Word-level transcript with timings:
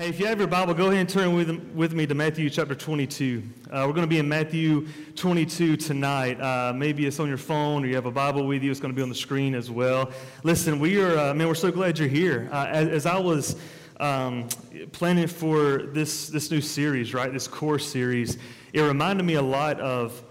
Hey, 0.00 0.08
if 0.08 0.18
you 0.18 0.24
have 0.28 0.38
your 0.38 0.48
Bible, 0.48 0.72
go 0.72 0.86
ahead 0.86 1.00
and 1.00 1.08
turn 1.10 1.34
with, 1.34 1.50
with 1.74 1.92
me 1.92 2.06
to 2.06 2.14
Matthew 2.14 2.48
chapter 2.48 2.74
22. 2.74 3.42
Uh, 3.66 3.84
we're 3.86 3.92
going 3.92 3.96
to 3.96 4.06
be 4.06 4.18
in 4.18 4.26
Matthew 4.26 4.88
22 5.14 5.76
tonight. 5.76 6.40
Uh, 6.40 6.72
maybe 6.74 7.04
it's 7.04 7.20
on 7.20 7.28
your 7.28 7.36
phone 7.36 7.84
or 7.84 7.86
you 7.86 7.96
have 7.96 8.06
a 8.06 8.10
Bible 8.10 8.46
with 8.46 8.62
you. 8.62 8.70
It's 8.70 8.80
going 8.80 8.94
to 8.94 8.96
be 8.96 9.02
on 9.02 9.10
the 9.10 9.14
screen 9.14 9.54
as 9.54 9.70
well. 9.70 10.10
Listen, 10.42 10.80
we 10.80 10.98
are, 11.02 11.18
uh, 11.18 11.34
man, 11.34 11.46
we're 11.48 11.54
so 11.54 11.70
glad 11.70 11.98
you're 11.98 12.08
here. 12.08 12.48
Uh, 12.50 12.68
as, 12.70 12.88
as, 12.88 13.04
I 13.04 13.18
was 13.18 13.56
um, 13.98 14.48
planning 14.92 15.26
for 15.26 15.82
this, 15.88 16.28
this 16.28 16.50
new 16.50 16.62
series, 16.62 17.12
right, 17.12 17.30
this 17.30 17.46
core 17.46 17.78
series, 17.78 18.38
it 18.72 18.80
reminded 18.80 19.24
me 19.24 19.34
a 19.34 19.42
lot 19.42 19.80
of 19.80 20.22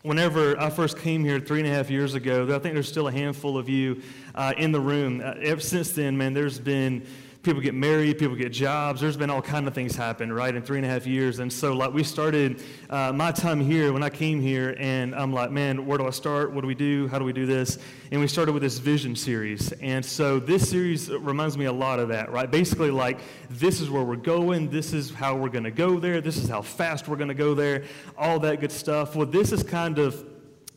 whenever 0.00 0.58
I 0.58 0.70
first 0.70 0.98
came 0.98 1.22
here 1.22 1.38
three 1.38 1.60
and 1.60 1.68
a 1.68 1.70
half 1.70 1.90
years 1.90 2.14
ago. 2.14 2.44
I 2.44 2.58
think 2.60 2.72
there's 2.72 2.88
still 2.88 3.08
a 3.08 3.12
handful 3.12 3.58
of 3.58 3.68
you 3.68 4.00
uh, 4.34 4.54
in 4.56 4.72
the 4.72 4.80
room. 4.80 5.20
Uh, 5.22 5.34
ever 5.42 5.60
since 5.60 5.92
then, 5.92 6.16
man, 6.16 6.32
there's 6.32 6.58
been 6.58 7.06
people 7.42 7.60
get 7.60 7.74
married, 7.74 8.18
people 8.18 8.36
get 8.36 8.52
jobs. 8.52 9.00
There's 9.00 9.16
been 9.16 9.28
all 9.28 9.42
kind 9.42 9.66
of 9.66 9.74
things 9.74 9.96
happen, 9.96 10.32
right, 10.32 10.54
in 10.54 10.62
three 10.62 10.78
and 10.78 10.86
a 10.86 10.88
half 10.88 11.06
years. 11.06 11.40
And 11.40 11.52
so, 11.52 11.72
like, 11.72 11.92
we 11.92 12.04
started 12.04 12.62
uh, 12.88 13.12
my 13.12 13.32
time 13.32 13.60
here 13.60 13.92
when 13.92 14.02
I 14.02 14.10
came 14.10 14.40
here, 14.40 14.76
and 14.78 15.14
I'm 15.14 15.32
like, 15.32 15.50
man, 15.50 15.84
where 15.84 15.98
do 15.98 16.06
I 16.06 16.10
start? 16.10 16.52
What 16.52 16.60
do 16.60 16.68
we 16.68 16.74
do? 16.74 17.08
How 17.08 17.18
do 17.18 17.24
we 17.24 17.32
do 17.32 17.44
this? 17.44 17.78
And 18.12 18.20
we 18.20 18.28
started 18.28 18.52
with 18.52 18.62
this 18.62 18.78
vision 18.78 19.16
series. 19.16 19.72
And 19.72 20.04
so, 20.04 20.38
this 20.38 20.68
series 20.68 21.10
reminds 21.10 21.58
me 21.58 21.64
a 21.64 21.72
lot 21.72 21.98
of 21.98 22.08
that, 22.08 22.30
right? 22.30 22.50
Basically, 22.50 22.90
like, 22.90 23.18
this 23.50 23.80
is 23.80 23.90
where 23.90 24.04
we're 24.04 24.16
going. 24.16 24.70
This 24.70 24.92
is 24.92 25.12
how 25.12 25.34
we're 25.34 25.48
going 25.48 25.64
to 25.64 25.70
go 25.72 25.98
there. 25.98 26.20
This 26.20 26.36
is 26.36 26.48
how 26.48 26.62
fast 26.62 27.08
we're 27.08 27.16
going 27.16 27.28
to 27.28 27.34
go 27.34 27.54
there. 27.54 27.84
All 28.16 28.38
that 28.40 28.60
good 28.60 28.72
stuff. 28.72 29.16
Well, 29.16 29.26
this 29.26 29.50
is 29.50 29.64
kind 29.64 29.98
of 29.98 30.24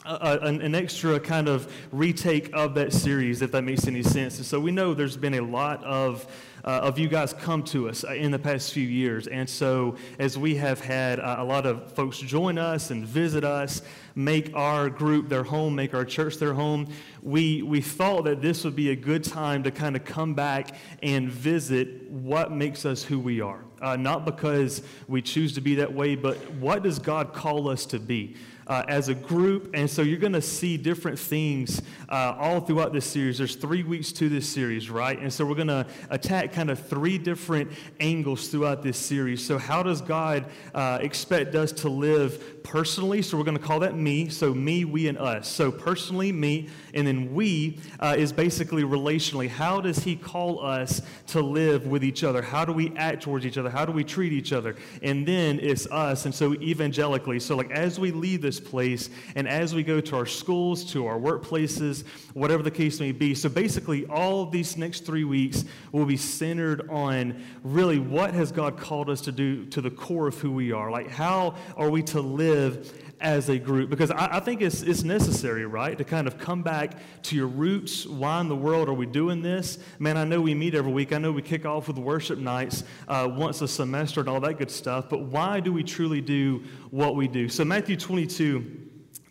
an, 0.06 0.62
an, 0.62 0.76
extra 0.76 1.20
kind 1.20 1.48
of 1.48 1.72
retake 1.92 2.52
of 2.54 2.76
that 2.76 2.94
series, 2.94 3.42
if 3.42 3.52
that 3.52 3.64
makes 3.64 3.88
any 3.88 4.04
sense. 4.04 4.38
And 4.38 4.46
so 4.46 4.60
we 4.60 4.72
know 4.72 4.94
there's 4.94 5.18
been 5.18 5.34
a 5.36 5.42
lot 5.42 5.84
of 5.84 6.28
uh, 6.66 6.80
of 6.82 6.98
you 6.98 7.08
guys 7.08 7.32
come 7.32 7.62
to 7.62 7.88
us 7.88 8.04
uh, 8.04 8.14
in 8.14 8.32
the 8.32 8.40
past 8.40 8.74
few 8.74 8.88
years. 8.88 9.28
And 9.28 9.48
so, 9.48 9.96
as 10.18 10.36
we 10.36 10.56
have 10.56 10.82
had 10.82 11.20
uh, 11.20 11.36
a 11.38 11.44
lot 11.44 11.68
of 11.68 11.92
folks 11.94 12.18
join 12.18 12.58
us 12.58 12.90
and 12.90 13.06
visit 13.06 13.44
us, 13.44 13.84
make 14.16 14.52
our 14.56 14.90
group 14.90 15.30
their 15.30 15.44
home, 15.44 15.76
make 15.76 15.94
our 15.94 16.04
church 16.04 16.38
their 16.38 16.54
home, 16.54 16.88
we, 17.22 17.62
we 17.62 17.82
thought 17.82 18.26
that 18.26 18.42
this 18.42 18.64
would 18.64 18.76
be 18.76 18.90
a 18.90 18.96
good 18.96 19.24
time 19.24 19.62
to 19.64 19.72
kind 19.72 19.96
of 19.96 20.04
come 20.06 20.34
back 20.34 20.76
and 21.04 21.30
visit 21.30 22.10
what 22.10 22.52
makes 22.52 22.84
us 22.84 23.04
who 23.04 23.20
we 23.20 23.42
are. 23.42 23.64
Uh, 23.80 23.96
not 23.96 24.26
because 24.26 24.82
we 25.08 25.22
choose 25.22 25.54
to 25.54 25.62
be 25.62 25.76
that 25.76 25.94
way, 25.94 26.16
but 26.16 26.38
what 26.54 26.82
does 26.82 26.98
God 26.98 27.34
call 27.34 27.70
us 27.70 27.86
to 27.88 28.00
be? 28.00 28.36
Uh, 28.68 28.84
as 28.88 29.10
a 29.10 29.16
group. 29.16 29.72
And 29.74 29.90
so 29.90 30.02
you're 30.02 30.20
going 30.20 30.34
to 30.34 30.42
see 30.42 30.78
different 30.78 31.20
things 31.20 31.82
uh, 32.10 32.36
all 32.38 32.60
throughout 32.60 32.94
this 32.94 33.06
series. 33.06 33.38
There's 33.38 33.56
three 33.56 33.84
weeks 33.84 34.12
to 34.14 34.30
this 34.30 34.48
series, 34.48 34.90
right? 34.90 35.18
And 35.20 35.32
so 35.32 35.46
we're 35.46 35.56
going 35.56 35.68
to 35.68 35.86
attack 36.10 36.54
kind 36.54 36.70
of 36.70 36.80
three 36.80 37.18
different 37.18 37.72
angles 38.00 38.48
throughout 38.48 38.84
this 38.84 38.98
series. 38.98 39.46
So, 39.46 39.58
how 39.58 39.84
does 39.84 40.02
God 40.02 40.46
uh, 40.74 41.00
expect 41.02 41.56
us 41.56 41.72
to 41.74 41.90
live 41.90 42.64
personally? 42.64 43.22
So, 43.22 43.38
we're 43.38 43.44
going 43.44 43.58
to 43.58 43.64
call 43.64 43.80
that 43.80 43.96
me. 43.96 44.30
So, 44.30 44.54
me, 44.54 44.86
we, 44.86 45.08
and 45.08 45.18
us. 45.18 45.48
So, 45.48 45.72
personally, 45.72 46.32
me. 46.32 46.70
And 46.94 47.06
then 47.06 47.34
we 47.34 47.80
uh, 48.00 48.16
is 48.18 48.32
basically 48.32 48.84
relationally. 48.84 49.50
How 49.50 49.82
does 49.82 50.04
He 50.04 50.16
call 50.16 50.66
us 50.66 51.02
to 51.28 51.42
live 51.42 51.88
with 51.88 52.04
each 52.04 52.24
other? 52.24 52.42
How 52.42 52.66
do 52.66 52.74
we 52.74 52.96
act 52.96 53.24
towards 53.24 53.46
each 53.46 53.58
other? 53.58 53.70
How 53.70 53.86
do 53.86 53.92
we 53.92 54.04
treat 54.04 54.34
each 54.34 54.54
other? 54.54 54.76
And 55.02 55.28
then 55.28 55.60
it's 55.62 55.88
us. 55.88 56.26
And 56.26 56.34
so, 56.34 56.54
evangelically. 56.56 57.40
So, 57.40 57.56
like, 57.56 57.72
as 57.72 58.00
we 58.00 58.12
leave 58.12 58.42
this 58.42 58.55
this 58.56 58.70
place 58.70 59.10
and 59.36 59.48
as 59.48 59.74
we 59.74 59.84
go 59.84 60.00
to 60.02 60.16
our 60.16 60.26
schools, 60.26 60.84
to 60.92 61.08
our 61.08 61.20
workplaces, 61.20 62.06
whatever 62.34 62.64
the 62.64 62.72
case 62.72 63.00
may 63.00 63.12
be. 63.12 63.36
So 63.36 63.50
basically, 63.50 64.06
all 64.06 64.44
of 64.44 64.52
these 64.52 64.78
next 64.78 65.06
three 65.06 65.24
weeks 65.24 65.66
will 65.92 66.06
be 66.06 66.18
centered 66.18 66.90
on 66.90 67.44
really 67.64 68.00
what 68.00 68.34
has 68.34 68.52
God 68.52 68.78
called 68.78 69.10
us 69.10 69.22
to 69.22 69.32
do 69.32 69.66
to 69.68 69.82
the 69.82 69.92
core 69.92 70.28
of 70.28 70.38
who 70.40 70.52
we 70.52 70.72
are. 70.72 70.92
Like, 70.92 71.10
how 71.10 71.56
are 71.76 71.90
we 71.90 72.02
to 72.04 72.22
live 72.22 73.05
as 73.26 73.50
a 73.50 73.58
group 73.58 73.90
because 73.90 74.12
I, 74.12 74.38
I, 74.38 74.40
think 74.40 74.62
it's, 74.62 74.84
it's 74.84 75.04
necessary, 75.04 75.66
right, 75.66 75.98
to 75.98 76.04
kind 76.04 76.28
of 76.28 76.38
come 76.38 76.62
back 76.62 77.00
to 77.24 77.36
your 77.36 77.48
roots. 77.48 78.06
Why 78.06 78.40
in 78.40 78.48
the 78.48 78.56
world 78.56 78.88
are 78.88 78.94
we 78.94 79.08
doing 79.08 79.42
this? 79.42 79.80
Man, 79.98 80.16
I 80.16 80.26
know 80.26 80.40
we 80.42 80.54
meet 80.54 80.76
every 80.76 80.92
week. 80.92 81.12
I 81.12 81.18
know 81.18 81.32
we 81.32 81.42
kick 81.42 81.66
off 81.66 81.88
with 81.88 81.98
worship 81.98 82.38
nights 82.38 82.84
uh, 83.08 83.28
once 83.30 83.64
a 83.64 83.68
semester 83.68 84.20
and 84.20 84.30
all 84.30 84.40
that 84.42 84.60
good 84.60 84.70
stuff, 84.70 85.10
but 85.10 85.24
why 85.24 85.60
do 85.60 85.74
we 85.74 85.84
truly 85.84 86.22
do 86.22 86.64
what 86.92 87.16
we 87.16 87.28
do? 87.28 87.50
So, 87.50 87.66
Matthew 87.66 87.98
22 87.98 88.85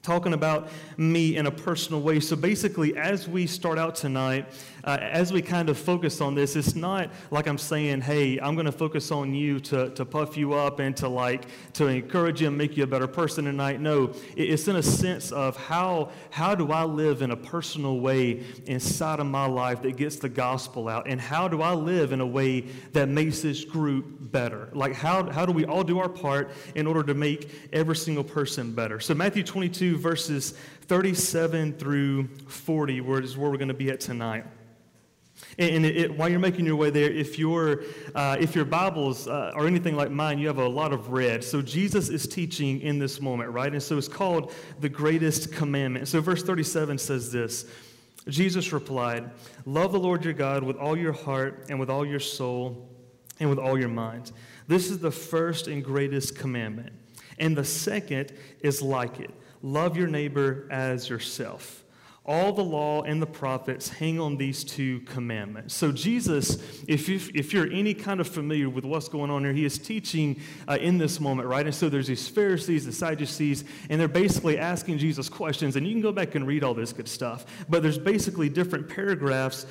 talking 0.05 0.35
about 0.35 0.69
me 0.99 1.37
in 1.37 1.47
a 1.47 1.51
personal 1.51 2.01
way. 2.01 2.21
So 2.21 2.37
basically, 2.37 2.95
as 2.97 3.27
we 3.27 3.47
start 3.47 3.79
out 3.79 3.95
tonight, 3.95 4.47
uh, 4.85 4.99
as 5.01 5.33
we 5.33 5.41
kind 5.41 5.71
of 5.71 5.79
focus 5.79 6.21
on 6.21 6.35
this, 6.35 6.57
it's 6.57 6.75
not 6.75 7.11
like 7.31 7.47
I'm 7.47 7.57
saying, 7.57 8.03
hey, 8.03 8.39
I'm 8.39 8.55
going 8.55 8.67
to 8.67 8.73
focus 8.73 9.11
on 9.11 9.35
you 9.35 9.59
to, 9.61 9.89
to 9.91 10.05
puff 10.05 10.37
you 10.37 10.53
up 10.53 10.79
and 10.79 10.95
to 10.99 11.09
like 11.09 11.47
to 11.75 11.87
encourage 11.87 12.43
you 12.43 12.49
and 12.49 12.59
make 12.59 12.77
you 12.77 12.85
a 12.85 12.87
better 12.87 13.07
person 13.07 13.47
tonight. 13.47 13.81
No, 13.81 14.13
it's 14.37 14.69
in 14.69 14.77
a 14.77 14.83
sense 14.83 15.33
of 15.33 15.57
how 15.57 16.11
how 16.31 16.55
do 16.55 16.71
I 16.71 16.85
live 16.85 17.23
in 17.23 17.31
a 17.31 17.37
personal 17.37 17.99
way 18.01 18.45
inside 18.67 19.21
of 19.21 19.27
my 19.27 19.47
life 19.47 19.81
that 19.83 19.97
gets 19.97 20.17
the 20.17 20.29
gospel 20.29 20.89
out, 20.89 21.09
and 21.09 21.19
how 21.19 21.49
do 21.49 21.63
I 21.63 21.73
live 21.73 22.13
in 22.13 22.21
a 22.21 22.27
way 22.27 22.67
that 22.93 23.09
makes 23.09 23.41
this 23.41 23.65
group 23.65 24.05
better? 24.21 24.69
Like 24.75 24.93
how 24.93 25.31
how 25.31 25.47
do 25.47 25.53
we 25.53 25.65
all 25.65 25.83
do 25.83 25.99
our 25.99 26.11
part 26.11 26.51
in 26.75 26.87
order 26.87 27.03
to 27.05 27.15
make 27.15 27.51
every 27.73 27.97
single 27.97 28.25
person 28.25 28.73
better? 28.73 29.01
So 29.01 29.15
Matthew 29.15 29.43
22 29.43 29.94
verses 29.97 30.53
37 30.83 31.75
through 31.75 32.29
40, 32.49 33.01
where 33.01 33.23
is 33.23 33.37
where 33.37 33.51
we're 33.51 33.57
going 33.57 33.69
to 33.69 33.75
be 33.75 33.91
at 33.91 34.01
tonight. 34.01 34.45
And 35.59 35.85
it, 35.85 35.97
it, 35.97 36.17
while 36.17 36.29
you're 36.29 36.41
making 36.41 36.67
your 36.67 36.77
way 36.77 36.91
there, 36.91 37.11
if, 37.11 37.39
your 37.39 37.83
uh, 38.15 38.37
if 38.39 38.55
your 38.55 38.65
Bibles 38.65 39.29
uh, 39.29 39.53
are 39.55 39.67
anything 39.67 39.97
like 39.97 40.11
mine, 40.11 40.39
you 40.39 40.47
have 40.47 40.59
a 40.59 40.69
lot 40.69 40.93
of 40.93 41.11
red. 41.11 41.45
So 41.45 41.63
Jesus 41.63 42.09
is 42.09 42.27
teaching 42.27 42.81
in 42.81 42.99
this 42.99 43.21
moment, 43.21 43.51
right? 43.51 43.73
And 43.73 43.83
so 43.83 43.99
it's 43.99 44.09
called 44.09 44.53
the 44.81 44.89
greatest 44.89 45.53
commandment. 45.53 46.09
So 46.09 46.21
verse 46.21 46.43
37 46.43 46.99
says 46.99 47.31
this 47.31 47.67
Jesus 48.29 48.73
replied, 48.73 49.31
Love 49.67 49.93
the 49.93 49.99
Lord 49.99 50.25
your 50.25 50.35
God 50.35 50.63
with 50.65 50.77
all 50.77 50.97
your 50.97 51.13
heart 51.13 51.67
and 51.69 51.79
with 51.79 51.91
all 51.91 52.07
your 52.07 52.21
soul 52.21 52.89
and 53.41 53.51
with 53.51 53.59
all 53.59 53.79
your 53.79 53.89
mind. 53.89 54.33
This 54.67 54.91
is 54.91 54.99
the 54.99 55.11
first 55.11 55.69
and 55.69 55.85
greatest 55.85 56.39
commandment. 56.39 56.93
And 57.39 57.57
the 57.57 57.65
second 57.65 58.33
is 58.61 58.81
like 58.81 59.21
it 59.21 59.31
love 59.65 59.97
your 59.97 60.07
neighbor 60.07 60.69
as 60.71 61.09
yourself. 61.09 61.81
All 62.27 62.53
the 62.53 62.65
law 62.65 63.03
and 63.03 63.21
the 63.21 63.27
prophets 63.27 63.89
hang 63.89 64.19
on 64.19 64.39
these 64.39 64.65
two 64.65 65.01
commandments. 65.01 65.75
So, 65.75 65.93
Jesus, 65.93 66.83
if, 66.89 67.07
you, 67.07 67.21
if 67.35 67.53
you're 67.53 67.71
any 67.71 67.93
kind 67.93 68.19
of 68.19 68.27
familiar 68.27 68.71
with 68.71 68.85
what's 68.87 69.09
going 69.09 69.31
on 69.31 69.45
here, 69.45 69.53
he 69.53 69.65
is 69.67 69.79
teaching 69.79 70.41
uh, 70.67 70.79
in 70.81 70.97
this 70.97 71.21
moment, 71.21 71.49
right? 71.49 71.67
And 71.67 71.75
so 71.75 71.91
there's 71.91 72.07
these 72.07 72.27
Pharisees, 72.27 72.87
the 72.87 72.93
Sadducees, 72.93 73.65
and 73.91 74.01
they're 74.01 74.09
basically 74.09 74.59
asking 74.59 74.99
Jesus 74.99 75.29
questions. 75.29 75.77
And 75.77 75.87
you 75.87 75.93
can 75.93 76.01
go 76.01 76.13
back 76.13 76.35
and 76.35 76.47
read 76.47 76.65
all 76.65 76.73
this 76.73 76.95
good 76.95 77.09
stuff. 77.09 77.45
But 77.69 77.83
there's 77.83 77.99
basically 77.99 78.49
different 78.49 78.89
paragraphs 78.89 79.67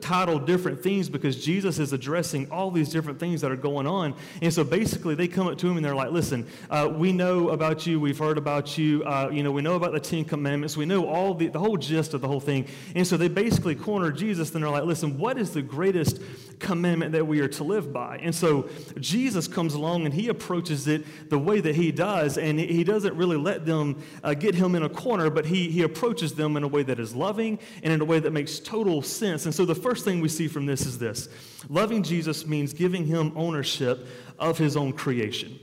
titled 0.00 0.46
different 0.46 0.82
things 0.82 1.08
because 1.08 1.42
Jesus 1.42 1.78
is 1.78 1.92
addressing 1.92 2.50
all 2.50 2.70
these 2.70 2.90
different 2.90 3.18
things 3.18 3.40
that 3.40 3.50
are 3.50 3.56
going 3.56 3.86
on. 3.86 4.14
And 4.42 4.52
so 4.52 4.62
basically, 4.62 5.14
they 5.14 5.26
come 5.26 5.46
up 5.46 5.56
to 5.58 5.68
him 5.68 5.76
and 5.76 5.84
they're 5.84 5.94
like, 5.94 6.10
Listen, 6.10 6.46
uh, 6.68 6.90
we 6.92 7.12
know 7.12 7.50
about 7.50 7.86
you. 7.86 7.98
We've 7.98 8.18
heard 8.18 8.36
about 8.36 8.76
you. 8.76 9.02
Uh, 9.04 9.30
you 9.32 9.42
know, 9.42 9.50
we 9.50 9.62
know 9.62 9.76
about 9.76 9.92
the 9.92 10.00
Ten 10.00 10.24
Commandments. 10.24 10.76
We 10.76 10.84
know 10.84 11.06
all 11.06 11.34
the, 11.34 11.48
the 11.48 11.58
whole 11.58 11.76
gist 11.76 12.14
of 12.14 12.20
the 12.20 12.28
whole 12.28 12.40
thing. 12.40 12.66
And 12.94 13.06
so 13.06 13.16
they 13.16 13.28
basically 13.28 13.74
corner 13.74 14.12
Jesus 14.12 14.54
and 14.54 14.62
they're 14.62 14.70
like, 14.70 14.84
Listen, 14.84 15.18
what 15.18 15.38
is 15.38 15.52
the 15.52 15.62
greatest 15.62 16.20
commandment 16.58 17.12
that 17.12 17.26
we 17.26 17.40
are 17.40 17.48
to 17.48 17.64
live 17.64 17.92
by? 17.92 18.18
And 18.18 18.34
so 18.34 18.68
Jesus 18.98 19.48
comes 19.48 19.74
along 19.74 20.04
and 20.04 20.12
he 20.12 20.28
approaches 20.28 20.88
it 20.88 21.04
the 21.30 21.38
way 21.38 21.60
that 21.60 21.74
he 21.74 21.90
does. 21.90 22.36
And 22.36 22.60
he 22.60 22.84
doesn't 22.84 23.16
really 23.16 23.38
let 23.38 23.64
them 23.64 24.02
uh, 24.22 24.34
get 24.34 24.54
him 24.54 24.74
in 24.74 24.82
a 24.82 24.90
corner, 24.90 25.30
but 25.30 25.46
he, 25.46 25.70
he 25.70 25.82
approaches 25.82 26.34
them 26.34 26.56
in 26.58 26.64
a 26.64 26.68
way 26.68 26.82
that 26.82 27.00
is 27.00 27.14
loving 27.14 27.58
and 27.82 27.92
in 27.92 28.00
a 28.02 28.04
way 28.04 28.18
that 28.18 28.32
makes 28.32 28.58
total 28.58 29.00
sense. 29.00 29.46
And 29.46 29.54
so 29.54 29.69
the 29.72 29.80
first 29.80 30.04
thing 30.04 30.20
we 30.20 30.28
see 30.28 30.48
from 30.48 30.66
this 30.66 30.84
is 30.86 30.98
this 30.98 31.28
loving 31.68 32.02
Jesus 32.02 32.46
means 32.46 32.72
giving 32.72 33.06
him 33.06 33.32
ownership 33.36 34.06
of 34.38 34.58
his 34.58 34.76
own 34.76 34.92
creation. 34.92 35.58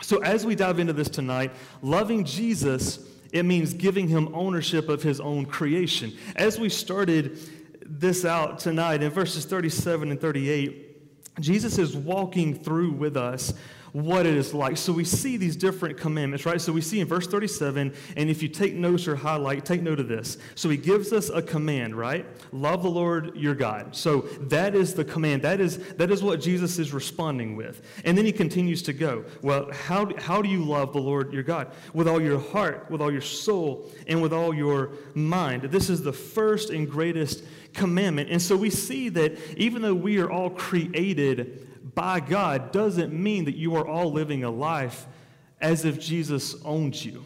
So, 0.00 0.22
as 0.22 0.46
we 0.46 0.54
dive 0.54 0.78
into 0.78 0.92
this 0.92 1.08
tonight, 1.08 1.50
loving 1.82 2.24
Jesus, 2.24 3.00
it 3.32 3.44
means 3.44 3.74
giving 3.74 4.06
him 4.06 4.34
ownership 4.34 4.88
of 4.88 5.02
his 5.02 5.20
own 5.20 5.46
creation. 5.46 6.16
As 6.36 6.58
we 6.58 6.68
started 6.68 7.38
this 7.82 8.24
out 8.24 8.58
tonight 8.58 9.02
in 9.02 9.10
verses 9.10 9.44
37 9.44 10.10
and 10.10 10.20
38, 10.20 11.40
Jesus 11.40 11.78
is 11.78 11.96
walking 11.96 12.54
through 12.54 12.92
with 12.92 13.16
us 13.16 13.54
what 14.04 14.26
it 14.26 14.36
is 14.36 14.54
like. 14.54 14.76
So 14.76 14.92
we 14.92 15.04
see 15.04 15.36
these 15.36 15.56
different 15.56 15.98
commandments, 15.98 16.46
right? 16.46 16.60
So 16.60 16.72
we 16.72 16.80
see 16.80 17.00
in 17.00 17.08
verse 17.08 17.26
37, 17.26 17.92
and 18.16 18.30
if 18.30 18.42
you 18.42 18.48
take 18.48 18.74
notes 18.74 19.08
or 19.08 19.16
highlight, 19.16 19.64
take 19.64 19.82
note 19.82 19.98
of 19.98 20.06
this. 20.06 20.38
So 20.54 20.68
he 20.68 20.76
gives 20.76 21.12
us 21.12 21.30
a 21.30 21.42
command, 21.42 21.96
right? 21.96 22.24
Love 22.52 22.82
the 22.82 22.90
Lord 22.90 23.34
your 23.36 23.54
God. 23.54 23.96
So 23.96 24.20
that 24.42 24.76
is 24.76 24.94
the 24.94 25.04
command. 25.04 25.42
That 25.42 25.60
is, 25.60 25.78
that 25.94 26.10
is 26.10 26.22
what 26.22 26.40
Jesus 26.40 26.78
is 26.78 26.92
responding 26.92 27.56
with. 27.56 27.82
And 28.04 28.16
then 28.16 28.24
he 28.24 28.32
continues 28.32 28.82
to 28.82 28.92
go, 28.92 29.24
well, 29.42 29.70
how, 29.72 30.10
how 30.18 30.42
do 30.42 30.48
you 30.48 30.64
love 30.64 30.92
the 30.92 31.00
Lord 31.00 31.32
your 31.32 31.42
God? 31.42 31.72
With 31.92 32.06
all 32.06 32.20
your 32.20 32.38
heart, 32.38 32.88
with 32.90 33.00
all 33.00 33.10
your 33.10 33.20
soul, 33.20 33.90
and 34.06 34.22
with 34.22 34.32
all 34.32 34.54
your 34.54 34.92
mind. 35.14 35.62
This 35.64 35.90
is 35.90 36.02
the 36.02 36.12
first 36.12 36.70
and 36.70 36.88
greatest 36.88 37.42
commandment. 37.74 38.30
And 38.30 38.40
so 38.40 38.56
we 38.56 38.70
see 38.70 39.08
that 39.10 39.38
even 39.56 39.82
though 39.82 39.94
we 39.94 40.18
are 40.18 40.30
all 40.30 40.50
created 40.50 41.67
by 41.94 42.20
God 42.20 42.72
doesn't 42.72 43.12
mean 43.12 43.44
that 43.44 43.56
you 43.56 43.76
are 43.76 43.86
all 43.86 44.12
living 44.12 44.44
a 44.44 44.50
life 44.50 45.06
as 45.60 45.84
if 45.84 46.00
Jesus 46.00 46.56
owns 46.64 47.04
you. 47.04 47.24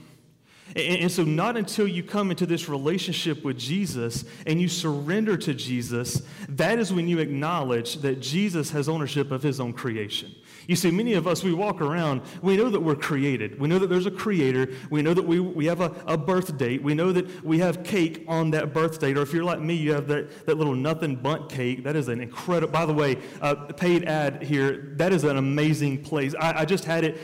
And, 0.75 1.13
so, 1.13 1.23
not 1.23 1.59
until 1.59 1.87
you 1.87 2.03
come 2.03 2.31
into 2.31 2.47
this 2.47 2.67
relationship 2.67 3.45
with 3.45 3.59
Jesus 3.59 4.25
and 4.47 4.59
you 4.59 4.69
surrender 4.69 5.37
to 5.37 5.53
Jesus, 5.53 6.23
that 6.49 6.79
is 6.79 6.91
when 6.91 7.09
you 7.09 7.19
acknowledge 7.19 7.97
that 7.97 8.21
Jesus 8.21 8.71
has 8.71 8.89
ownership 8.89 9.31
of 9.33 9.43
his 9.43 9.61
own 9.61 9.75
creation. 9.75 10.35
You 10.67 10.77
see, 10.77 10.91
many 10.91 11.15
of 11.15 11.27
us, 11.27 11.43
we 11.43 11.53
walk 11.53 11.81
around, 11.81 12.23
we 12.41 12.57
know 12.57 12.69
that 12.71 12.81
we're 12.81 12.95
created. 12.95 13.59
We 13.59 13.69
know 13.69 13.79
that 13.79 13.89
there's 13.89 14.07
a 14.07 14.11
creator. 14.11 14.69
We 14.91 15.03
know 15.03 15.15
that 15.15 15.25
we, 15.25 15.41
we 15.41 15.67
have 15.67 15.81
a, 15.81 15.95
a 16.07 16.17
birth 16.17 16.57
date. 16.57 16.83
We 16.83 16.95
know 16.95 17.13
that 17.13 17.45
we 17.45 17.59
have 17.59 17.83
cake 17.83 18.25
on 18.29 18.51
that 18.53 18.73
birth 18.73 18.99
date. 18.99 19.17
Or 19.17 19.23
if 19.23 19.33
you're 19.33 19.45
like 19.45 19.61
me, 19.61 19.75
you 19.75 19.93
have 19.93 20.09
that, 20.09 20.47
that 20.47 20.57
little 20.57 20.75
nothing 20.75 21.17
Bundt 21.17 21.49
cake. 21.49 21.85
That 21.85 21.97
is 21.97 22.09
an 22.09 22.21
incredible, 22.21 22.73
by 22.73 22.87
the 22.87 22.95
way, 22.95 23.19
uh, 23.41 23.55
paid 23.55 24.05
ad 24.05 24.43
here. 24.43 24.95
That 24.97 25.13
is 25.13 25.25
an 25.25 25.37
amazing 25.37 26.03
place. 26.03 26.35
I, 26.39 26.61
I 26.61 26.65
just 26.65 26.85
had 26.85 27.05
it 27.05 27.19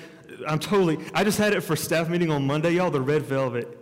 I'm 0.46 0.58
totally, 0.58 0.98
I 1.14 1.24
just 1.24 1.38
had 1.38 1.52
it 1.52 1.62
for 1.62 1.74
staff 1.74 2.08
meeting 2.08 2.30
on 2.30 2.46
Monday, 2.46 2.72
y'all, 2.72 2.90
the 2.90 3.00
red 3.00 3.22
velvet. 3.22 3.77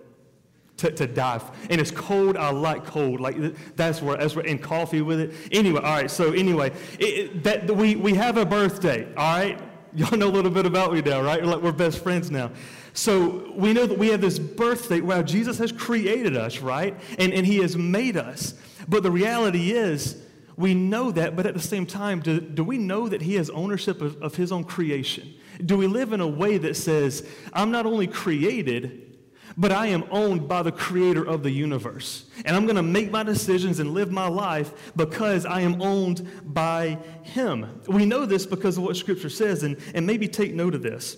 To, 0.78 0.90
to 0.90 1.06
die. 1.06 1.40
And 1.70 1.80
it's 1.80 1.90
cold. 1.90 2.36
I 2.36 2.50
like 2.50 2.84
cold. 2.84 3.18
Like 3.18 3.36
that's 3.76 4.02
where, 4.02 4.18
that's 4.18 4.36
where, 4.36 4.46
and 4.46 4.62
coffee 4.62 5.00
with 5.00 5.20
it. 5.20 5.32
Anyway, 5.50 5.80
all 5.80 5.94
right. 5.94 6.10
So 6.10 6.32
anyway, 6.32 6.70
it, 6.98 7.42
that 7.44 7.74
we, 7.74 7.96
we 7.96 8.12
have 8.12 8.36
a 8.36 8.44
birthday. 8.44 9.06
All 9.16 9.38
right. 9.38 9.58
Y'all 9.94 10.18
know 10.18 10.28
a 10.28 10.28
little 10.28 10.50
bit 10.50 10.66
about 10.66 10.92
me 10.92 11.00
now, 11.00 11.22
right? 11.22 11.42
Like 11.42 11.62
we're 11.62 11.72
best 11.72 12.02
friends 12.02 12.30
now. 12.30 12.50
So 12.92 13.50
we 13.54 13.72
know 13.72 13.86
that 13.86 13.96
we 13.98 14.08
have 14.08 14.20
this 14.20 14.38
birthday. 14.38 15.00
Wow, 15.00 15.22
Jesus 15.22 15.58
has 15.58 15.72
created 15.72 16.36
us, 16.36 16.58
right? 16.58 16.94
And, 17.18 17.32
and 17.32 17.46
he 17.46 17.58
has 17.58 17.76
made 17.76 18.18
us. 18.18 18.54
But 18.88 19.02
the 19.02 19.10
reality 19.10 19.72
is, 19.72 20.22
we 20.56 20.74
know 20.74 21.10
that, 21.10 21.36
but 21.36 21.44
at 21.44 21.54
the 21.54 21.60
same 21.60 21.84
time, 21.84 22.20
do, 22.20 22.40
do 22.40 22.64
we 22.64 22.78
know 22.78 23.08
that 23.08 23.20
he 23.20 23.34
has 23.34 23.50
ownership 23.50 24.00
of, 24.00 24.20
of 24.22 24.34
his 24.34 24.50
own 24.50 24.64
creation? 24.64 25.34
Do 25.64 25.76
we 25.76 25.86
live 25.86 26.12
in 26.12 26.20
a 26.20 26.26
way 26.26 26.56
that 26.58 26.76
says, 26.76 27.28
I'm 27.52 27.70
not 27.70 27.84
only 27.84 28.06
created, 28.06 29.15
but 29.56 29.72
I 29.72 29.86
am 29.86 30.04
owned 30.10 30.48
by 30.48 30.62
the 30.62 30.72
creator 30.72 31.24
of 31.24 31.42
the 31.42 31.50
universe. 31.50 32.26
And 32.44 32.54
I'm 32.54 32.64
going 32.64 32.76
to 32.76 32.82
make 32.82 33.10
my 33.10 33.22
decisions 33.22 33.78
and 33.78 33.94
live 33.94 34.10
my 34.10 34.28
life 34.28 34.92
because 34.96 35.46
I 35.46 35.60
am 35.62 35.80
owned 35.80 36.28
by 36.44 36.98
him. 37.22 37.80
We 37.86 38.04
know 38.04 38.26
this 38.26 38.44
because 38.44 38.76
of 38.76 38.84
what 38.84 38.96
scripture 38.96 39.30
says, 39.30 39.62
and, 39.62 39.78
and 39.94 40.06
maybe 40.06 40.28
take 40.28 40.54
note 40.54 40.74
of 40.74 40.82
this. 40.82 41.16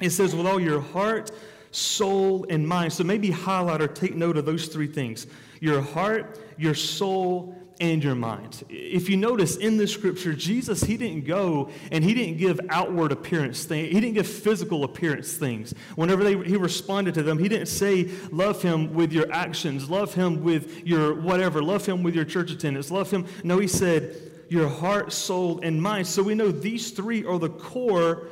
It 0.00 0.10
says, 0.10 0.34
with 0.34 0.46
all 0.46 0.60
your 0.60 0.80
heart, 0.80 1.30
soul, 1.70 2.46
and 2.48 2.66
mind. 2.66 2.92
So 2.92 3.04
maybe 3.04 3.30
highlight 3.30 3.82
or 3.82 3.88
take 3.88 4.14
note 4.14 4.36
of 4.36 4.46
those 4.46 4.68
three 4.68 4.86
things 4.86 5.26
your 5.60 5.80
heart, 5.80 6.38
your 6.58 6.74
soul, 6.74 7.56
and 7.80 8.02
your 8.02 8.14
mind. 8.14 8.64
If 8.68 9.08
you 9.08 9.16
notice 9.16 9.56
in 9.56 9.76
the 9.76 9.86
scripture, 9.86 10.34
Jesus, 10.34 10.82
he 10.82 10.96
didn't 10.96 11.24
go 11.24 11.70
and 11.92 12.02
he 12.02 12.14
didn't 12.14 12.38
give 12.38 12.60
outward 12.68 13.12
appearance 13.12 13.64
things. 13.64 13.92
He 13.92 14.00
didn't 14.00 14.14
give 14.14 14.26
physical 14.26 14.84
appearance 14.84 15.34
things. 15.34 15.74
Whenever 15.94 16.24
they, 16.24 16.36
he 16.48 16.56
responded 16.56 17.14
to 17.14 17.22
them, 17.22 17.38
he 17.38 17.48
didn't 17.48 17.66
say, 17.68 18.10
love 18.30 18.62
him 18.62 18.94
with 18.94 19.12
your 19.12 19.30
actions, 19.32 19.90
love 19.90 20.14
him 20.14 20.42
with 20.42 20.86
your 20.86 21.14
whatever, 21.14 21.62
love 21.62 21.84
him 21.84 22.02
with 22.02 22.14
your 22.14 22.24
church 22.24 22.50
attendance, 22.50 22.90
love 22.90 23.10
him. 23.10 23.26
No, 23.44 23.58
he 23.58 23.68
said, 23.68 24.16
your 24.48 24.68
heart, 24.68 25.12
soul, 25.12 25.60
and 25.62 25.82
mind. 25.82 26.06
So 26.06 26.22
we 26.22 26.34
know 26.34 26.50
these 26.50 26.92
three 26.92 27.24
are 27.24 27.38
the 27.38 27.48
core 27.48 28.28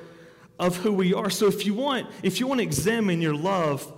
of 0.58 0.76
who 0.76 0.92
we 0.92 1.12
are. 1.12 1.30
So 1.30 1.46
if 1.46 1.66
you 1.66 1.74
want, 1.74 2.06
if 2.22 2.40
you 2.40 2.46
want 2.46 2.60
to 2.60 2.64
examine 2.64 3.20
your 3.20 3.34
love 3.34 3.92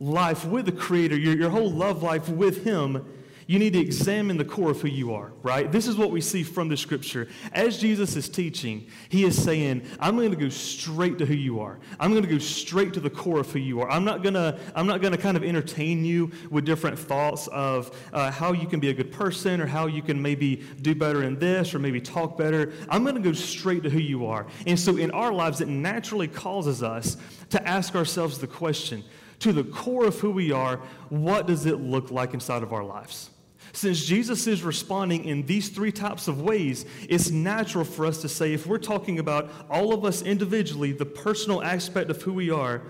life 0.00 0.44
with 0.44 0.66
the 0.66 0.72
Creator, 0.72 1.16
your, 1.16 1.36
your 1.36 1.50
whole 1.50 1.70
love 1.70 2.02
life 2.02 2.28
with 2.28 2.64
Him, 2.64 3.06
you 3.46 3.58
need 3.58 3.72
to 3.74 3.78
examine 3.78 4.36
the 4.36 4.44
core 4.44 4.70
of 4.70 4.80
who 4.80 4.88
you 4.88 5.14
are, 5.14 5.32
right? 5.42 5.70
This 5.70 5.86
is 5.86 5.96
what 5.96 6.10
we 6.10 6.20
see 6.20 6.42
from 6.42 6.68
the 6.68 6.76
scripture. 6.76 7.28
As 7.52 7.78
Jesus 7.78 8.16
is 8.16 8.28
teaching, 8.28 8.86
he 9.08 9.24
is 9.24 9.42
saying, 9.42 9.86
I'm 10.00 10.16
going 10.16 10.30
to 10.30 10.36
go 10.36 10.48
straight 10.48 11.18
to 11.18 11.26
who 11.26 11.34
you 11.34 11.60
are. 11.60 11.78
I'm 12.00 12.12
going 12.12 12.22
to 12.22 12.28
go 12.28 12.38
straight 12.38 12.94
to 12.94 13.00
the 13.00 13.10
core 13.10 13.40
of 13.40 13.50
who 13.50 13.58
you 13.58 13.80
are. 13.80 13.90
I'm 13.90 14.04
not 14.04 14.22
going 14.22 14.34
to, 14.34 14.58
I'm 14.74 14.86
not 14.86 15.00
going 15.00 15.12
to 15.12 15.18
kind 15.18 15.36
of 15.36 15.44
entertain 15.44 16.04
you 16.04 16.30
with 16.50 16.64
different 16.64 16.98
thoughts 16.98 17.46
of 17.48 17.96
uh, 18.12 18.30
how 18.30 18.52
you 18.52 18.66
can 18.66 18.80
be 18.80 18.90
a 18.90 18.94
good 18.94 19.12
person 19.12 19.60
or 19.60 19.66
how 19.66 19.86
you 19.86 20.02
can 20.02 20.20
maybe 20.20 20.64
do 20.82 20.94
better 20.94 21.22
in 21.22 21.38
this 21.38 21.74
or 21.74 21.78
maybe 21.78 22.00
talk 22.00 22.38
better. 22.38 22.72
I'm 22.88 23.02
going 23.02 23.16
to 23.16 23.20
go 23.20 23.32
straight 23.32 23.82
to 23.82 23.90
who 23.90 23.98
you 23.98 24.26
are. 24.26 24.46
And 24.66 24.78
so 24.78 24.96
in 24.96 25.10
our 25.10 25.32
lives, 25.32 25.60
it 25.60 25.68
naturally 25.68 26.28
causes 26.28 26.82
us 26.82 27.16
to 27.50 27.68
ask 27.68 27.94
ourselves 27.94 28.38
the 28.38 28.46
question, 28.46 29.04
to 29.40 29.52
the 29.52 29.64
core 29.64 30.06
of 30.06 30.18
who 30.20 30.30
we 30.30 30.52
are, 30.52 30.78
what 31.08 31.46
does 31.46 31.66
it 31.66 31.80
look 31.80 32.10
like 32.10 32.34
inside 32.34 32.62
of 32.62 32.72
our 32.72 32.84
lives? 32.84 33.30
Since 33.74 34.04
Jesus 34.04 34.46
is 34.46 34.62
responding 34.62 35.24
in 35.24 35.44
these 35.46 35.68
three 35.68 35.90
types 35.90 36.28
of 36.28 36.40
ways, 36.40 36.86
it's 37.08 37.30
natural 37.30 37.84
for 37.84 38.06
us 38.06 38.22
to 38.22 38.28
say, 38.28 38.54
if 38.54 38.68
we're 38.68 38.78
talking 38.78 39.18
about 39.18 39.50
all 39.68 39.92
of 39.92 40.04
us 40.04 40.22
individually, 40.22 40.92
the 40.92 41.04
personal 41.04 41.60
aspect 41.60 42.08
of 42.08 42.22
who 42.22 42.32
we 42.32 42.50
are, 42.50 42.82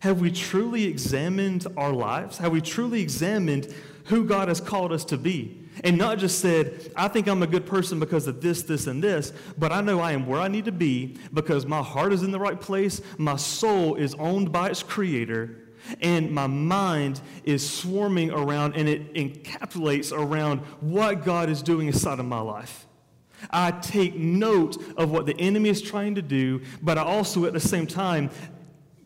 have 0.00 0.20
we 0.20 0.32
truly 0.32 0.84
examined 0.84 1.68
our 1.76 1.92
lives? 1.92 2.38
Have 2.38 2.50
we 2.50 2.60
truly 2.60 3.00
examined 3.00 3.72
who 4.06 4.24
God 4.24 4.48
has 4.48 4.60
called 4.60 4.92
us 4.92 5.04
to 5.06 5.16
be? 5.16 5.62
And 5.84 5.96
not 5.96 6.18
just 6.18 6.40
said, 6.40 6.90
I 6.96 7.06
think 7.06 7.28
I'm 7.28 7.44
a 7.44 7.46
good 7.46 7.64
person 7.64 8.00
because 8.00 8.26
of 8.26 8.40
this, 8.40 8.62
this, 8.62 8.88
and 8.88 9.00
this, 9.02 9.32
but 9.56 9.70
I 9.70 9.80
know 9.80 10.00
I 10.00 10.12
am 10.12 10.26
where 10.26 10.40
I 10.40 10.48
need 10.48 10.64
to 10.64 10.72
be 10.72 11.16
because 11.32 11.64
my 11.64 11.80
heart 11.80 12.12
is 12.12 12.24
in 12.24 12.32
the 12.32 12.40
right 12.40 12.60
place, 12.60 13.00
my 13.18 13.36
soul 13.36 13.94
is 13.94 14.16
owned 14.16 14.50
by 14.50 14.70
its 14.70 14.82
creator, 14.82 15.67
and 16.00 16.30
my 16.30 16.46
mind 16.46 17.20
is 17.44 17.68
swarming 17.68 18.30
around 18.30 18.74
and 18.74 18.88
it 18.88 19.14
encapsulates 19.14 20.12
around 20.12 20.60
what 20.80 21.24
God 21.24 21.48
is 21.48 21.62
doing 21.62 21.86
inside 21.86 22.18
of 22.18 22.26
my 22.26 22.40
life. 22.40 22.86
I 23.50 23.70
take 23.70 24.16
note 24.16 24.82
of 24.96 25.10
what 25.10 25.26
the 25.26 25.38
enemy 25.38 25.68
is 25.68 25.80
trying 25.80 26.16
to 26.16 26.22
do, 26.22 26.62
but 26.82 26.98
I 26.98 27.02
also, 27.02 27.44
at 27.44 27.52
the 27.52 27.60
same 27.60 27.86
time, 27.86 28.30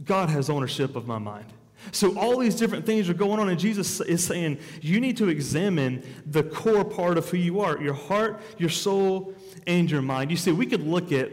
God 0.04 0.30
has 0.30 0.48
ownership 0.48 0.96
of 0.96 1.06
my 1.06 1.18
mind. 1.18 1.52
So, 1.90 2.16
all 2.16 2.38
these 2.38 2.54
different 2.54 2.86
things 2.86 3.08
are 3.08 3.14
going 3.14 3.40
on, 3.40 3.48
and 3.48 3.58
Jesus 3.58 4.00
is 4.00 4.24
saying, 4.24 4.58
You 4.80 5.00
need 5.00 5.16
to 5.16 5.28
examine 5.28 6.04
the 6.26 6.44
core 6.44 6.84
part 6.84 7.18
of 7.18 7.28
who 7.28 7.36
you 7.36 7.60
are 7.60 7.80
your 7.82 7.94
heart, 7.94 8.40
your 8.56 8.70
soul, 8.70 9.34
and 9.66 9.90
your 9.90 10.02
mind. 10.02 10.30
You 10.30 10.36
see, 10.36 10.52
we 10.52 10.66
could 10.66 10.86
look 10.86 11.10
at 11.10 11.30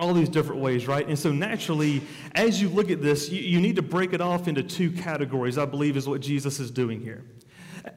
all 0.00 0.14
these 0.14 0.28
different 0.28 0.60
ways, 0.60 0.88
right? 0.88 1.06
And 1.06 1.18
so 1.18 1.30
naturally, 1.30 2.02
as 2.34 2.60
you 2.60 2.68
look 2.68 2.90
at 2.90 3.02
this, 3.02 3.30
you, 3.30 3.40
you, 3.40 3.60
need 3.60 3.76
to 3.76 3.82
break 3.82 4.12
it 4.12 4.20
off 4.20 4.48
into 4.48 4.62
two 4.62 4.90
categories, 4.90 5.58
I 5.58 5.66
believe 5.66 5.96
is 5.96 6.08
what 6.08 6.20
Jesus 6.20 6.58
is 6.58 6.70
doing 6.70 7.00
here. 7.00 7.22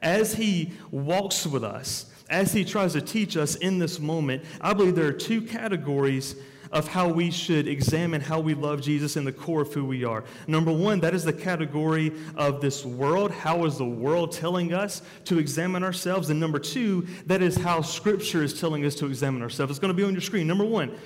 As 0.02 0.34
he 0.34 0.72
walks 0.90 1.46
with 1.46 1.64
us, 1.64 2.12
as 2.30 2.52
he 2.52 2.64
tries 2.64 2.92
to 2.92 3.00
teach 3.00 3.36
us 3.36 3.56
in 3.56 3.78
this 3.78 3.98
moment, 3.98 4.44
I 4.60 4.74
believe 4.74 4.94
there 4.94 5.06
are 5.06 5.12
two 5.12 5.42
categories 5.42 6.36
of 6.74 6.88
how 6.88 7.08
we 7.08 7.30
should 7.30 7.68
examine 7.68 8.20
how 8.20 8.40
we 8.40 8.52
love 8.52 8.82
Jesus 8.82 9.16
in 9.16 9.24
the 9.24 9.32
core 9.32 9.62
of 9.62 9.72
who 9.72 9.84
we 9.84 10.04
are. 10.04 10.24
Number 10.48 10.72
one, 10.72 10.98
that 11.00 11.14
is 11.14 11.22
the 11.22 11.32
category 11.32 12.12
of 12.34 12.60
this 12.60 12.84
world. 12.84 13.30
How 13.30 13.64
is 13.64 13.78
the 13.78 13.84
world 13.84 14.32
telling 14.32 14.74
us 14.74 15.02
to 15.26 15.38
examine 15.38 15.84
ourselves? 15.84 16.30
And 16.30 16.40
number 16.40 16.58
two, 16.58 17.06
that 17.26 17.42
is 17.42 17.56
how 17.56 17.80
Scripture 17.80 18.42
is 18.42 18.58
telling 18.58 18.84
us 18.84 18.96
to 18.96 19.06
examine 19.06 19.40
ourselves. 19.40 19.70
It's 19.70 19.78
going 19.78 19.92
to 19.92 19.96
be 19.96 20.02
on 20.02 20.12
your 20.12 20.20
screen. 20.20 20.48
Number 20.48 20.64
one, 20.64 20.96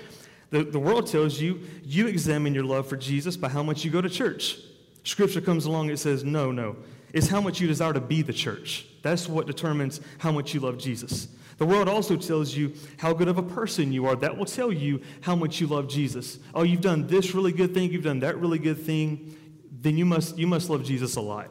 the, 0.50 0.64
the 0.64 0.78
world 0.78 1.07
tells 1.07 1.40
you 1.40 1.61
you 1.85 2.07
examine 2.07 2.55
your 2.55 2.64
love 2.64 2.88
for 2.88 2.97
Jesus 2.97 3.37
by 3.37 3.49
how 3.49 3.62
much 3.62 3.85
you 3.85 3.90
go 3.90 4.00
to 4.00 4.09
church. 4.09 4.59
Scripture 5.05 5.40
comes 5.40 5.67
along 5.67 5.90
and 5.90 5.99
says, 5.99 6.25
no, 6.25 6.50
no. 6.50 6.76
It's 7.12 7.28
how 7.28 7.40
much 7.40 7.61
you 7.61 7.67
desire 7.67 7.93
to 7.93 8.00
be 8.00 8.23
the 8.23 8.33
church. 8.33 8.87
That's 9.02 9.28
what 9.28 9.47
determines 9.47 10.00
how 10.19 10.33
much 10.33 10.52
you 10.52 10.61
love 10.61 10.78
Jesus. 10.78 11.28
The 11.57 11.67
world 11.67 11.88
also 11.88 12.17
tells 12.17 12.55
you 12.55 12.73
how 12.99 13.12
good 13.12 13.28
of 13.28 13.38
a 13.38 13.43
person 13.43 13.93
you 13.93 14.07
are. 14.07 14.14
That 14.14 14.37
will 14.37 14.47
tell 14.47 14.73
you 14.73 15.02
how 15.23 15.35
much 15.35 15.61
you 15.61 15.67
love 15.67 15.88
Jesus. 15.88 16.38
Oh, 16.55 16.62
you've 16.62 16.81
done 16.81 17.07
this 17.07 17.35
really 17.35 17.52
good 17.52 17.75
thing, 17.75 17.90
you've 17.90 18.05
done 18.05 18.21
that 18.21 18.38
really 18.38 18.59
good 18.59 18.78
thing, 18.78 19.37
then 19.81 19.97
you 19.97 20.05
must, 20.05 20.38
you 20.38 20.47
must 20.47 20.71
love 20.71 20.85
Jesus 20.85 21.17
a 21.17 21.21
lot. 21.21 21.49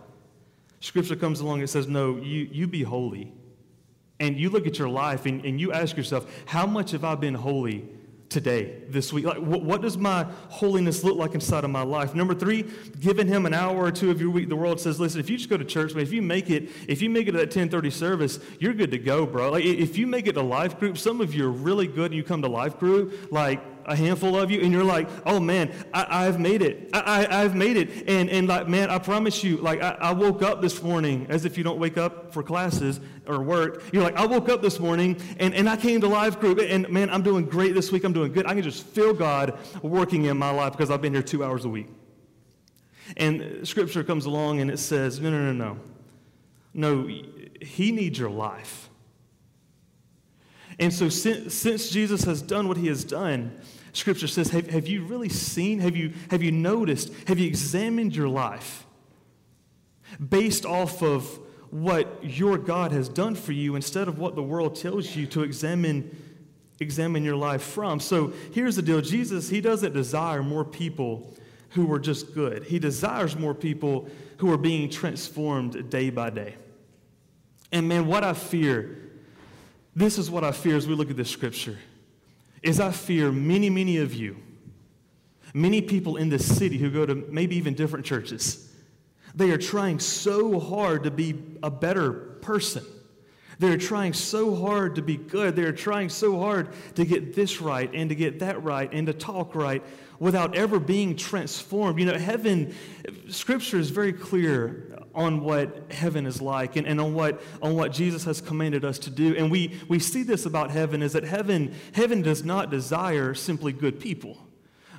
Scripture 0.80 1.16
comes 1.16 1.40
along 1.40 1.60
and 1.60 1.70
says, 1.70 1.88
No, 1.88 2.18
you, 2.18 2.48
you 2.52 2.68
be 2.68 2.84
holy. 2.84 3.34
And 4.20 4.40
you 4.40 4.50
look 4.50 4.66
at 4.66 4.80
your 4.80 4.90
life 4.90 5.26
and, 5.26 5.44
and 5.44 5.60
you 5.60 5.74
ask 5.74 5.98
yourself, 5.98 6.32
How 6.46 6.66
much 6.66 6.92
have 6.92 7.04
I 7.04 7.16
been 7.16 7.34
holy 7.34 7.90
today, 8.30 8.84
this 8.90 9.14
week? 9.14 9.26
Like, 9.26 9.38
what, 9.38 9.64
what, 9.64 9.82
does 9.82 9.98
my 9.98 10.24
holiness 10.50 11.04
look 11.04 11.18
like 11.18 11.34
inside 11.34 11.64
of 11.64 11.70
my 11.70 11.84
life? 11.84 12.14
Number 12.14 12.34
three, 12.34 12.66
giving 13.00 13.28
him 13.28 13.46
an 13.46 13.54
hour 13.54 13.78
or 13.78 13.92
two 13.92 14.12
of 14.12 14.20
your 14.20 14.30
week. 14.30 14.50
The 14.50 14.56
world 14.56 14.80
says, 14.80 15.00
listen, 15.00 15.20
if 15.20 15.30
you 15.30 15.38
just 15.38 15.50
go 15.50 15.58
to 15.58 15.66
church, 15.66 15.94
man, 15.94 16.04
if 16.04 16.12
you 16.12 16.22
make 16.22 16.50
it, 16.50 16.70
if 16.88 17.02
you 17.02 17.10
make 17.10 17.28
it 17.28 17.36
at 17.36 17.40
that 17.40 17.58
1030 17.58 17.90
service, 17.90 18.40
you're 18.60 18.74
good 18.74 18.92
to 18.92 18.98
go, 18.98 19.26
bro. 19.26 19.52
Like, 19.52 19.64
if 19.64 19.98
you 19.98 20.08
make 20.08 20.28
it 20.28 20.34
to 20.34 20.42
life 20.42 20.80
group, 20.80 20.98
some 20.98 21.22
of 21.22 21.34
you 21.34 21.46
are 21.46 21.52
really 21.52 21.88
good 21.88 22.12
and 22.12 22.16
you 22.16 22.24
come 22.24 22.42
to 22.42 22.50
life 22.50 22.78
group, 22.80 23.32
like, 23.32 23.62
a 23.88 23.96
handful 23.96 24.38
of 24.38 24.52
you, 24.52 24.62
and 24.62 24.72
you're 24.72 24.84
like, 24.84 25.10
oh 25.26 25.40
man, 25.40 25.74
I, 25.94 26.26
have 26.26 26.40
made 26.40 26.62
it. 26.62 26.90
I, 26.94 27.42
have 27.42 27.56
made 27.56 27.78
it. 27.78 28.08
And, 28.08 28.30
and 28.30 28.48
like, 28.48 28.68
man, 28.68 28.90
I 28.90 29.00
promise 29.00 29.44
you, 29.44 29.58
like, 29.58 29.82
I, 29.82 29.98
I 30.00 30.12
woke 30.12 30.42
up 30.42 30.62
this 30.62 30.84
morning, 30.84 31.26
as 31.30 31.46
if 31.46 31.58
you 31.58 31.64
don't 31.64 31.80
wake 31.80 31.98
up 31.98 32.34
for 32.34 32.44
classes 32.44 33.00
or 33.26 33.42
work. 33.42 33.84
You're 33.94 34.04
like, 34.04 34.18
I 34.18 34.26
woke 34.26 34.50
up 34.50 34.62
this 34.62 34.80
morning 34.80 35.20
and, 35.40 35.54
and 35.54 35.70
I 35.70 35.78
came 35.78 36.02
to 36.02 36.08
life 36.08 36.40
group, 36.40 36.60
and 36.60 36.88
man, 36.90 37.10
I'm 37.10 37.24
doing 37.24 37.46
great 37.46 37.74
this 37.74 37.92
week. 37.92 38.04
I'm 38.04 38.14
doing 38.14 38.34
good. 38.34 38.46
I 38.46 38.54
can 38.54 38.64
just 38.64 38.86
feel 38.86 39.14
God 39.14 39.58
working 39.82 40.26
in 40.26 40.38
my 40.38 40.52
life 40.52 40.74
because 40.74 40.92
I've 40.92 41.02
been 41.02 41.14
here 41.14 41.24
two 41.24 41.44
hours 41.44 41.66
a 41.66 41.70
week. 41.70 41.88
And 43.16 43.66
scripture 43.66 44.04
comes 44.04 44.26
along 44.26 44.60
and 44.60 44.70
it 44.70 44.80
says, 44.80 45.22
no, 45.22 45.30
no, 45.30 45.52
no, 45.52 45.54
no. 45.54 45.80
No, 46.74 47.08
he 47.62 47.92
needs 47.92 48.20
your 48.20 48.30
life. 48.30 48.90
And 50.80 50.94
so, 50.94 51.10
since, 51.10 51.56
since 51.56 51.90
Jesus 51.90 52.24
has 52.26 52.42
done 52.42 52.68
what 52.68 52.78
he 52.78 52.88
has 52.88 53.04
done, 53.04 53.60
Scripture 53.94 54.28
says, 54.28 54.50
have, 54.50 54.70
have 54.70 54.88
you 54.88 55.04
really 55.04 55.30
seen? 55.30 55.80
Have 55.80 55.96
you, 55.96 56.14
have 56.30 56.44
you 56.44 56.52
noticed? 56.52 57.12
Have 57.28 57.40
you 57.40 57.48
examined 57.48 58.16
your 58.16 58.30
life 58.30 58.86
based 60.30 60.66
off 60.66 61.02
of 61.02 61.40
what 61.70 62.24
your 62.24 62.58
God 62.58 62.92
has 62.92 63.10
done 63.10 63.36
for 63.36 63.52
you 63.52 63.76
instead 63.76 64.08
of 64.08 64.20
what 64.20 64.36
the 64.36 64.44
world 64.44 64.76
tells 64.76 65.16
you 65.16 65.26
to 65.28 65.44
examine, 65.44 66.16
examine 66.80 67.24
your 67.24 67.36
life 67.36 67.62
from? 67.62 68.00
So 68.00 68.34
here's 68.54 68.76
the 68.76 68.82
deal 68.82 69.02
Jesus, 69.02 69.50
he 69.50 69.62
doesn't 69.62 69.94
desire 69.94 70.44
more 70.44 70.64
people 70.64 71.34
who 71.72 71.92
are 71.92 72.00
just 72.00 72.34
good, 72.34 72.64
he 72.64 72.80
desires 72.80 73.36
more 73.36 73.54
people 73.54 74.08
who 74.38 74.52
are 74.52 74.58
being 74.58 74.90
transformed 74.90 75.90
day 75.90 76.10
by 76.10 76.30
day. 76.30 76.56
And 77.72 77.88
man, 77.88 78.08
what 78.08 78.24
I 78.24 78.34
fear, 78.34 78.98
this 79.96 80.18
is 80.18 80.32
what 80.32 80.44
I 80.44 80.52
fear 80.52 80.78
as 80.78 80.88
we 80.88 80.96
look 80.96 81.10
at 81.10 81.18
this 81.18 81.30
scripture 81.30 81.78
is 82.68 82.82
I 82.82 82.92
fear 82.92 83.32
many, 83.32 83.70
many 83.70 83.98
of 83.98 84.14
you, 84.14 84.36
many 85.54 85.82
people 85.82 86.18
in 86.18 86.28
this 86.28 86.58
city 86.58 86.78
who 86.78 86.92
go 86.92 87.06
to 87.06 87.16
maybe 87.16 87.56
even 87.56 87.74
different 87.74 88.06
churches, 88.06 88.70
they 89.34 89.52
are 89.52 89.58
trying 89.58 90.00
so 90.00 90.60
hard 90.60 91.06
to 91.06 91.12
be 91.12 91.42
a 91.64 91.72
better 91.72 92.12
person. 92.12 92.84
They're 93.60 93.78
trying 93.78 94.14
so 94.14 94.56
hard 94.56 94.96
to 94.96 95.02
be 95.02 95.18
good. 95.18 95.56
They're 95.56 95.72
trying 95.72 96.10
so 96.10 96.40
hard 96.40 96.70
to 96.96 97.06
get 97.06 97.34
this 97.34 97.60
right 97.62 97.90
and 97.94 98.10
to 98.10 98.16
get 98.16 98.40
that 98.40 98.64
right 98.64 98.90
and 98.92 99.08
to 99.08 99.14
talk 99.14 99.56
right 99.56 99.84
without 100.20 100.56
ever 100.56 100.80
being 100.80 101.16
transformed. 101.16 102.00
You 102.00 102.06
know, 102.06 102.18
heaven, 102.18 102.76
Scripture 103.30 103.80
is 103.80 103.90
very 103.90 104.14
clear 104.14 105.00
on 105.16 105.42
what 105.42 105.92
heaven 105.92 106.28
is 106.28 106.42
like 106.42 106.76
and, 106.76 106.86
and 106.86 107.02
on, 107.02 107.16
what, 107.16 107.42
on 107.62 107.76
what 107.76 107.92
Jesus 107.92 108.24
has 108.26 108.40
commanded 108.40 108.86
us 108.86 109.00
to 109.00 109.10
do. 109.10 109.36
And 109.36 109.50
we, 109.50 109.80
we 109.88 109.98
see 109.98 110.22
this 110.22 110.46
about 110.46 110.70
heaven 110.70 111.02
is 111.02 111.14
that 111.14 111.24
heaven, 111.24 111.74
heaven 111.94 112.22
does 112.22 112.44
not 112.44 112.70
desire 112.70 113.34
simply 113.34 113.74
good 113.74 114.00
people. 114.00 114.47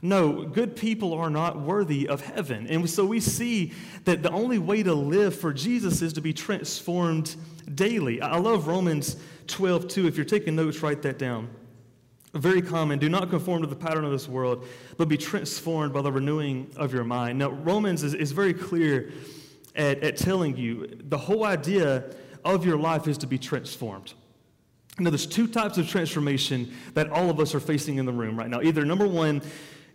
No, 0.01 0.45
good 0.45 0.77
people 0.77 1.15
are 1.15 1.31
not 1.31 1.61
worthy 1.61 2.09
of 2.09 2.21
heaven. 2.21 2.67
And 2.69 2.89
so 2.89 3.05
we 3.05 3.21
see 3.21 3.73
that 4.05 4.23
the 4.23 4.31
only 4.31 4.59
way 4.59 4.83
to 4.83 4.95
live 4.95 5.35
for 5.35 5.53
Jesus 5.53 6.03
is 6.03 6.13
to 6.15 6.21
be 6.21 6.33
transformed 6.33 7.35
daily. 7.75 8.21
I 8.21 8.39
love 8.39 8.69
Romans 8.69 9.17
12, 9.49 9.89
2. 9.89 10.07
If 10.07 10.17
you're 10.17 10.25
taking 10.25 10.55
notes, 10.55 10.83
write 10.83 11.03
that 11.03 11.19
down. 11.19 11.49
Very 12.35 12.63
common. 12.63 12.99
Do 12.99 13.09
not 13.09 13.31
conform 13.31 13.63
to 13.63 13.69
the 13.69 13.77
pattern 13.77 14.05
of 14.05 14.13
this 14.13 14.29
world, 14.29 14.67
but 14.97 15.09
be 15.09 15.17
transformed 15.17 15.93
by 15.93 16.03
the 16.03 16.13
renewing 16.13 16.71
of 16.77 16.93
your 16.93 17.05
mind. 17.05 17.39
Now, 17.39 17.51
Romans 17.51 18.03
is, 18.03 18.15
is 18.15 18.33
very 18.33 18.55
clear 18.55 19.13
at, 19.75 20.03
at 20.03 20.17
telling 20.17 20.57
you 20.57 20.99
the 21.09 21.19
whole 21.19 21.45
idea 21.45 22.05
of 22.45 22.65
your 22.65 22.79
life 22.79 23.09
is 23.09 23.19
to 23.19 23.27
be 23.27 23.39
transformed. 23.39 24.13
Now, 24.99 25.11
there's 25.11 25.27
two 25.27 25.47
types 25.47 25.79
of 25.79 25.89
transformation 25.89 26.73
that 26.95 27.11
all 27.11 27.31
of 27.31 27.41
us 27.41 27.55
are 27.55 27.61
facing 27.61 27.97
in 27.97 28.05
the 28.05 28.13
room 28.13 28.39
right 28.39 28.49
now. 28.49 28.61
Either 28.61 28.85
number 28.85 29.07
one, 29.07 29.43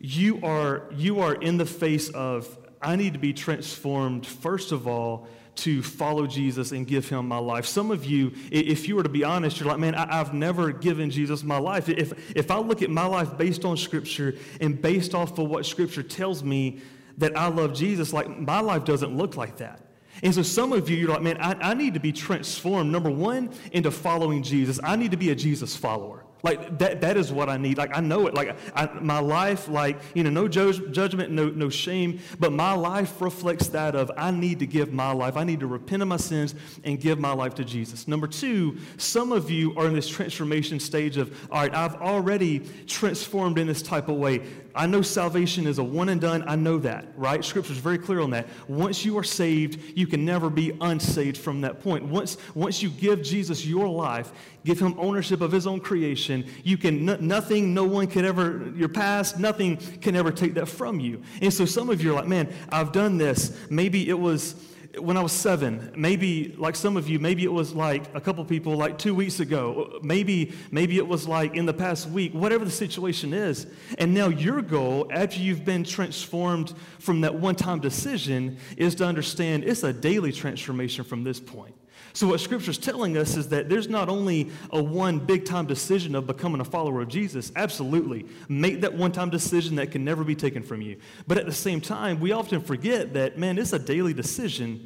you 0.03 0.41
are, 0.43 0.83
you 0.91 1.21
are 1.21 1.33
in 1.33 1.55
the 1.55 1.65
face 1.65 2.09
of, 2.09 2.57
I 2.81 2.97
need 2.97 3.13
to 3.13 3.19
be 3.19 3.31
transformed, 3.31 4.27
first 4.27 4.73
of 4.73 4.85
all, 4.85 5.29
to 5.55 5.81
follow 5.81 6.27
Jesus 6.27 6.73
and 6.73 6.85
give 6.85 7.07
him 7.07 7.25
my 7.25 7.37
life. 7.37 7.65
Some 7.65 7.89
of 7.89 8.03
you, 8.03 8.33
if 8.51 8.89
you 8.89 8.97
were 8.97 9.03
to 9.03 9.09
be 9.09 9.23
honest, 9.23 9.59
you're 9.59 9.69
like, 9.69 9.79
man, 9.79 9.95
I, 9.95 10.17
have 10.17 10.33
never 10.33 10.73
given 10.73 11.09
Jesus 11.09 11.41
my 11.41 11.57
life. 11.57 11.87
If, 11.87 12.35
if 12.35 12.51
I 12.51 12.57
look 12.57 12.81
at 12.81 12.89
my 12.89 13.05
life 13.05 13.37
based 13.37 13.63
on 13.63 13.77
Scripture 13.77 14.35
and 14.59 14.81
based 14.81 15.15
off 15.15 15.39
of 15.39 15.47
what 15.47 15.65
Scripture 15.65 16.03
tells 16.03 16.43
me, 16.43 16.81
that 17.19 17.37
I 17.37 17.47
love 17.47 17.73
Jesus, 17.73 18.11
like 18.11 18.27
my 18.27 18.59
life 18.59 18.83
doesn't 18.83 19.15
look 19.15 19.37
like 19.37 19.57
that. 19.57 19.79
And 20.21 20.35
so 20.35 20.41
some 20.41 20.73
of 20.73 20.89
you, 20.89 20.97
you're 20.97 21.09
like, 21.09 21.21
man, 21.21 21.37
I, 21.37 21.71
I 21.71 21.73
need 21.75 21.93
to 21.93 21.99
be 22.01 22.11
transformed, 22.11 22.91
number 22.91 23.09
one, 23.09 23.51
into 23.71 23.89
following 23.89 24.43
Jesus. 24.43 24.81
I 24.83 24.97
need 24.97 25.11
to 25.11 25.17
be 25.17 25.29
a 25.29 25.35
Jesus 25.35 25.77
follower. 25.77 26.25
Like 26.43 26.77
that, 26.79 26.99
that 26.99 27.15
is 27.15 27.31
what 27.31 27.47
I 27.47 27.55
need. 27.55 27.77
Like 27.77 27.97
I 27.97 28.01
know 28.01 28.27
it. 28.27 28.33
Like 28.33 28.57
I, 28.75 28.85
my 28.99 29.19
life, 29.19 29.69
like, 29.69 29.97
you 30.13 30.23
know, 30.25 30.29
no 30.29 30.49
judgment, 30.49 31.31
no, 31.31 31.49
no 31.49 31.69
shame, 31.69 32.19
but 32.37 32.51
my 32.51 32.73
life 32.73 33.21
reflects 33.21 33.69
that 33.69 33.95
of 33.95 34.11
I 34.17 34.31
need 34.31 34.59
to 34.59 34.67
give 34.67 34.91
my 34.91 35.13
life. 35.13 35.37
I 35.37 35.45
need 35.45 35.61
to 35.61 35.67
repent 35.67 36.01
of 36.01 36.09
my 36.09 36.17
sins 36.17 36.53
and 36.83 36.99
give 36.99 37.17
my 37.17 37.31
life 37.31 37.55
to 37.55 37.63
Jesus. 37.63 38.09
Number 38.09 38.27
two, 38.27 38.77
some 38.97 39.31
of 39.31 39.49
you 39.49 39.73
are 39.77 39.87
in 39.87 39.93
this 39.93 40.09
transformation 40.09 40.81
stage 40.81 41.15
of, 41.15 41.33
all 41.49 41.61
right, 41.61 41.73
I've 41.73 41.95
already 41.95 42.59
transformed 42.87 43.57
in 43.57 43.65
this 43.65 43.81
type 43.81 44.09
of 44.09 44.17
way. 44.17 44.41
I 44.75 44.87
know 44.87 45.03
salvation 45.03 45.67
is 45.67 45.77
a 45.77 45.83
one 45.83 46.09
and 46.09 46.19
done. 46.19 46.43
I 46.47 46.55
know 46.55 46.79
that, 46.79 47.05
right? 47.15 47.45
Scripture 47.45 47.73
is 47.73 47.77
very 47.77 47.99
clear 47.99 48.21
on 48.21 48.31
that. 48.31 48.47
Once 48.67 49.05
you 49.05 49.17
are 49.19 49.23
saved, 49.23 49.79
you 49.95 50.07
can 50.07 50.25
never 50.25 50.49
be 50.49 50.75
unsaved 50.81 51.37
from 51.37 51.61
that 51.61 51.79
point. 51.81 52.03
Once, 52.03 52.37
once 52.55 52.81
you 52.81 52.89
give 52.89 53.21
Jesus 53.21 53.65
your 53.65 53.87
life, 53.87 54.31
give 54.65 54.79
him 54.79 54.95
ownership 54.97 55.41
of 55.41 55.51
his 55.51 55.67
own 55.67 55.79
creation, 55.79 56.32
you 56.63 56.77
can, 56.77 57.05
nothing, 57.05 57.73
no 57.73 57.83
one 57.83 58.07
can 58.07 58.25
ever, 58.25 58.71
your 58.75 58.89
past, 58.89 59.39
nothing 59.39 59.77
can 59.77 60.15
ever 60.15 60.31
take 60.31 60.53
that 60.55 60.67
from 60.67 60.99
you. 60.99 61.21
And 61.41 61.53
so 61.53 61.65
some 61.65 61.89
of 61.89 62.01
you 62.01 62.11
are 62.11 62.15
like, 62.15 62.27
man, 62.27 62.53
I've 62.69 62.91
done 62.91 63.17
this. 63.17 63.57
Maybe 63.69 64.09
it 64.09 64.19
was 64.19 64.55
when 64.99 65.17
I 65.17 65.21
was 65.21 65.31
seven, 65.31 65.91
maybe 65.95 66.53
like 66.57 66.75
some 66.75 66.97
of 66.97 67.09
you, 67.09 67.17
maybe 67.17 67.43
it 67.43 67.51
was 67.51 67.73
like 67.73 68.03
a 68.13 68.21
couple 68.21 68.45
people 68.45 68.75
like 68.75 68.99
two 68.99 69.15
weeks 69.15 69.39
ago, 69.39 69.99
maybe 70.03 70.53
maybe 70.71 70.97
it 70.97 71.07
was 71.07 71.27
like 71.27 71.55
in 71.55 71.65
the 71.65 71.73
past 71.73 72.07
week, 72.09 72.33
whatever 72.33 72.63
the 72.63 72.71
situation 72.71 73.33
is. 73.33 73.65
And 73.97 74.13
now 74.13 74.27
your 74.27 74.61
goal, 74.61 75.07
after 75.11 75.39
you've 75.39 75.65
been 75.65 75.83
transformed 75.83 76.73
from 76.99 77.21
that 77.21 77.33
one-time 77.33 77.79
decision, 77.79 78.57
is 78.77 78.93
to 78.95 79.05
understand 79.05 79.63
it's 79.63 79.83
a 79.83 79.93
daily 79.93 80.31
transformation 80.31 81.03
from 81.03 81.23
this 81.23 81.39
point. 81.39 81.75
So, 82.15 82.27
what 82.27 82.39
Scripture 82.39 82.69
is 82.69 82.77
telling 82.77 83.17
us 83.17 83.35
is 83.35 83.49
that 83.49 83.69
there's 83.69 83.89
not 83.89 84.07
only 84.07 84.51
a 84.69 84.81
one 84.81 85.17
big 85.17 85.45
time 85.45 85.65
decision 85.65 86.13
of 86.13 86.27
becoming 86.27 86.61
a 86.61 86.65
follower 86.65 87.01
of 87.01 87.07
Jesus, 87.07 87.51
absolutely. 87.55 88.27
Make 88.47 88.81
that 88.81 88.93
one 88.93 89.11
time 89.11 89.31
decision 89.31 89.77
that 89.77 89.89
can 89.89 90.05
never 90.05 90.23
be 90.23 90.35
taken 90.35 90.61
from 90.61 90.83
you. 90.83 90.97
But 91.27 91.39
at 91.39 91.47
the 91.47 91.53
same 91.53 91.81
time, 91.81 92.19
we 92.19 92.31
often 92.31 92.61
forget 92.61 93.13
that, 93.15 93.39
man, 93.39 93.57
it's 93.57 93.73
a 93.73 93.79
daily 93.79 94.13
decision 94.13 94.82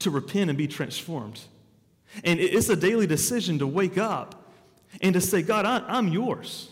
to 0.00 0.10
repent 0.10 0.50
and 0.50 0.56
be 0.56 0.68
transformed. 0.68 1.40
And 2.24 2.40
it's 2.40 2.68
a 2.68 2.76
daily 2.76 3.06
decision 3.06 3.58
to 3.58 3.66
wake 3.66 3.98
up 3.98 4.52
and 5.02 5.14
to 5.14 5.20
say, 5.20 5.42
God, 5.42 5.64
I, 5.64 5.98
am 5.98 6.08
yours. 6.08 6.70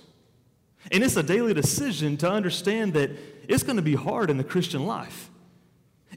And 0.90 1.02
it's 1.02 1.16
a 1.16 1.22
daily 1.22 1.52
decision 1.52 2.16
to 2.18 2.30
understand 2.30 2.94
that 2.94 3.10
it's 3.48 3.62
going 3.62 3.76
to 3.76 3.82
be 3.82 3.94
hard 3.94 4.30
in 4.30 4.38
the 4.38 4.44
Christian 4.44 4.86
life. 4.86 5.30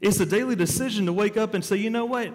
It's 0.01 0.19
a 0.19 0.25
daily 0.25 0.55
decision 0.55 1.05
to 1.07 1.13
wake 1.13 1.37
up 1.37 1.53
and 1.53 1.63
say, 1.63 1.77
you 1.77 1.89
know 1.89 2.05
what? 2.05 2.33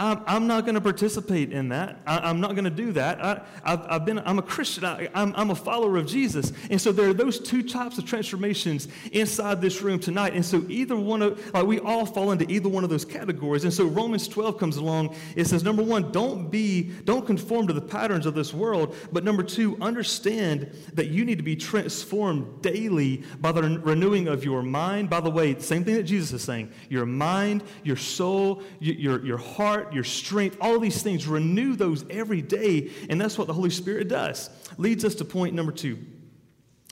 I'm, 0.00 0.22
I'm 0.26 0.46
not 0.46 0.64
going 0.64 0.76
to 0.76 0.80
participate 0.80 1.52
in 1.52 1.68
that. 1.68 2.00
I, 2.06 2.30
am 2.30 2.40
not 2.40 2.52
going 2.52 2.64
to 2.64 2.70
do 2.70 2.92
that. 2.92 3.22
I, 3.22 3.76
have 3.92 4.06
been, 4.06 4.18
I'm 4.20 4.38
a 4.38 4.42
Christian. 4.42 4.82
I, 4.82 5.10
I'm, 5.12 5.34
I'm 5.36 5.50
a 5.50 5.54
follower 5.54 5.98
of 5.98 6.06
Jesus. 6.06 6.54
And 6.70 6.80
so 6.80 6.90
there 6.90 7.10
are 7.10 7.12
those 7.12 7.38
two 7.38 7.62
types 7.62 7.98
of 7.98 8.06
transformations 8.06 8.88
inside 9.12 9.60
this 9.60 9.82
room 9.82 10.00
tonight. 10.00 10.32
And 10.32 10.44
so 10.44 10.64
either 10.68 10.96
one 10.96 11.20
of, 11.20 11.52
like 11.52 11.66
we 11.66 11.80
all 11.80 12.06
fall 12.06 12.32
into 12.32 12.50
either 12.50 12.66
one 12.70 12.82
of 12.82 12.88
those 12.88 13.04
categories. 13.04 13.64
And 13.64 13.74
so 13.74 13.84
Romans 13.84 14.26
12 14.26 14.56
comes 14.56 14.78
along. 14.78 15.14
It 15.36 15.46
says, 15.46 15.62
number 15.62 15.82
one, 15.82 16.10
don't 16.12 16.50
be, 16.50 16.84
don't 17.04 17.26
conform 17.26 17.66
to 17.66 17.74
the 17.74 17.82
patterns 17.82 18.24
of 18.24 18.34
this 18.34 18.54
world. 18.54 18.96
But 19.12 19.22
number 19.22 19.42
two, 19.42 19.76
understand 19.82 20.74
that 20.94 21.08
you 21.08 21.26
need 21.26 21.36
to 21.36 21.44
be 21.44 21.56
transformed 21.56 22.62
daily 22.62 23.22
by 23.38 23.52
the 23.52 23.62
renewing 23.62 24.28
of 24.28 24.46
your 24.46 24.62
mind. 24.62 25.10
By 25.10 25.20
the 25.20 25.30
way, 25.30 25.58
same 25.58 25.84
thing 25.84 25.96
that 25.96 26.04
Jesus 26.04 26.32
is 26.32 26.42
saying. 26.42 26.72
Your 26.88 27.04
mind, 27.04 27.64
your 27.84 27.96
soul, 27.96 28.62
your, 28.78 29.22
your 29.22 29.36
heart, 29.36 29.89
your 29.92 30.04
strength, 30.04 30.56
all 30.60 30.78
these 30.78 31.02
things. 31.02 31.26
Renew 31.26 31.76
those 31.76 32.04
every 32.10 32.42
day. 32.42 32.90
And 33.08 33.20
that's 33.20 33.38
what 33.38 33.46
the 33.46 33.52
Holy 33.52 33.70
Spirit 33.70 34.08
does. 34.08 34.50
Leads 34.78 35.04
us 35.04 35.14
to 35.16 35.24
point 35.24 35.54
number 35.54 35.72
two. 35.72 35.98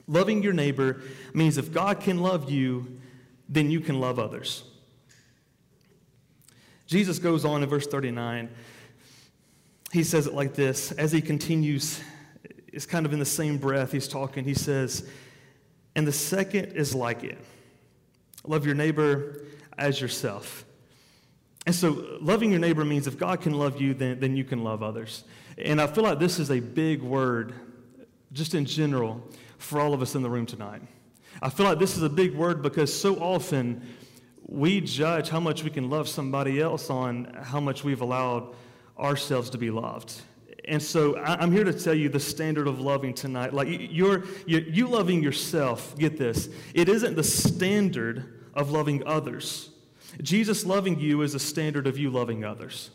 Loving 0.06 0.42
your 0.42 0.54
neighbor 0.54 1.02
means 1.34 1.58
if 1.58 1.72
God 1.72 2.00
can 2.00 2.20
love 2.20 2.50
you, 2.50 2.98
then 3.48 3.70
you 3.70 3.80
can 3.80 4.00
love 4.00 4.18
others. 4.18 4.64
Jesus 6.86 7.18
goes 7.18 7.44
on 7.44 7.62
in 7.62 7.68
verse 7.68 7.86
39. 7.86 8.48
He 9.92 10.02
says 10.02 10.26
it 10.26 10.34
like 10.34 10.54
this 10.54 10.92
as 10.92 11.12
he 11.12 11.20
continues, 11.20 12.00
it's 12.66 12.86
kind 12.86 13.06
of 13.06 13.12
in 13.12 13.18
the 13.18 13.26
same 13.26 13.58
breath 13.58 13.92
he's 13.92 14.08
talking. 14.08 14.44
He 14.44 14.54
says, 14.54 15.08
And 15.94 16.06
the 16.06 16.12
second 16.12 16.72
is 16.72 16.94
like 16.94 17.24
it 17.24 17.38
love 18.46 18.64
your 18.64 18.74
neighbor 18.74 19.44
as 19.76 20.00
yourself. 20.00 20.64
And 21.68 21.74
so, 21.74 22.16
loving 22.22 22.50
your 22.50 22.60
neighbor 22.60 22.82
means 22.82 23.06
if 23.06 23.18
God 23.18 23.42
can 23.42 23.52
love 23.52 23.78
you, 23.78 23.92
then, 23.92 24.20
then 24.20 24.34
you 24.34 24.42
can 24.42 24.64
love 24.64 24.82
others. 24.82 25.24
And 25.58 25.82
I 25.82 25.86
feel 25.86 26.02
like 26.02 26.18
this 26.18 26.38
is 26.38 26.50
a 26.50 26.60
big 26.60 27.02
word, 27.02 27.52
just 28.32 28.54
in 28.54 28.64
general, 28.64 29.22
for 29.58 29.78
all 29.78 29.92
of 29.92 30.00
us 30.00 30.14
in 30.14 30.22
the 30.22 30.30
room 30.30 30.46
tonight. 30.46 30.80
I 31.42 31.50
feel 31.50 31.66
like 31.66 31.78
this 31.78 31.94
is 31.94 32.02
a 32.02 32.08
big 32.08 32.34
word 32.34 32.62
because 32.62 32.90
so 32.98 33.16
often 33.16 33.86
we 34.46 34.80
judge 34.80 35.28
how 35.28 35.40
much 35.40 35.62
we 35.62 35.68
can 35.68 35.90
love 35.90 36.08
somebody 36.08 36.58
else 36.58 36.88
on 36.88 37.36
how 37.42 37.60
much 37.60 37.84
we've 37.84 38.00
allowed 38.00 38.54
ourselves 38.98 39.50
to 39.50 39.58
be 39.58 39.70
loved. 39.70 40.22
And 40.64 40.82
so 40.82 41.18
I'm 41.18 41.52
here 41.52 41.64
to 41.64 41.74
tell 41.74 41.92
you 41.92 42.08
the 42.08 42.18
standard 42.18 42.66
of 42.66 42.80
loving 42.80 43.12
tonight. 43.12 43.52
Like 43.52 43.68
you're, 43.68 44.24
you're, 44.46 44.62
you 44.62 44.86
loving 44.86 45.22
yourself, 45.22 45.94
get 45.98 46.16
this, 46.16 46.48
it 46.72 46.88
isn't 46.88 47.14
the 47.14 47.24
standard 47.24 48.40
of 48.54 48.70
loving 48.70 49.06
others. 49.06 49.68
Jesus 50.22 50.66
loving 50.66 50.98
you 50.98 51.22
is 51.22 51.34
a 51.34 51.38
standard 51.38 51.86
of 51.86 51.98
you 51.98 52.10
loving 52.10 52.44
others. 52.44 52.90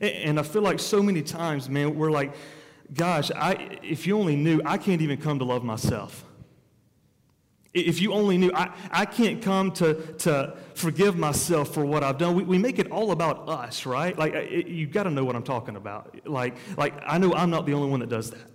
And 0.00 0.40
I 0.40 0.42
feel 0.42 0.62
like 0.62 0.80
so 0.80 1.02
many 1.02 1.22
times, 1.22 1.68
man, 1.68 1.94
we're 1.94 2.10
like, 2.10 2.32
gosh, 2.92 3.30
I, 3.30 3.78
if 3.82 4.06
you 4.06 4.18
only 4.18 4.36
knew, 4.36 4.60
I 4.64 4.78
can't 4.78 5.02
even 5.02 5.18
come 5.18 5.38
to 5.38 5.44
love 5.44 5.64
myself. 5.64 6.24
If 7.74 8.02
you 8.02 8.12
only 8.12 8.36
knew, 8.36 8.50
I, 8.54 8.70
I 8.90 9.06
can't 9.06 9.40
come 9.40 9.72
to, 9.72 9.94
to 10.18 10.56
forgive 10.74 11.16
myself 11.16 11.72
for 11.72 11.86
what 11.86 12.04
I've 12.04 12.18
done. 12.18 12.34
We, 12.34 12.42
we 12.42 12.58
make 12.58 12.78
it 12.78 12.90
all 12.90 13.12
about 13.12 13.48
us, 13.48 13.86
right? 13.86 14.16
Like, 14.18 14.34
it, 14.34 14.66
you 14.66 14.86
got 14.86 15.04
to 15.04 15.10
know 15.10 15.24
what 15.24 15.36
I'm 15.36 15.42
talking 15.42 15.76
about. 15.76 16.26
Like, 16.26 16.56
like, 16.76 16.94
I 17.06 17.16
know 17.16 17.32
I'm 17.32 17.48
not 17.48 17.64
the 17.64 17.72
only 17.72 17.88
one 17.88 18.00
that 18.00 18.10
does 18.10 18.30
that. 18.30 18.51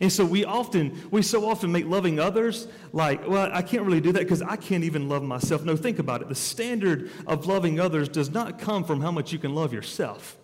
And 0.00 0.12
so 0.12 0.24
we 0.24 0.44
often, 0.44 1.08
we 1.10 1.22
so 1.22 1.48
often 1.48 1.72
make 1.72 1.86
loving 1.86 2.18
others 2.18 2.68
like, 2.92 3.26
well, 3.26 3.50
I 3.52 3.62
can't 3.62 3.84
really 3.84 4.00
do 4.00 4.12
that 4.12 4.20
because 4.20 4.42
I 4.42 4.56
can't 4.56 4.84
even 4.84 5.08
love 5.08 5.22
myself. 5.22 5.64
No, 5.64 5.76
think 5.76 5.98
about 5.98 6.22
it. 6.22 6.28
The 6.28 6.34
standard 6.34 7.10
of 7.26 7.46
loving 7.46 7.80
others 7.80 8.08
does 8.08 8.30
not 8.30 8.58
come 8.58 8.84
from 8.84 9.00
how 9.00 9.10
much 9.10 9.32
you 9.32 9.38
can 9.38 9.54
love 9.54 9.72
yourself. 9.72 10.36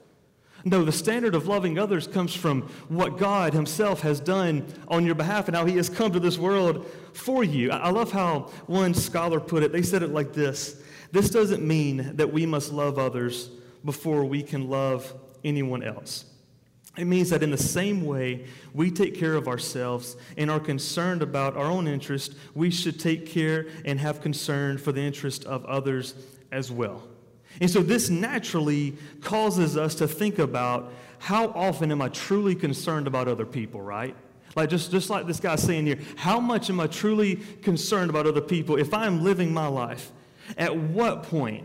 No, 0.64 0.84
the 0.84 0.92
standard 0.92 1.34
of 1.34 1.49
loving 1.49 1.78
others 1.78 2.06
comes 2.06 2.34
from 2.34 2.62
what 2.88 3.18
God 3.18 3.52
Himself 3.52 4.00
has 4.02 4.20
done 4.20 4.64
on 4.87 5.04
your 5.04 5.16
behalf 5.16 5.49
and 5.49 5.56
how 5.56 5.66
He 5.66 5.76
has 5.76 5.88
come 5.88 6.12
to 6.12 6.20
this 6.20 6.38
world 6.38 6.88
for 7.12 7.42
you. 7.42 7.70
I 7.72 7.90
love 7.90 8.12
how 8.12 8.50
one 8.66 8.94
scholar 8.94 9.40
put 9.40 9.64
it. 9.64 9.72
They 9.72 9.82
said 9.82 10.02
it 10.02 10.11
like 10.11 10.32
this 10.32 10.80
This 11.11 11.30
doesn't 11.30 11.66
mean 11.66 12.16
that 12.16 12.32
we 12.32 12.46
must 12.46 12.72
love 12.72 12.99
others 12.99 13.50
before 13.84 14.25
we 14.25 14.42
can 14.42 14.70
love 14.70 15.12
anyone 15.42 15.82
else. 15.82 16.26
It 16.96 17.06
means 17.06 17.30
that 17.30 17.42
in 17.42 17.50
the 17.50 17.56
same 17.56 18.04
way 18.04 18.44
we 18.75 18.90
take 18.90 19.14
care 19.14 19.34
of 19.34 19.49
ourselves 19.49 20.16
and 20.37 20.50
are 20.50 20.61
concerned 20.61 21.22
about 21.22 21.56
our 21.56 21.64
own 21.64 21.88
interest, 21.88 22.34
we 22.54 22.70
should 22.70 23.00
take 23.00 23.26
care 23.26 23.66
and 23.84 23.99
have 23.99 24.20
concern 24.20 24.76
for 24.76 24.92
the 24.92 25.00
interest 25.00 25.44
of 25.44 25.64
others 25.64 26.14
as 26.50 26.70
well. 26.70 27.02
And 27.61 27.70
so 27.70 27.82
this 27.82 28.11
naturally 28.11 28.96
causes 29.22 29.76
us 29.76 29.94
to 29.96 30.08
think 30.08 30.38
about 30.38 30.92
how 31.18 31.49
often 31.49 31.90
am 31.90 32.02
I 32.02 32.08
truly 32.08 32.54
concerned 32.54 33.06
about 33.06 33.28
other 33.28 33.46
people, 33.46 33.80
right? 33.80 34.14
Like 34.54 34.68
just, 34.68 34.90
just 34.90 35.08
like 35.08 35.26
this 35.26 35.40
guy's 35.40 35.62
saying 35.62 35.87
here, 35.87 35.99
how 36.16 36.40
much 36.40 36.68
am 36.68 36.78
I 36.78 36.88
truly 36.88 37.37
concerned 37.62 38.11
about 38.11 38.26
other 38.26 38.40
people? 38.40 38.76
If 38.76 38.92
I'm 38.92 39.22
living 39.22 39.52
my 39.54 39.66
life, 39.66 40.12
at 40.58 40.76
what 40.76 41.22
point? 41.22 41.64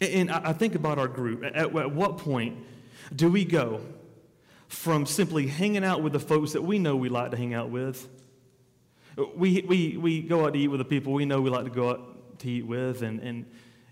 point, 0.00 0.12
and 0.12 0.30
I 0.30 0.52
think 0.52 0.74
about 0.74 0.98
our 0.98 1.08
group, 1.08 1.42
at, 1.44 1.56
at 1.56 1.92
what 1.92 2.18
point 2.18 2.56
do 3.14 3.30
we 3.30 3.44
go 3.44 3.80
from 4.68 5.04
simply 5.04 5.46
hanging 5.46 5.84
out 5.84 6.02
with 6.02 6.12
the 6.12 6.20
folks 6.20 6.52
that 6.52 6.62
we 6.62 6.78
know 6.78 6.96
we 6.96 7.08
like 7.08 7.30
to 7.32 7.36
hang 7.36 7.54
out 7.54 7.70
with? 7.70 8.08
We, 9.36 9.64
we, 9.66 9.96
we 9.96 10.22
go 10.22 10.46
out 10.46 10.54
to 10.54 10.58
eat 10.58 10.68
with 10.68 10.78
the 10.78 10.84
people 10.84 11.12
we 11.12 11.24
know 11.24 11.40
we 11.40 11.50
like 11.50 11.64
to 11.64 11.70
go 11.70 11.90
out 11.90 12.38
to 12.38 12.48
eat 12.48 12.66
with, 12.66 13.02
and, 13.02 13.20
and 13.20 13.46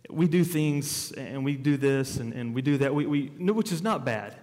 we 0.08 0.26
do 0.26 0.44
things 0.44 1.12
and 1.12 1.44
we 1.44 1.56
do 1.56 1.76
this 1.76 2.16
and, 2.16 2.32
and 2.32 2.54
we 2.54 2.62
do 2.62 2.78
that, 2.78 2.94
we, 2.94 3.06
we, 3.06 3.26
which 3.26 3.72
is 3.72 3.82
not 3.82 4.04
bad. 4.04 4.36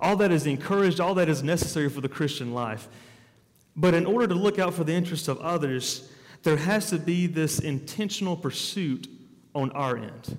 All 0.00 0.16
that 0.16 0.30
is 0.30 0.46
encouraged, 0.46 1.00
all 1.00 1.14
that 1.14 1.28
is 1.28 1.42
necessary 1.42 1.88
for 1.88 2.00
the 2.00 2.08
Christian 2.08 2.52
life. 2.52 2.88
But 3.76 3.94
in 3.94 4.06
order 4.06 4.26
to 4.26 4.34
look 4.34 4.58
out 4.58 4.74
for 4.74 4.84
the 4.84 4.92
interests 4.92 5.28
of 5.28 5.38
others, 5.38 6.10
there 6.42 6.56
has 6.56 6.90
to 6.90 6.98
be 6.98 7.26
this 7.26 7.58
intentional 7.58 8.36
pursuit 8.36 9.08
on 9.54 9.70
our 9.72 9.96
end. 9.96 10.36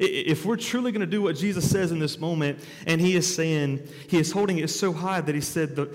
If 0.00 0.44
we're 0.44 0.56
truly 0.56 0.90
going 0.92 1.00
to 1.00 1.06
do 1.06 1.22
what 1.22 1.36
Jesus 1.36 1.70
says 1.70 1.92
in 1.92 1.98
this 1.98 2.18
moment, 2.18 2.60
and 2.86 3.00
he 3.00 3.14
is 3.14 3.32
saying, 3.32 3.86
he 4.08 4.18
is 4.18 4.32
holding 4.32 4.58
it 4.58 4.68
so 4.68 4.92
high 4.92 5.20
that 5.20 5.34
he 5.34 5.40
said, 5.40 5.76
the, 5.76 5.94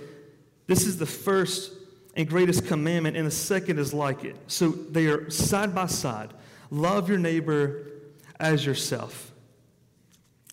This 0.68 0.86
is 0.86 0.98
the 0.98 1.06
first 1.06 1.74
and 2.16 2.28
greatest 2.28 2.66
commandment, 2.66 3.18
and 3.18 3.28
the 3.28 3.32
second 3.32 3.80
is 3.80 3.94
like 3.94 4.24
it. 4.24 4.36
So 4.48 4.70
they 4.70 5.08
are 5.08 5.30
side 5.30 5.76
by 5.76 5.88
side. 5.88 6.34
Love 6.72 7.10
your 7.10 7.18
neighbor 7.18 7.88
as 8.40 8.66
yourself. 8.66 9.32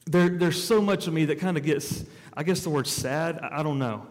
There, 0.06 0.28
there's 0.28 0.62
so 0.62 0.80
much 0.80 1.06
of 1.06 1.12
me 1.12 1.24
that 1.26 1.38
kind 1.38 1.56
of 1.56 1.64
gets, 1.64 2.04
I 2.36 2.42
guess 2.42 2.60
the 2.60 2.70
word 2.70 2.86
sad, 2.86 3.38
I 3.40 3.62
don't 3.62 3.78
know, 3.78 4.06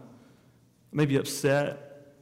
maybe 0.92 1.16
upset, 1.18 2.14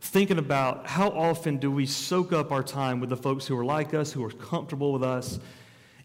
thinking 0.00 0.38
about 0.38 0.86
how 0.86 1.08
often 1.10 1.56
do 1.56 1.70
we 1.70 1.86
soak 1.86 2.32
up 2.32 2.52
our 2.52 2.62
time 2.62 3.00
with 3.00 3.10
the 3.10 3.16
folks 3.16 3.46
who 3.46 3.58
are 3.58 3.64
like 3.64 3.94
us, 3.94 4.12
who 4.12 4.24
are 4.24 4.30
comfortable 4.30 4.92
with 4.92 5.02
us, 5.02 5.38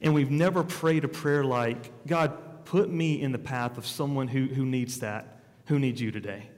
and 0.02 0.14
we've 0.14 0.32
never 0.32 0.64
prayed 0.64 1.04
a 1.04 1.08
prayer 1.08 1.44
like, 1.44 1.92
God, 2.08 2.66
put 2.66 2.90
me 2.90 3.22
in 3.22 3.32
the 3.32 3.40
path 3.40 3.78
of 3.78 3.86
someone 3.86 4.28
who, 4.28 4.46
who 4.48 4.66
needs 4.66 5.00
that, 5.00 5.40
who 5.66 5.78
needs 5.78 6.02
you 6.02 6.12
today. 6.12 6.50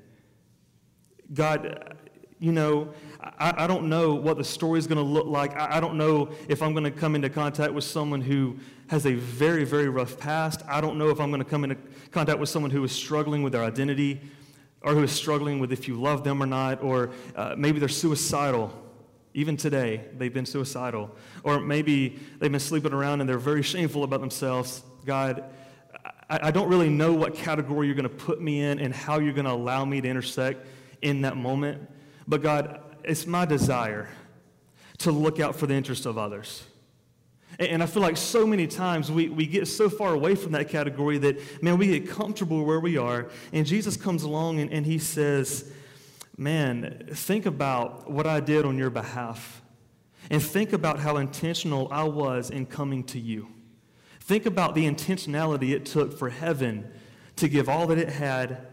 God, 1.33 1.97
you 2.39 2.51
know, 2.51 2.93
I, 3.21 3.63
I 3.63 3.67
don't 3.67 3.89
know 3.89 4.13
what 4.13 4.37
the 4.37 4.43
story 4.43 4.79
is 4.79 4.87
going 4.87 4.97
to 4.97 5.03
look 5.03 5.27
like. 5.27 5.55
I, 5.55 5.77
I 5.77 5.79
don't 5.79 5.97
know 5.97 6.29
if 6.47 6.61
I'm 6.61 6.73
going 6.73 6.83
to 6.83 6.91
come 6.91 7.15
into 7.15 7.29
contact 7.29 7.73
with 7.73 7.83
someone 7.83 8.21
who 8.21 8.57
has 8.87 9.05
a 9.05 9.13
very, 9.13 9.63
very 9.63 9.89
rough 9.89 10.19
past. 10.19 10.61
I 10.67 10.81
don't 10.81 10.97
know 10.97 11.09
if 11.09 11.19
I'm 11.19 11.31
going 11.31 11.43
to 11.43 11.49
come 11.49 11.63
into 11.63 11.77
contact 12.11 12.39
with 12.39 12.49
someone 12.49 12.71
who 12.71 12.83
is 12.83 12.91
struggling 12.91 13.43
with 13.43 13.53
their 13.53 13.63
identity 13.63 14.21
or 14.81 14.93
who 14.93 15.03
is 15.03 15.11
struggling 15.11 15.59
with 15.59 15.71
if 15.71 15.87
you 15.87 15.95
love 15.95 16.23
them 16.23 16.43
or 16.43 16.45
not, 16.45 16.83
or 16.83 17.11
uh, 17.35 17.55
maybe 17.57 17.79
they're 17.79 17.87
suicidal. 17.87 18.73
Even 19.33 19.57
today, 19.57 20.05
they've 20.17 20.33
been 20.33 20.45
suicidal. 20.45 21.09
Or 21.43 21.59
maybe 21.59 22.19
they've 22.39 22.51
been 22.51 22.59
sleeping 22.59 22.93
around 22.93 23.21
and 23.21 23.29
they're 23.29 23.39
very 23.39 23.63
shameful 23.63 24.03
about 24.03 24.21
themselves. 24.21 24.83
God, 25.05 25.43
I, 26.29 26.47
I 26.47 26.51
don't 26.51 26.69
really 26.69 26.89
know 26.89 27.13
what 27.13 27.33
category 27.33 27.87
you're 27.87 27.95
going 27.95 28.03
to 28.03 28.09
put 28.09 28.41
me 28.41 28.61
in 28.61 28.79
and 28.79 28.93
how 28.93 29.19
you're 29.19 29.33
going 29.33 29.45
to 29.45 29.51
allow 29.51 29.85
me 29.85 30.01
to 30.01 30.07
intersect 30.07 30.65
in 31.01 31.21
that 31.21 31.35
moment. 31.35 31.89
But 32.27 32.41
God, 32.41 32.79
it's 33.03 33.25
my 33.25 33.45
desire 33.45 34.07
to 34.99 35.11
look 35.11 35.39
out 35.39 35.55
for 35.55 35.67
the 35.67 35.73
interest 35.73 36.05
of 36.05 36.17
others. 36.17 36.63
And 37.59 37.83
I 37.83 37.85
feel 37.85 38.01
like 38.01 38.17
so 38.17 38.47
many 38.47 38.65
times 38.65 39.11
we, 39.11 39.29
we 39.29 39.45
get 39.45 39.67
so 39.67 39.89
far 39.89 40.13
away 40.13 40.33
from 40.35 40.53
that 40.53 40.69
category 40.69 41.17
that, 41.19 41.61
man, 41.61 41.77
we 41.77 41.87
get 41.87 42.09
comfortable 42.09 42.63
where 42.65 42.79
we 42.79 42.97
are. 42.97 43.29
And 43.51 43.65
Jesus 43.65 43.95
comes 43.95 44.23
along 44.23 44.59
and, 44.59 44.71
and 44.71 44.85
he 44.85 44.97
says, 44.97 45.71
man, 46.37 47.07
think 47.11 47.45
about 47.45 48.09
what 48.09 48.27
I 48.27 48.39
did 48.39 48.65
on 48.65 48.77
your 48.77 48.89
behalf. 48.89 49.61
And 50.29 50.41
think 50.41 50.73
about 50.73 50.99
how 50.99 51.17
intentional 51.17 51.87
I 51.91 52.03
was 52.03 52.49
in 52.49 52.65
coming 52.65 53.03
to 53.05 53.19
you. 53.19 53.49
Think 54.21 54.45
about 54.45 54.73
the 54.73 54.85
intentionality 54.85 55.71
it 55.71 55.85
took 55.85 56.17
for 56.17 56.29
heaven 56.29 56.89
to 57.35 57.49
give 57.49 57.67
all 57.67 57.87
that 57.87 57.97
it 57.97 58.09
had 58.09 58.67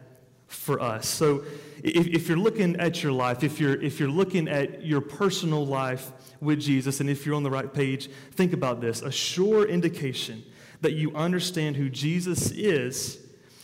for 0.46 0.81
us. 0.81 1.09
So 1.09 1.44
if, 1.83 2.07
if 2.07 2.29
you're 2.29 2.38
looking 2.38 2.77
at 2.77 3.03
your 3.03 3.12
life, 3.12 3.42
if 3.42 3.59
you're, 3.59 3.81
if 3.81 3.99
you're 3.99 4.09
looking 4.09 4.49
at 4.49 4.85
your 4.85 5.01
personal 5.01 5.66
life 5.66 6.12
with 6.40 6.61
Jesus, 6.61 7.01
and 7.01 7.11
if 7.11 7.27
you're 7.27 7.35
on 7.35 7.42
the 7.42 7.51
right 7.51 7.73
page, 7.73 8.09
think 8.33 8.53
about 8.53 8.81
this. 8.81 9.03
A 9.03 9.11
sure 9.11 9.66
indication 9.66 10.44
that 10.83 10.92
you 10.92 11.14
understand 11.14 11.77
who 11.77 11.88
Jesus 11.90 12.51
is 12.53 13.18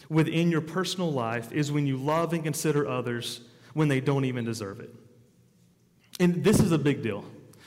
within 0.08 0.50
your 0.50 0.60
personal 0.60 1.12
life 1.12 1.52
is 1.52 1.70
when 1.72 1.86
you 1.86 1.96
love 1.96 2.32
and 2.32 2.42
consider 2.42 2.88
others 2.88 3.40
when 3.76 3.88
they 3.88 4.00
don't 4.00 4.24
even 4.24 4.42
deserve 4.42 4.80
it. 4.80 4.88
And 6.18 6.42
this 6.42 6.60
is 6.60 6.72
a 6.72 6.78
big 6.78 7.02
deal 7.02 7.26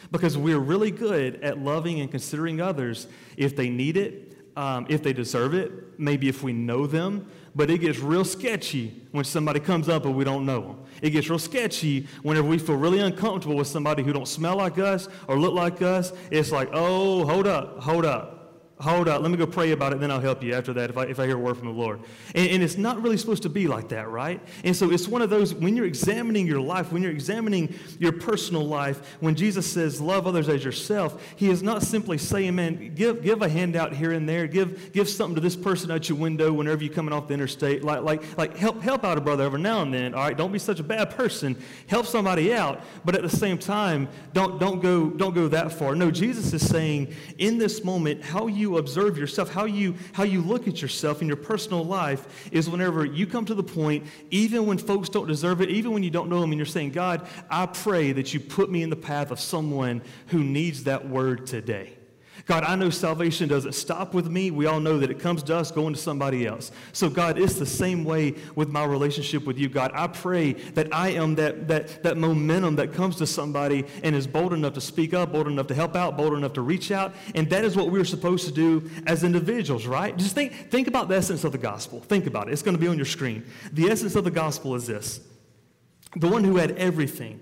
because 0.09 0.35
we're 0.35 0.57
really 0.57 0.89
good 0.89 1.35
at 1.43 1.59
loving 1.59 1.99
and 1.99 2.09
considering 2.09 2.59
others 2.59 3.05
if 3.37 3.55
they 3.55 3.69
need 3.69 3.95
it, 3.95 4.35
um, 4.57 4.87
if 4.89 5.03
they 5.03 5.13
deserve 5.13 5.53
it, 5.53 5.71
maybe 5.99 6.27
if 6.27 6.41
we 6.41 6.51
know 6.51 6.87
them, 6.87 7.29
but 7.53 7.69
it 7.69 7.77
gets 7.77 7.99
real 7.99 8.25
sketchy 8.25 9.03
when 9.11 9.23
somebody 9.23 9.59
comes 9.59 9.87
up 9.87 10.05
and 10.05 10.15
we 10.15 10.23
don't 10.23 10.47
know 10.47 10.61
them. 10.61 10.83
It 11.03 11.11
gets 11.11 11.29
real 11.29 11.37
sketchy 11.37 12.07
whenever 12.23 12.47
we 12.47 12.57
feel 12.57 12.75
really 12.75 13.01
uncomfortable 13.01 13.55
with 13.55 13.67
somebody 13.67 14.01
who 14.01 14.11
don't 14.11 14.27
smell 14.27 14.57
like 14.57 14.79
us 14.79 15.07
or 15.27 15.37
look 15.37 15.53
like 15.53 15.83
us. 15.83 16.11
It's 16.31 16.51
like, 16.51 16.69
oh, 16.73 17.23
hold 17.23 17.45
up, 17.45 17.81
hold 17.83 18.03
up. 18.03 18.38
Hold 18.81 19.09
up, 19.09 19.21
let 19.21 19.29
me 19.29 19.35
go 19.35 19.45
pray 19.45 19.71
about 19.71 19.91
it, 19.91 19.99
then 19.99 20.09
I'll 20.09 20.21
help 20.21 20.41
you 20.41 20.53
after 20.53 20.71
that 20.71 20.89
if 20.89 20.97
I, 20.97 21.03
if 21.03 21.19
I 21.19 21.25
hear 21.25 21.35
a 21.35 21.39
word 21.39 21.57
from 21.57 21.67
the 21.67 21.73
Lord. 21.73 21.99
And, 22.33 22.49
and, 22.49 22.63
it's 22.63 22.77
not 22.77 23.01
really 23.01 23.17
supposed 23.17 23.43
to 23.43 23.49
be 23.49 23.67
like 23.67 23.89
that, 23.89 24.09
right? 24.09 24.39
And 24.63 24.73
so 24.73 24.89
it's 24.89 25.05
one 25.05 25.21
of 25.21 25.29
those, 25.29 25.53
when 25.53 25.75
you're 25.75 25.85
examining 25.85 26.47
your 26.47 26.61
life, 26.61 26.93
when 26.93 27.03
you're 27.03 27.11
examining 27.11 27.75
your 27.99 28.13
personal 28.13 28.65
life, 28.65 29.17
when 29.19 29.35
Jesus 29.35 29.69
says, 29.69 29.99
love 29.99 30.27
others 30.27 30.47
as 30.47 30.63
yourself, 30.63 31.21
he 31.35 31.49
is 31.49 31.61
not 31.61 31.83
simply 31.83 32.17
saying, 32.17 32.55
man, 32.55 32.93
give, 32.95 33.21
give 33.21 33.41
a 33.41 33.49
handout 33.49 33.93
here 33.93 34.13
and 34.13 34.29
there, 34.29 34.47
give, 34.47 34.93
give 34.93 35.09
something 35.09 35.35
to 35.35 35.41
this 35.41 35.57
person 35.57 35.91
at 35.91 36.07
your 36.07 36.17
window 36.17 36.53
whenever 36.53 36.81
you're 36.81 36.93
coming 36.93 37.11
off 37.11 37.27
the 37.27 37.33
interstate. 37.33 37.83
Like, 37.83 38.03
like, 38.03 38.37
like 38.37 38.55
help, 38.55 38.81
help 38.81 39.03
out 39.03 39.17
a 39.17 39.21
brother 39.21 39.43
every 39.43 39.59
now 39.59 39.81
and 39.81 39.93
then, 39.93 40.13
all 40.13 40.23
right? 40.23 40.37
Don't 40.37 40.53
be 40.53 40.59
such 40.59 40.79
a 40.79 40.83
bad 40.83 41.09
person. 41.09 41.57
Help 41.87 42.05
somebody 42.05 42.53
out, 42.53 42.79
but 43.03 43.13
at 43.13 43.23
the 43.23 43.29
same 43.29 43.57
time, 43.57 44.07
don't, 44.31 44.57
don't, 44.57 44.79
go, 44.79 45.09
don't 45.09 45.35
go 45.35 45.49
that 45.49 45.73
far. 45.73 45.95
No, 45.95 46.09
Jesus 46.09 46.53
is 46.53 46.65
saying, 46.65 47.13
in 47.39 47.57
this 47.57 47.83
moment, 47.83 48.23
how 48.23 48.47
you 48.47 48.68
you 48.69 48.77
observe 48.77 49.17
yourself, 49.17 49.49
how 49.51 49.65
you, 49.65 49.95
how 50.13 50.23
you 50.23 50.41
look 50.41 50.67
at 50.67 50.81
yourself 50.81 51.21
in 51.21 51.27
your 51.27 51.37
personal 51.37 51.83
life 51.83 52.49
is 52.51 52.69
whenever 52.69 53.03
you 53.03 53.25
come 53.25 53.45
to 53.45 53.55
the 53.55 53.63
point, 53.63 54.05
even 54.29 54.65
when 54.65 54.77
folks 54.77 55.09
don't 55.09 55.27
deserve 55.27 55.61
it, 55.61 55.69
even 55.69 55.91
when 55.91 56.03
you 56.03 56.11
don't 56.11 56.29
know 56.29 56.39
them, 56.39 56.51
and 56.51 56.59
you're 56.59 56.65
saying, 56.65 56.91
God, 56.91 57.27
I 57.49 57.65
pray 57.65 58.11
that 58.11 58.33
you 58.33 58.39
put 58.39 58.69
me 58.69 58.83
in 58.83 58.89
the 58.89 58.95
path 58.95 59.31
of 59.31 59.39
someone 59.39 60.01
who 60.27 60.43
needs 60.43 60.83
that 60.83 61.09
word 61.09 61.47
today. 61.47 61.98
God, 62.45 62.63
I 62.63 62.75
know 62.75 62.89
salvation 62.89 63.47
doesn't 63.47 63.73
stop 63.73 64.13
with 64.13 64.29
me. 64.29 64.51
We 64.51 64.65
all 64.65 64.79
know 64.79 64.97
that 64.99 65.11
it 65.11 65.19
comes 65.19 65.43
to 65.43 65.55
us 65.55 65.71
going 65.71 65.93
to 65.93 65.99
somebody 65.99 66.45
else. 66.45 66.71
So, 66.93 67.09
God, 67.09 67.37
it's 67.37 67.55
the 67.55 67.65
same 67.65 68.03
way 68.03 68.35
with 68.55 68.69
my 68.69 68.85
relationship 68.85 69.45
with 69.45 69.57
you. 69.57 69.69
God, 69.69 69.91
I 69.93 70.07
pray 70.07 70.53
that 70.53 70.93
I 70.93 71.09
am 71.09 71.35
that, 71.35 71.67
that, 71.67 72.03
that 72.03 72.17
momentum 72.17 72.75
that 72.77 72.93
comes 72.93 73.15
to 73.17 73.27
somebody 73.27 73.85
and 74.03 74.15
is 74.15 74.27
bold 74.27 74.53
enough 74.53 74.73
to 74.73 74.81
speak 74.81 75.13
up, 75.13 75.31
bold 75.31 75.47
enough 75.47 75.67
to 75.67 75.75
help 75.75 75.95
out, 75.95 76.17
bold 76.17 76.33
enough 76.33 76.53
to 76.53 76.61
reach 76.61 76.91
out. 76.91 77.13
And 77.35 77.49
that 77.49 77.63
is 77.63 77.75
what 77.75 77.91
we're 77.91 78.05
supposed 78.05 78.45
to 78.45 78.51
do 78.51 78.89
as 79.05 79.23
individuals, 79.23 79.85
right? 79.85 80.15
Just 80.17 80.35
think, 80.35 80.53
think 80.69 80.87
about 80.87 81.07
the 81.07 81.15
essence 81.15 81.43
of 81.43 81.51
the 81.51 81.57
gospel. 81.57 82.01
Think 82.01 82.27
about 82.27 82.47
it. 82.47 82.53
It's 82.53 82.61
going 82.61 82.75
to 82.75 82.81
be 82.81 82.87
on 82.87 82.97
your 82.97 83.05
screen. 83.05 83.45
The 83.73 83.87
essence 83.89 84.15
of 84.15 84.23
the 84.23 84.31
gospel 84.31 84.75
is 84.75 84.87
this 84.87 85.21
the 86.15 86.27
one 86.27 86.43
who 86.43 86.57
had 86.57 86.71
everything 86.71 87.39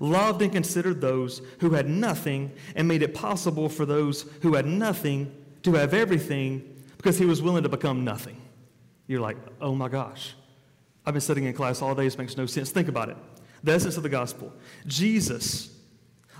loved 0.00 0.42
and 0.42 0.50
considered 0.50 1.00
those 1.00 1.42
who 1.60 1.70
had 1.70 1.88
nothing, 1.88 2.50
and 2.74 2.88
made 2.88 3.02
it 3.02 3.14
possible 3.14 3.68
for 3.68 3.86
those 3.86 4.22
who 4.42 4.54
had 4.54 4.66
nothing 4.66 5.32
to 5.62 5.74
have 5.74 5.94
everything 5.94 6.82
because 6.96 7.18
he 7.18 7.26
was 7.26 7.40
willing 7.40 7.62
to 7.62 7.68
become 7.68 8.04
nothing. 8.04 8.40
You're 9.06 9.20
like, 9.20 9.36
oh 9.60 9.74
my 9.74 9.88
gosh. 9.88 10.34
I've 11.06 11.14
been 11.14 11.20
sitting 11.20 11.44
in 11.44 11.54
class 11.54 11.82
all 11.82 11.94
day, 11.94 12.04
this 12.04 12.18
makes 12.18 12.36
no 12.36 12.46
sense. 12.46 12.70
Think 12.70 12.88
about 12.88 13.08
it. 13.08 13.16
The 13.62 13.72
essence 13.72 13.96
of 13.96 14.02
the 14.02 14.08
gospel 14.08 14.52
Jesus 14.86 15.76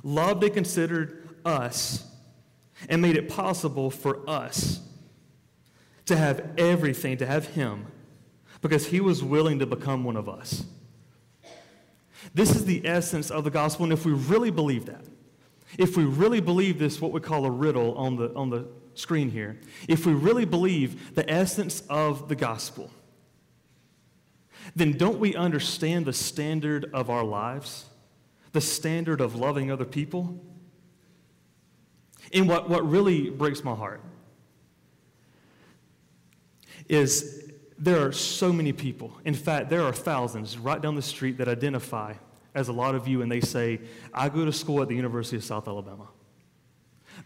loved 0.03 0.43
and 0.43 0.55
considered 0.55 1.29
us 1.45 2.05
and 2.89 3.03
made 3.03 3.17
it 3.17 3.29
possible 3.29 3.91
for 3.91 4.29
us 4.29 4.81
to 6.07 6.17
have 6.17 6.51
everything, 6.59 7.17
to 7.19 7.27
have 7.27 7.49
Him, 7.49 7.87
because 8.63 8.87
He 8.87 9.01
was 9.01 9.23
willing 9.23 9.59
to 9.59 9.67
become 9.67 10.05
one 10.05 10.17
of 10.17 10.29
us. 10.29 10.65
This 12.33 12.55
is 12.55 12.65
the 12.65 12.87
essence 12.87 13.31
of 13.31 13.45
the 13.45 13.51
gospel, 13.51 13.85
and 13.85 13.93
if 13.93 14.05
we 14.05 14.13
really 14.13 14.51
believe 14.51 14.87
that, 14.87 15.05
if 15.79 15.97
we 15.97 16.05
really 16.05 16.41
believe 16.41 16.79
this, 16.79 17.01
what 17.01 17.13
we 17.13 17.21
call 17.21 17.45
a 17.45 17.51
riddle 17.51 17.95
on 17.95 18.17
the, 18.17 18.33
on 18.35 18.51
the 18.51 18.67
screen 18.95 19.31
here, 19.31 19.59
if 19.89 20.07
we 20.07 20.13
really 20.13 20.45
believe 20.45 21.15
the 21.15 21.29
essence 21.31 21.83
of 21.89 22.29
the 22.29 22.37
gospel, 22.37 22.91
then 24.77 24.97
don't 24.97 25.19
we 25.19 25.35
understand 25.35 26.07
the 26.07 26.13
standard 26.13 26.91
of 26.93 27.11
our 27.11 27.25
lives? 27.25 27.87
The 28.53 28.61
standard 28.61 29.21
of 29.21 29.35
loving 29.35 29.71
other 29.71 29.85
people? 29.85 30.41
And 32.33 32.49
what, 32.49 32.69
what 32.69 32.89
really 32.89 33.31
breaks 33.31 33.65
my 33.65 33.75
heart 33.75 34.03
is 36.89 37.50
there 37.81 38.07
are 38.07 38.13
so 38.13 38.53
many 38.53 38.73
people. 38.73 39.19
In 39.25 39.33
fact, 39.33 39.71
there 39.71 39.83
are 39.83 39.93
thousands 39.93 40.59
right 40.59 40.81
down 40.81 40.95
the 40.95 41.03
street 41.03 41.39
that 41.39 41.49
identify 41.49 42.13
as 42.55 42.69
a 42.69 42.73
lot 42.73 42.95
of 42.95 43.09
you, 43.09 43.23
and 43.23 43.33
they 43.33 43.41
say, 43.41 43.81
I 44.13 44.29
go 44.29 44.45
to 44.45 44.53
school 44.53 44.83
at 44.83 44.89
the 44.89 44.95
University 44.95 45.37
of 45.37 45.45
South 45.45 45.67
Alabama. 45.67 46.09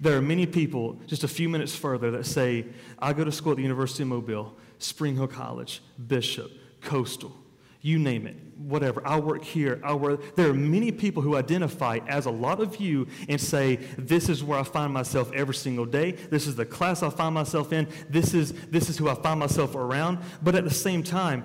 There 0.00 0.16
are 0.16 0.22
many 0.22 0.46
people 0.46 1.00
just 1.06 1.24
a 1.24 1.28
few 1.28 1.48
minutes 1.48 1.74
further 1.74 2.10
that 2.12 2.24
say, 2.26 2.66
I 2.98 3.12
go 3.12 3.24
to 3.24 3.32
school 3.32 3.52
at 3.52 3.56
the 3.56 3.62
University 3.62 4.04
of 4.04 4.08
Mobile, 4.08 4.56
Spring 4.78 5.16
Hill 5.16 5.26
College, 5.26 5.82
Bishop, 6.06 6.50
Coastal, 6.80 7.36
you 7.84 7.98
name 7.98 8.26
it, 8.26 8.34
whatever. 8.56 9.06
I 9.06 9.20
work 9.20 9.44
here, 9.44 9.78
I 9.84 9.92
work. 9.92 10.36
There 10.36 10.48
are 10.48 10.54
many 10.54 10.90
people 10.90 11.22
who 11.22 11.36
identify 11.36 11.98
as 12.08 12.24
a 12.24 12.30
lot 12.30 12.62
of 12.62 12.76
you 12.76 13.06
and 13.28 13.38
say, 13.38 13.76
This 13.98 14.30
is 14.30 14.42
where 14.42 14.58
I 14.58 14.62
find 14.62 14.90
myself 14.90 15.30
every 15.32 15.54
single 15.54 15.84
day. 15.84 16.12
This 16.12 16.46
is 16.46 16.56
the 16.56 16.64
class 16.64 17.02
I 17.02 17.10
find 17.10 17.34
myself 17.34 17.74
in. 17.74 17.86
This 18.08 18.32
is, 18.32 18.54
this 18.70 18.88
is 18.88 18.96
who 18.96 19.10
I 19.10 19.14
find 19.14 19.38
myself 19.38 19.74
around. 19.74 20.20
But 20.42 20.54
at 20.54 20.64
the 20.64 20.72
same 20.72 21.02
time, 21.02 21.44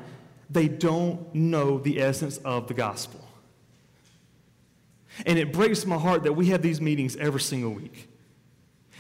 they 0.50 0.70
don't 0.70 1.36
know 1.36 1.78
the 1.80 2.02
essence 2.02 2.38
of 2.38 2.70
the 2.70 2.74
gospel. 2.74 3.20
And 5.26 5.38
it 5.38 5.52
breaks 5.52 5.86
my 5.86 5.98
heart 5.98 6.24
that 6.24 6.34
we 6.34 6.46
have 6.48 6.62
these 6.62 6.80
meetings 6.80 7.18
every 7.18 7.42
single 7.42 7.72
week. 7.72 8.08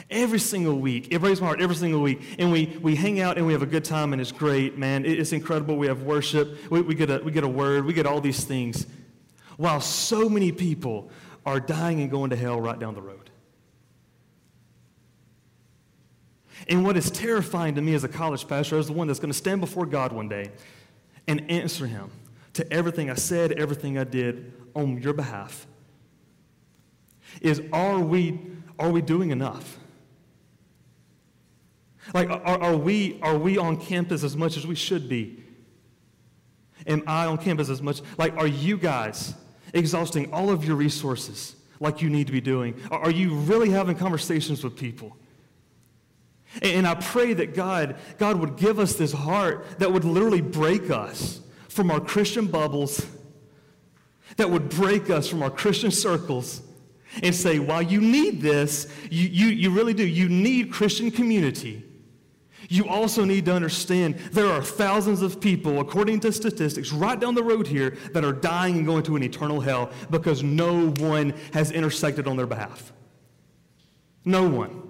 Every 0.09 0.39
single 0.39 0.79
week. 0.79 1.09
It 1.12 1.19
breaks 1.19 1.39
my 1.39 1.47
heart 1.47 1.62
every 1.62 1.75
single 1.75 2.01
week. 2.01 2.21
And 2.39 2.51
we, 2.51 2.77
we 2.81 2.95
hang 2.95 3.19
out 3.19 3.38
and 3.38 3.45
we 3.45 3.53
have 3.53 3.62
a 3.62 3.67
good 3.67 3.85
time 3.85 4.13
and 4.13 4.21
it's 4.21 4.31
great, 4.31 4.77
man. 4.77 5.05
It's 5.05 5.33
incredible. 5.33 5.77
We 5.77 5.88
have 5.88 6.03
worship. 6.03 6.71
We, 6.71 6.81
we, 6.81 6.95
get 6.95 7.09
a, 7.09 7.19
we 7.19 7.31
get 7.31 7.43
a 7.43 7.49
word. 7.49 7.85
We 7.85 7.93
get 7.93 8.05
all 8.05 8.21
these 8.21 8.43
things. 8.43 8.88
While 9.57 9.81
so 9.81 10.29
many 10.29 10.51
people 10.51 11.12
are 11.45 11.59
dying 11.59 12.01
and 12.01 12.09
going 12.09 12.29
to 12.29 12.35
hell 12.35 12.62
right 12.62 12.79
down 12.79 12.95
the 12.95 13.01
road. 13.01 13.29
And 16.67 16.85
what 16.85 16.95
is 16.95 17.09
terrifying 17.09 17.75
to 17.75 17.81
me 17.81 17.95
as 17.95 18.03
a 18.03 18.07
college 18.07 18.47
pastor 18.47 18.77
is 18.77 18.88
the 18.88 18.93
one 18.93 19.07
that's 19.07 19.19
going 19.19 19.31
to 19.31 19.38
stand 19.38 19.59
before 19.59 19.88
God 19.88 20.12
one 20.12 20.29
day 20.29 20.51
and 21.27 21.49
answer 21.49 21.88
him 21.88 22.12
to 22.53 22.71
everything 22.71 23.09
I 23.09 23.15
said, 23.15 23.53
everything 23.53 23.97
I 23.97 24.03
did 24.03 24.53
on 24.75 25.01
your 25.01 25.13
behalf. 25.13 25.65
Is 27.41 27.62
are 27.73 27.99
we, 27.99 28.39
are 28.77 28.91
we 28.91 29.01
doing 29.01 29.31
enough? 29.31 29.78
Like, 32.13 32.30
are, 32.30 32.41
are, 32.41 32.78
we, 32.78 33.19
are 33.22 33.38
we 33.38 33.58
on 33.58 33.78
campus 33.78 34.24
as 34.24 34.36
much 34.36 34.58
as 34.58 34.65
we 34.65 34.76
should 34.76 35.08
be? 35.08 35.43
Am 36.88 37.04
I 37.06 37.26
on 37.26 37.38
campus 37.38 37.69
as 37.69 37.82
much? 37.82 38.02
Like, 38.17 38.36
are 38.38 38.48
you 38.48 38.78
guys 38.78 39.34
exhausting 39.74 40.34
all 40.34 40.50
of 40.50 40.65
your 40.65 40.76
resources 40.76 41.56
like 41.80 42.02
you 42.02 42.10
need 42.10 42.28
to 42.28 42.34
be 42.34 42.41
doing? 42.41 42.80
Are 42.91 43.12
you 43.12 43.36
really 43.36 43.69
having 43.69 43.95
conversations 43.95 44.63
with 44.63 44.76
people? 44.76 45.15
And 46.62 46.88
I 46.88 46.95
pray 46.95 47.34
that 47.34 47.54
God, 47.54 47.95
God 48.17 48.39
would 48.39 48.58
give 48.58 48.80
us 48.80 48.95
this 48.95 49.12
heart 49.12 49.65
that 49.80 49.91
would 49.91 50.04
literally 50.04 50.41
break 50.41 50.89
us 50.89 51.41
from 51.67 51.91
our 51.91 52.00
Christian 52.00 52.48
bubbles, 52.48 53.06
that 54.38 54.50
would 54.50 54.69
break 54.69 55.10
us 55.10 55.28
from 55.28 55.43
our 55.43 55.52
Christian 55.52 55.91
circles, 55.91 56.62
and 57.22 57.36
say, 57.36 57.60
while 57.60 57.82
you 57.82 58.02
need 58.02 58.41
this, 58.41 58.91
you, 59.10 59.28
you, 59.28 59.48
you 59.48 59.69
really 59.72 59.93
do, 59.93 60.06
you 60.06 60.30
need 60.30 60.72
Christian 60.72 61.12
community. 61.12 61.84
You 62.71 62.88
also 62.88 63.25
need 63.25 63.45
to 63.45 63.53
understand 63.53 64.15
there 64.32 64.47
are 64.47 64.62
thousands 64.62 65.23
of 65.23 65.41
people, 65.41 65.79
according 65.79 66.19
to 66.21 66.32
statistics, 66.32 66.93
right 66.93 67.19
down 67.19 67.34
the 67.34 67.43
road 67.43 67.65
here 67.65 67.97
that 68.13 68.23
are 68.23 68.32
dying 68.32 68.77
and 68.77 68.86
going 68.86 69.03
to 69.03 69.15
an 69.15 69.23
eternal 69.23 69.60
hell 69.60 69.91
because 70.12 70.43
no 70.43 70.91
one 70.91 71.34
has 71.51 71.71
intersected 71.71 72.27
on 72.27 72.38
their 72.38 72.45
behalf. 72.45 72.93
No 74.23 74.47
one. 74.47 74.84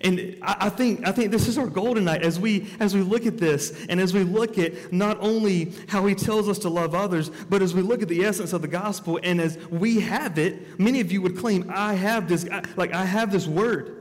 And 0.00 0.38
I, 0.42 0.70
think, 0.70 1.06
I 1.06 1.12
think 1.12 1.30
this 1.30 1.46
is 1.46 1.58
our 1.58 1.66
goal 1.66 1.94
tonight 1.94 2.22
as 2.22 2.40
we, 2.40 2.68
as 2.80 2.94
we 2.94 3.02
look 3.02 3.26
at 3.26 3.36
this 3.36 3.86
and 3.88 4.00
as 4.00 4.14
we 4.14 4.24
look 4.24 4.58
at 4.58 4.92
not 4.92 5.18
only 5.20 5.72
how 5.88 6.06
he 6.06 6.14
tells 6.14 6.48
us 6.48 6.58
to 6.60 6.70
love 6.70 6.94
others, 6.94 7.30
but 7.50 7.60
as 7.60 7.74
we 7.74 7.82
look 7.82 8.00
at 8.02 8.08
the 8.08 8.24
essence 8.24 8.54
of 8.54 8.62
the 8.62 8.68
gospel 8.68 9.20
and 9.22 9.40
as 9.40 9.58
we 9.68 10.00
have 10.00 10.38
it, 10.38 10.78
many 10.80 11.00
of 11.00 11.12
you 11.12 11.20
would 11.20 11.36
claim, 11.36 11.70
I 11.74 11.94
have 11.94 12.28
this, 12.28 12.48
like 12.76 12.94
I 12.94 13.04
have 13.04 13.30
this 13.30 13.46
word. 13.46 13.95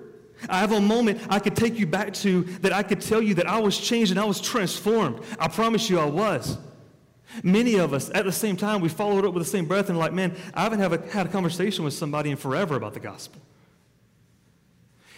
I 0.49 0.59
have 0.59 0.71
a 0.71 0.81
moment 0.81 1.21
I 1.29 1.39
could 1.39 1.55
take 1.55 1.77
you 1.77 1.87
back 1.87 2.13
to 2.15 2.43
that 2.61 2.73
I 2.73 2.83
could 2.83 3.01
tell 3.01 3.21
you 3.21 3.33
that 3.35 3.47
I 3.47 3.59
was 3.59 3.77
changed 3.77 4.11
and 4.11 4.19
I 4.19 4.25
was 4.25 4.41
transformed. 4.41 5.21
I 5.39 5.47
promise 5.47 5.89
you 5.89 5.99
I 5.99 6.05
was. 6.05 6.57
Many 7.43 7.75
of 7.75 7.93
us, 7.93 8.09
at 8.13 8.25
the 8.25 8.31
same 8.31 8.55
time, 8.55 8.81
we 8.81 8.89
followed 8.89 9.25
up 9.25 9.33
with 9.33 9.43
the 9.43 9.49
same 9.49 9.65
breath 9.65 9.89
and 9.89 9.97
like, 9.97 10.13
man, 10.13 10.35
I 10.53 10.63
haven't 10.63 10.79
have 10.79 10.93
a, 10.93 11.09
had 11.09 11.25
a 11.25 11.29
conversation 11.29 11.83
with 11.83 11.93
somebody 11.93 12.31
in 12.31 12.37
forever 12.37 12.75
about 12.75 12.93
the 12.93 12.99
gospel. 12.99 13.41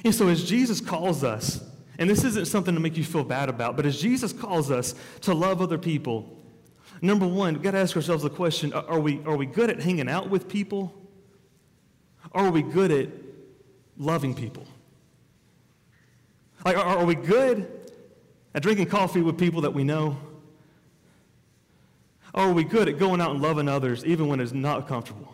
And 0.03 0.13
so 0.13 0.27
as 0.27 0.43
Jesus 0.43 0.81
calls 0.81 1.23
us, 1.23 1.63
and 1.99 2.09
this 2.09 2.23
isn't 2.23 2.45
something 2.45 2.73
to 2.73 2.79
make 2.79 2.95
you 2.95 3.03
feel 3.03 3.23
bad 3.23 3.49
about, 3.49 3.75
but 3.75 3.85
as 3.85 3.99
Jesus 3.99 4.31
calls 4.31 4.71
us 4.71 4.95
to 5.21 5.33
love 5.33 5.61
other 5.61 5.77
people, 5.77 6.37
number 7.01 7.27
one, 7.27 7.55
we've 7.55 7.63
got 7.63 7.71
to 7.71 7.79
ask 7.79 7.95
ourselves 7.95 8.23
the 8.23 8.29
question 8.29 8.73
are 8.73 8.99
we, 8.99 9.23
are 9.25 9.35
we 9.35 9.45
good 9.45 9.69
at 9.69 9.81
hanging 9.81 10.09
out 10.09 10.29
with 10.29 10.47
people? 10.47 10.93
Are 12.33 12.51
we 12.51 12.61
good 12.61 12.91
at 12.91 13.09
loving 13.97 14.35
people? 14.35 14.65
Like, 16.67 16.75
are, 16.75 16.97
are 16.97 17.05
we 17.05 17.15
good 17.15 17.65
at 18.53 18.61
drinking 18.61 18.87
coffee 18.87 19.21
with 19.21 19.37
people 19.37 19.61
that 19.61 19.73
we 19.73 19.85
know? 19.85 20.17
Are 22.33 22.51
we 22.51 22.65
good 22.65 22.89
at 22.89 22.99
going 22.99 23.21
out 23.21 23.31
and 23.31 23.41
loving 23.41 23.69
others 23.69 24.03
even 24.03 24.27
when 24.27 24.41
it's 24.41 24.51
not 24.51 24.85
comfortable? 24.85 25.33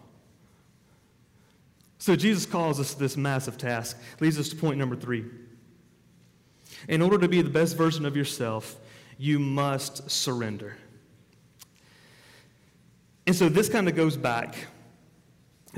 So 1.97 2.15
Jesus 2.15 2.45
calls 2.45 2.79
us 2.79 2.93
to 2.93 2.99
this 2.99 3.17
massive 3.17 3.57
task. 3.57 3.99
Leads 4.19 4.37
us 4.37 4.49
to 4.49 4.55
point 4.55 4.77
number 4.77 4.95
three. 4.95 5.25
In 6.87 7.01
order 7.01 7.17
to 7.17 7.27
be 7.27 7.41
the 7.41 7.49
best 7.49 7.77
version 7.77 8.05
of 8.05 8.15
yourself, 8.15 8.75
you 9.17 9.39
must 9.39 10.11
surrender. 10.11 10.77
And 13.25 13.35
so 13.35 13.49
this 13.49 13.69
kind 13.69 13.89
of 13.89 13.95
goes 13.95 14.17
back 14.17 14.67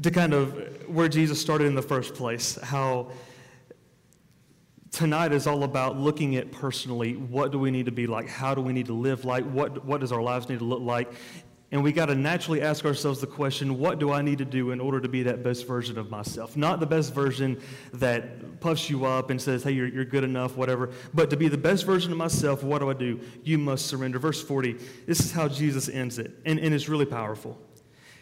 to 0.02 0.12
kind 0.12 0.34
of 0.34 0.90
where 0.90 1.08
Jesus 1.08 1.40
started 1.40 1.68
in 1.68 1.76
the 1.76 1.82
first 1.82 2.14
place, 2.14 2.60
how 2.62 3.10
tonight 4.96 5.34
is 5.34 5.46
all 5.46 5.64
about 5.64 5.98
looking 5.98 6.38
at 6.38 6.54
personally 6.54 7.18
what 7.18 7.52
do 7.52 7.60
we 7.60 7.70
need 7.70 7.86
to 7.86 7.92
be 7.92 8.08
like? 8.08 8.30
How 8.30 8.56
do 8.56 8.62
we 8.62 8.72
need 8.72 8.86
to 8.86 8.94
live 8.94 9.26
like? 9.26 9.44
What, 9.44 9.84
what 9.84 10.00
does 10.00 10.14
our 10.14 10.22
lives 10.22 10.48
need 10.48 10.60
to 10.60 10.66
look 10.66 10.82
like? 10.82 11.12
And 11.72 11.84
we 11.84 11.92
got 11.92 12.06
to 12.06 12.16
naturally 12.16 12.62
ask 12.62 12.86
ourselves 12.86 13.20
the 13.20 13.28
question 13.28 13.78
what 13.78 14.00
do 14.00 14.14
I 14.14 14.22
need 14.22 14.38
to 14.38 14.46
do 14.46 14.72
in 14.72 14.80
order 14.80 15.02
to 15.02 15.10
be 15.10 15.24
that 15.24 15.44
best 15.44 15.68
version 15.68 15.98
of 15.98 16.10
myself? 16.10 16.56
Not 16.56 16.80
the 16.80 16.86
best 16.86 17.14
version 17.14 17.62
that 17.96 18.62
puffs 18.62 18.90
you 18.90 19.04
up 19.04 19.32
and 19.32 19.42
says, 19.42 19.64
hey, 19.64 19.72
you're, 19.72 19.88
you're 19.88 20.06
good 20.06 20.24
enough, 20.24 20.56
whatever, 20.56 20.92
but 21.14 21.30
to 21.30 21.36
be 21.36 21.50
the 21.50 21.58
best 21.58 21.86
version 21.86 22.14
of 22.14 22.18
myself, 22.18 22.64
what 22.64 22.80
do 22.80 22.90
I 22.90 22.94
do? 22.94 23.20
You 23.44 23.58
must 23.58 23.88
surrender. 23.88 24.18
Verse 24.18 24.42
40, 24.42 24.78
this 25.06 25.20
is 25.20 25.34
how 25.34 25.50
Jesus 25.50 25.90
ends 25.90 26.20
it, 26.20 26.32
and, 26.46 26.58
and 26.58 26.74
it's 26.74 26.88
really 26.88 27.06
powerful. 27.06 27.60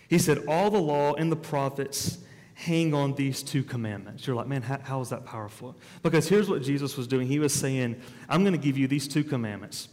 He 0.08 0.18
said, 0.18 0.46
All 0.48 0.72
the 0.72 0.82
law 0.82 1.14
and 1.14 1.32
the 1.32 1.36
prophets 1.36 2.18
hang 2.54 2.94
on 2.94 3.16
these 3.16 3.44
two 3.44 3.64
commandments. 3.64 4.28
You're 4.28 4.36
like, 4.36 4.48
man, 4.48 4.62
how, 4.62 4.80
how 4.82 5.02
is 5.02 5.10
that 5.10 5.26
powerful? 5.26 5.76
Because 6.02 6.28
here's 6.28 6.50
what 6.50 6.62
Jesus 6.62 6.96
was 6.96 7.08
doing. 7.08 7.28
He 7.28 7.40
was 7.40 7.54
saying, 7.54 8.00
I'm 8.30 8.44
going 8.44 8.54
to 8.54 8.60
give 8.60 8.78
you 8.78 8.88
these 8.88 9.08
two 9.08 9.24
commandments. 9.24 9.90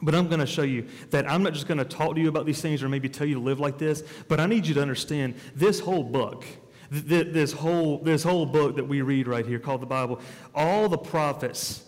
But 0.00 0.14
I'm 0.14 0.26
going 0.26 0.40
to 0.40 0.46
show 0.46 0.62
you 0.62 0.86
that 1.10 1.30
I'm 1.30 1.42
not 1.42 1.52
just 1.54 1.68
going 1.68 1.78
to 1.78 1.84
talk 1.84 2.16
to 2.16 2.20
you 2.20 2.28
about 2.28 2.44
these 2.44 2.60
things 2.60 2.82
or 2.82 2.88
maybe 2.88 3.08
tell 3.08 3.26
you 3.26 3.34
to 3.34 3.40
live 3.40 3.60
like 3.60 3.78
this, 3.78 4.02
but 4.28 4.40
I 4.40 4.46
need 4.46 4.66
you 4.66 4.74
to 4.74 4.82
understand 4.82 5.34
this 5.54 5.78
whole 5.78 6.02
book, 6.02 6.44
th- 6.90 7.32
this, 7.32 7.52
whole, 7.52 7.98
this 7.98 8.24
whole 8.24 8.44
book 8.44 8.76
that 8.76 8.84
we 8.84 9.00
read 9.02 9.28
right 9.28 9.46
here 9.46 9.60
called 9.60 9.80
the 9.80 9.86
Bible, 9.86 10.20
all 10.54 10.88
the 10.88 10.98
prophets 10.98 11.84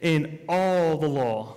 and 0.00 0.38
all 0.48 0.96
the 0.96 1.08
law, 1.08 1.56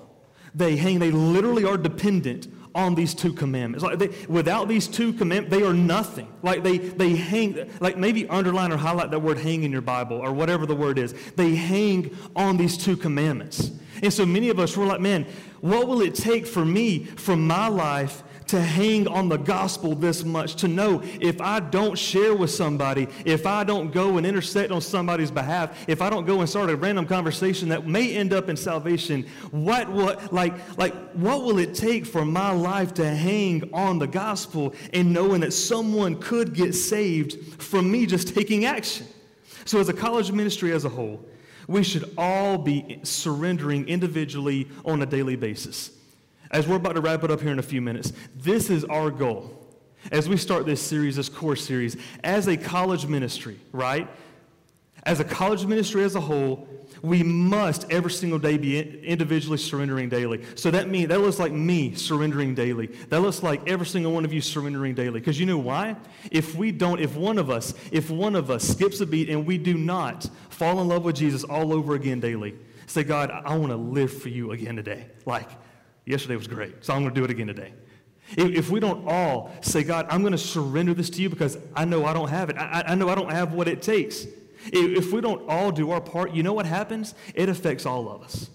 they 0.53 0.75
hang, 0.75 0.99
they 0.99 1.11
literally 1.11 1.63
are 1.63 1.77
dependent 1.77 2.47
on 2.75 2.95
these 2.95 3.13
two 3.13 3.33
commandments. 3.33 3.83
Like 3.83 3.99
they, 3.99 4.09
without 4.27 4.67
these 4.67 4.87
two 4.87 5.13
commandments, 5.13 5.55
they 5.55 5.63
are 5.63 5.73
nothing. 5.73 6.27
Like 6.41 6.63
they, 6.63 6.77
they 6.77 7.15
hang, 7.15 7.69
like 7.79 7.97
maybe 7.97 8.27
underline 8.27 8.71
or 8.71 8.77
highlight 8.77 9.11
that 9.11 9.19
word 9.19 9.37
hang 9.37 9.63
in 9.63 9.71
your 9.71 9.81
Bible 9.81 10.17
or 10.17 10.33
whatever 10.33 10.65
the 10.65 10.75
word 10.75 10.97
is. 10.97 11.13
They 11.35 11.55
hang 11.55 12.15
on 12.35 12.57
these 12.57 12.77
two 12.77 12.97
commandments. 12.97 13.71
And 14.01 14.11
so 14.11 14.25
many 14.25 14.49
of 14.49 14.59
us, 14.59 14.75
we're 14.75 14.85
like, 14.85 15.01
man, 15.01 15.25
what 15.61 15.87
will 15.87 16.01
it 16.01 16.15
take 16.15 16.45
for 16.45 16.65
me, 16.65 17.05
from 17.05 17.47
my 17.47 17.67
life, 17.67 18.23
to 18.47 18.61
hang 18.61 19.07
on 19.07 19.29
the 19.29 19.37
gospel 19.37 19.95
this 19.95 20.23
much, 20.23 20.55
to 20.55 20.67
know 20.67 21.01
if 21.19 21.39
I 21.41 21.59
don't 21.59 21.97
share 21.97 22.35
with 22.35 22.51
somebody, 22.51 23.07
if 23.25 23.45
I 23.45 23.63
don't 23.63 23.91
go 23.91 24.17
and 24.17 24.25
intersect 24.25 24.71
on 24.71 24.81
somebody's 24.81 25.31
behalf, 25.31 25.87
if 25.87 26.01
I 26.01 26.09
don't 26.09 26.25
go 26.25 26.39
and 26.41 26.49
start 26.49 26.69
a 26.69 26.75
random 26.75 27.05
conversation 27.05 27.69
that 27.69 27.87
may 27.87 28.15
end 28.15 28.33
up 28.33 28.49
in 28.49 28.57
salvation, 28.57 29.25
what 29.51 29.89
what 29.89 30.33
like 30.33 30.53
like 30.77 30.93
what 31.13 31.43
will 31.43 31.59
it 31.59 31.73
take 31.73 32.05
for 32.05 32.25
my 32.25 32.51
life 32.51 32.93
to 32.95 33.09
hang 33.09 33.69
on 33.73 33.99
the 33.99 34.07
gospel 34.07 34.73
and 34.93 35.13
knowing 35.13 35.41
that 35.41 35.53
someone 35.53 36.19
could 36.19 36.53
get 36.53 36.73
saved 36.73 37.61
from 37.61 37.91
me 37.91 38.05
just 38.05 38.33
taking 38.33 38.65
action? 38.65 39.07
So 39.65 39.79
as 39.79 39.89
a 39.89 39.93
college 39.93 40.31
ministry 40.31 40.73
as 40.73 40.85
a 40.85 40.89
whole, 40.89 41.25
we 41.67 41.83
should 41.83 42.13
all 42.17 42.57
be 42.57 42.99
surrendering 43.03 43.87
individually 43.87 44.67
on 44.83 45.01
a 45.01 45.05
daily 45.05 45.35
basis 45.35 45.91
as 46.53 46.67
we're 46.67 46.75
about 46.75 46.93
to 46.93 47.01
wrap 47.01 47.23
it 47.23 47.31
up 47.31 47.41
here 47.41 47.51
in 47.51 47.59
a 47.59 47.63
few 47.63 47.81
minutes, 47.81 48.13
this 48.35 48.69
is 48.69 48.85
our 48.85 49.11
goal 49.11 49.59
as 50.11 50.29
we 50.29 50.37
start 50.37 50.65
this 50.65 50.81
series, 50.81 51.15
this 51.15 51.29
core 51.29 51.55
series, 51.55 51.97
as 52.23 52.47
a 52.47 52.55
college 52.55 53.07
ministry, 53.07 53.59
right? 53.71 54.07
As 55.03 55.19
a 55.19 55.23
college 55.23 55.65
ministry 55.65 56.03
as 56.03 56.15
a 56.15 56.21
whole, 56.21 56.67
we 57.01 57.23
must 57.23 57.91
every 57.91 58.11
single 58.11 58.39
day 58.39 58.57
be 58.57 58.79
individually 59.03 59.57
surrendering 59.57 60.07
daily. 60.07 60.43
So 60.55 60.71
that 60.71 60.87
means 60.87 61.09
that 61.09 61.19
looks 61.19 61.39
like 61.39 61.51
me 61.51 61.95
surrendering 61.95 62.55
daily. 62.55 62.87
That 63.09 63.19
looks 63.19 63.43
like 63.43 63.67
every 63.67 63.85
single 63.85 64.13
one 64.13 64.23
of 64.23 64.31
you 64.31 64.39
surrendering 64.39 64.93
daily. 64.93 65.19
Because 65.19 65.37
you 65.39 65.45
know 65.45 65.57
why? 65.57 65.97
If 66.31 66.55
we 66.55 66.71
don't, 66.71 67.01
if 67.01 67.15
one 67.15 67.37
of 67.37 67.49
us, 67.49 67.73
if 67.91 68.09
one 68.09 68.35
of 68.35 68.49
us 68.49 68.63
skips 68.63 69.01
a 69.01 69.05
beat 69.05 69.29
and 69.29 69.45
we 69.45 69.57
do 69.57 69.73
not 69.73 70.29
fall 70.49 70.79
in 70.79 70.87
love 70.87 71.03
with 71.03 71.17
Jesus 71.17 71.43
all 71.43 71.73
over 71.73 71.95
again 71.95 72.21
daily, 72.21 72.55
say, 72.87 73.03
God, 73.03 73.31
I 73.31 73.57
want 73.57 73.71
to 73.71 73.77
live 73.77 74.13
for 74.13 74.29
you 74.29 74.51
again 74.51 74.77
today. 74.77 75.07
Like, 75.25 75.49
Yesterday 76.05 76.35
was 76.35 76.47
great, 76.47 76.83
so 76.83 76.93
I'm 76.93 77.01
going 77.01 77.13
to 77.13 77.19
do 77.19 77.23
it 77.23 77.31
again 77.31 77.47
today. 77.47 77.73
If 78.35 78.69
we 78.69 78.79
don't 78.79 79.07
all 79.07 79.51
say, 79.61 79.83
God, 79.83 80.07
I'm 80.09 80.21
going 80.21 80.31
to 80.31 80.37
surrender 80.37 80.93
this 80.93 81.09
to 81.11 81.21
you 81.21 81.29
because 81.29 81.57
I 81.75 81.85
know 81.85 82.05
I 82.05 82.13
don't 82.13 82.29
have 82.29 82.49
it, 82.49 82.57
I, 82.57 82.83
I 82.87 82.95
know 82.95 83.09
I 83.09 83.15
don't 83.15 83.31
have 83.31 83.53
what 83.53 83.67
it 83.67 83.81
takes. 83.81 84.25
If 84.67 85.11
we 85.11 85.21
don't 85.21 85.47
all 85.49 85.71
do 85.71 85.91
our 85.91 86.01
part, 86.01 86.33
you 86.33 86.41
know 86.41 86.53
what 86.53 86.65
happens? 86.65 87.15
It 87.35 87.49
affects 87.49 87.85
all 87.85 88.09
of 88.09 88.21
us. 88.21 88.49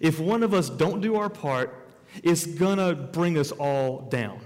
If 0.00 0.20
one 0.20 0.42
of 0.42 0.54
us 0.54 0.70
don't 0.70 1.00
do 1.00 1.16
our 1.16 1.28
part, 1.28 1.88
it's 2.22 2.46
going 2.46 2.78
to 2.78 2.94
bring 2.94 3.38
us 3.38 3.50
all 3.52 4.02
down. 4.02 4.40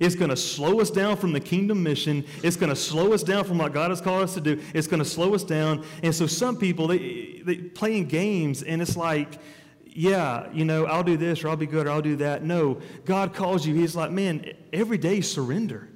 It's 0.00 0.14
going 0.14 0.30
to 0.30 0.36
slow 0.36 0.80
us 0.80 0.90
down 0.90 1.16
from 1.16 1.32
the 1.32 1.40
kingdom 1.40 1.82
mission. 1.82 2.24
It's 2.42 2.56
going 2.56 2.70
to 2.70 2.76
slow 2.76 3.12
us 3.12 3.22
down 3.22 3.44
from 3.44 3.58
what 3.58 3.72
God 3.72 3.90
has 3.90 4.00
called 4.00 4.22
us 4.22 4.34
to 4.34 4.40
do. 4.40 4.62
It's 4.72 4.86
going 4.86 5.02
to 5.02 5.08
slow 5.08 5.34
us 5.34 5.42
down. 5.42 5.84
And 6.02 6.14
so 6.14 6.26
some 6.26 6.56
people, 6.56 6.86
they, 6.86 7.42
they 7.44 7.56
playing 7.56 8.06
games, 8.06 8.62
and 8.62 8.80
it's 8.80 8.96
like, 8.96 9.38
yeah, 9.98 10.46
you 10.52 10.64
know, 10.64 10.86
I'll 10.86 11.02
do 11.02 11.16
this 11.16 11.42
or 11.42 11.48
I'll 11.48 11.56
be 11.56 11.66
good 11.66 11.88
or 11.88 11.90
I'll 11.90 12.00
do 12.00 12.14
that. 12.16 12.44
No, 12.44 12.80
God 13.04 13.34
calls 13.34 13.66
you. 13.66 13.74
He's 13.74 13.96
like, 13.96 14.12
man, 14.12 14.52
every 14.72 14.96
day 14.96 15.20
surrender. 15.20 15.88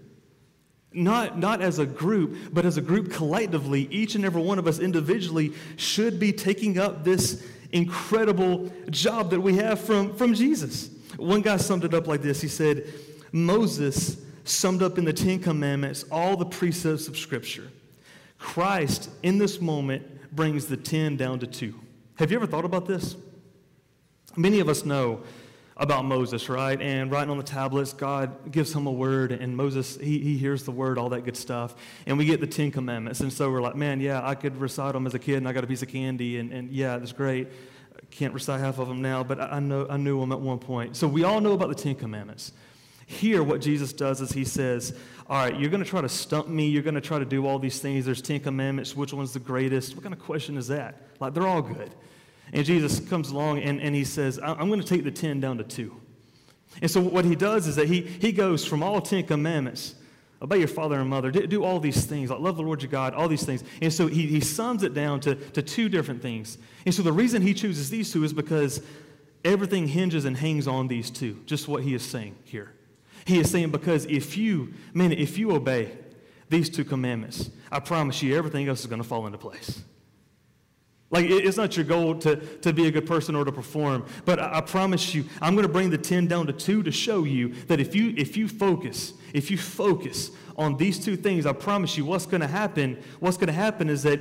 Not, 0.93 1.39
not 1.39 1.63
as 1.63 1.79
a 1.79 1.87
group, 1.87 2.37
but 2.53 2.67
as 2.67 2.77
a 2.77 2.81
group 2.81 3.13
collectively, 3.13 3.87
each 3.93 4.17
and 4.17 4.25
every 4.25 4.43
one 4.43 4.59
of 4.59 4.67
us 4.67 4.81
individually 4.81 5.53
should 5.77 6.19
be 6.19 6.33
taking 6.33 6.81
up 6.81 7.05
this 7.05 7.47
incredible 7.71 8.73
job 8.91 9.31
that 9.31 9.41
we 9.41 9.55
have 9.59 9.81
from, 9.81 10.17
from 10.17 10.35
Jesus. 10.35 10.91
One 11.17 11.41
guy 11.41 11.57
summed 11.57 11.85
it 11.85 11.95
up 11.95 12.09
like 12.09 12.23
this 12.23 12.41
He 12.41 12.49
said, 12.49 12.93
Moses 13.31 14.21
summed 14.43 14.83
up 14.83 14.99
in 14.99 15.05
the 15.05 15.13
Ten 15.13 15.39
Commandments 15.39 16.05
all 16.11 16.37
the 16.37 16.45
precepts 16.45 17.07
of 17.07 17.17
Scripture. 17.17 17.71
Christ, 18.41 19.11
in 19.23 19.39
this 19.39 19.61
moment, 19.61 20.35
brings 20.35 20.67
the 20.67 20.77
ten 20.77 21.17
down 21.17 21.39
to 21.39 21.47
two. 21.47 21.79
Have 22.17 22.33
you 22.33 22.37
ever 22.37 22.49
thought 22.49 22.65
about 22.65 22.87
this? 22.87 23.15
Many 24.37 24.61
of 24.61 24.69
us 24.69 24.85
know 24.85 25.23
about 25.77 26.05
Moses, 26.05 26.49
right? 26.49 26.81
And 26.81 27.11
writing 27.11 27.31
on 27.31 27.39
the 27.39 27.43
tablets, 27.43 27.93
God 27.93 28.53
gives 28.53 28.75
him 28.75 28.87
a 28.87 28.93
word, 28.93 29.33
and 29.33 29.57
Moses, 29.57 29.97
he, 29.97 30.19
he 30.19 30.37
hears 30.37 30.65
the 30.65 30.71
word, 30.71 30.99
all 30.99 31.09
that 31.11 31.25
good 31.25 31.37
stuff. 31.37 31.75
And 32.07 32.19
we 32.19 32.25
get 32.25 32.41
the 32.41 32.47
Ten 32.47 32.71
Commandments. 32.71 33.21
And 33.21 33.33
so 33.33 33.51
we're 33.51 33.61
like, 33.61 33.75
man, 33.75 34.01
yeah, 34.01 34.27
I 34.27 34.35
could 34.35 34.57
recite 34.61 34.93
them 34.93 35.07
as 35.07 35.15
a 35.15 35.19
kid, 35.19 35.37
and 35.37 35.49
I 35.49 35.53
got 35.53 35.65
a 35.65 35.67
piece 35.67 35.83
of 35.83 35.89
candy, 35.89 36.39
and, 36.39 36.53
and 36.53 36.71
yeah, 36.71 36.99
that's 36.99 37.13
great. 37.13 37.49
Can't 38.11 38.35
recite 38.35 38.61
half 38.61 38.79
of 38.79 38.89
them 38.89 39.01
now, 39.01 39.25
but 39.25 39.41
I, 39.41 39.59
know, 39.59 39.87
I 39.89 39.97
knew 39.97 40.21
them 40.21 40.33
at 40.33 40.41
one 40.41 40.59
point. 40.59 40.97
So 40.97 41.09
we 41.09 41.25
all 41.25 41.41
know 41.41 41.53
about 41.53 41.69
the 41.69 41.75
Ten 41.75 41.95
Commandments. 41.95 42.53
Here, 43.07 43.43
what 43.43 43.61
Jesus 43.61 43.93
does 43.93 44.21
is 44.21 44.33
he 44.33 44.45
says, 44.45 44.95
All 45.29 45.37
right, 45.37 45.59
you're 45.59 45.71
going 45.71 45.83
to 45.83 45.89
try 45.89 46.01
to 46.01 46.09
stump 46.09 46.49
me. 46.49 46.69
You're 46.69 46.83
going 46.83 46.95
to 46.95 47.01
try 47.01 47.19
to 47.19 47.25
do 47.25 47.47
all 47.47 47.59
these 47.59 47.81
things. 47.81 48.05
There's 48.05 48.23
Ten 48.23 48.41
Commandments. 48.41 48.97
Which 48.97 49.13
one's 49.13 49.33
the 49.33 49.41
greatest? 49.41 49.95
What 49.95 50.03
kind 50.03 50.15
of 50.15 50.21
question 50.21 50.57
is 50.57 50.69
that? 50.69 51.03
Like, 51.21 51.35
they're 51.35 51.47
all 51.47 51.63
good. 51.63 51.91
And 52.53 52.65
Jesus 52.65 53.01
comes 53.01 53.31
along 53.31 53.61
and, 53.61 53.81
and 53.81 53.95
he 53.95 54.05
says, 54.05 54.39
I'm 54.43 54.69
going 54.69 54.81
to 54.81 54.87
take 54.87 55.05
the 55.05 55.11
10 55.11 55.41
down 55.41 55.59
to 55.59 55.65
two. 55.65 56.01
And 56.81 56.91
so 56.91 57.01
what 57.01 57.25
he 57.25 57.35
does 57.35 57.67
is 57.67 57.77
that 57.77 57.89
he, 57.89 58.01
he 58.01 58.33
goes 58.33 58.65
from 58.65 58.83
all 58.83 59.01
10 59.01 59.27
commandments, 59.27 59.95
obey 60.41 60.59
your 60.59 60.69
father 60.69 60.99
and 60.99 61.09
mother, 61.09 61.31
do, 61.31 61.47
do 61.47 61.65
all 61.65 61.79
these 61.79 62.07
things, 62.07 62.31
like 62.31 62.41
love 62.41 62.57
the 62.57 62.63
Lord 62.63 62.83
your 62.83 62.91
God, 62.91 63.15
all 63.15 63.29
these 63.29 63.45
things. 63.45 63.63
And 63.81 63.93
so 63.93 64.07
he, 64.07 64.27
he 64.27 64.41
sums 64.41 64.83
it 64.83 64.95
down 64.95 65.21
to, 65.21 65.35
to 65.35 65.63
two 65.63 65.89
different 65.89 66.23
things. 66.23 66.59
And 66.87 66.95
so 66.95 67.03
the 67.03 67.13
reason 67.13 67.43
he 67.43 67.55
chooses 67.55 67.91
these 67.91 68.13
two 68.13 68.25
is 68.25 68.33
because 68.33 68.83
everything 69.45 69.87
hinges 69.89 70.25
and 70.25 70.37
hangs 70.37 70.67
on 70.67 70.89
these 70.89 71.11
two, 71.11 71.41
just 71.47 71.69
what 71.69 71.83
he 71.83 71.95
is 71.95 72.03
saying 72.03 72.37
here. 72.45 72.73
He 73.25 73.39
is 73.39 73.51
saying 73.51 73.71
because 73.71 74.05
if 74.07 74.37
you, 74.37 74.75
man, 74.95 75.13
if 75.13 75.39
you 75.39 75.53
obey 75.53 75.93
these 76.49 76.69
two 76.69 76.85
commandments, 76.85 77.51
I 77.71 77.81
promise 77.81 78.23
you 78.23 78.37
everything 78.37 78.69
else 78.69 78.81
is 78.81 78.87
going 78.87 79.03
to 79.03 79.09
fall 79.09 79.27
into 79.27 79.39
place. 79.39 79.83
Like, 81.13 81.27
it's 81.27 81.59
not 81.59 81.77
your 81.77 81.85
goal 81.85 82.15
to, 82.21 82.37
to 82.37 82.73
be 82.73 82.87
a 82.87 82.91
good 82.91 83.07
person 83.07 83.37
or 83.37 83.45
to 83.45 83.53
perform, 83.53 84.07
but 84.25 84.41
I, 84.41 84.59
I 84.59 84.61
promise 84.63 85.15
you, 85.15 85.27
I'm 85.43 85.55
going 85.55 85.67
to 85.67 85.73
bring 85.73 85.91
the 85.91 85.99
10 85.99 86.27
down 86.27 86.47
to 86.47 86.55
two 86.55 86.83
to 86.83 86.91
show 86.91 87.25
you 87.25 87.51
that 87.67 87.81
if 87.81 87.95
you, 87.95 88.15
if 88.17 88.35
you 88.35 88.49
focus, 88.49 89.13
if 89.35 89.51
you 89.51 89.59
focus 89.59 90.31
on 90.57 90.79
these 90.79 90.99
two 90.99 91.17
things, 91.17 91.45
I 91.45 91.53
promise 91.53 91.99
you 91.99 92.07
what's 92.07 92.25
going 92.25 92.41
to 92.41 92.47
happen, 92.47 92.99
what's 93.21 93.37
going 93.37 93.49
to 93.49 93.53
happen 93.53 93.91
is 93.91 94.03
that 94.05 94.21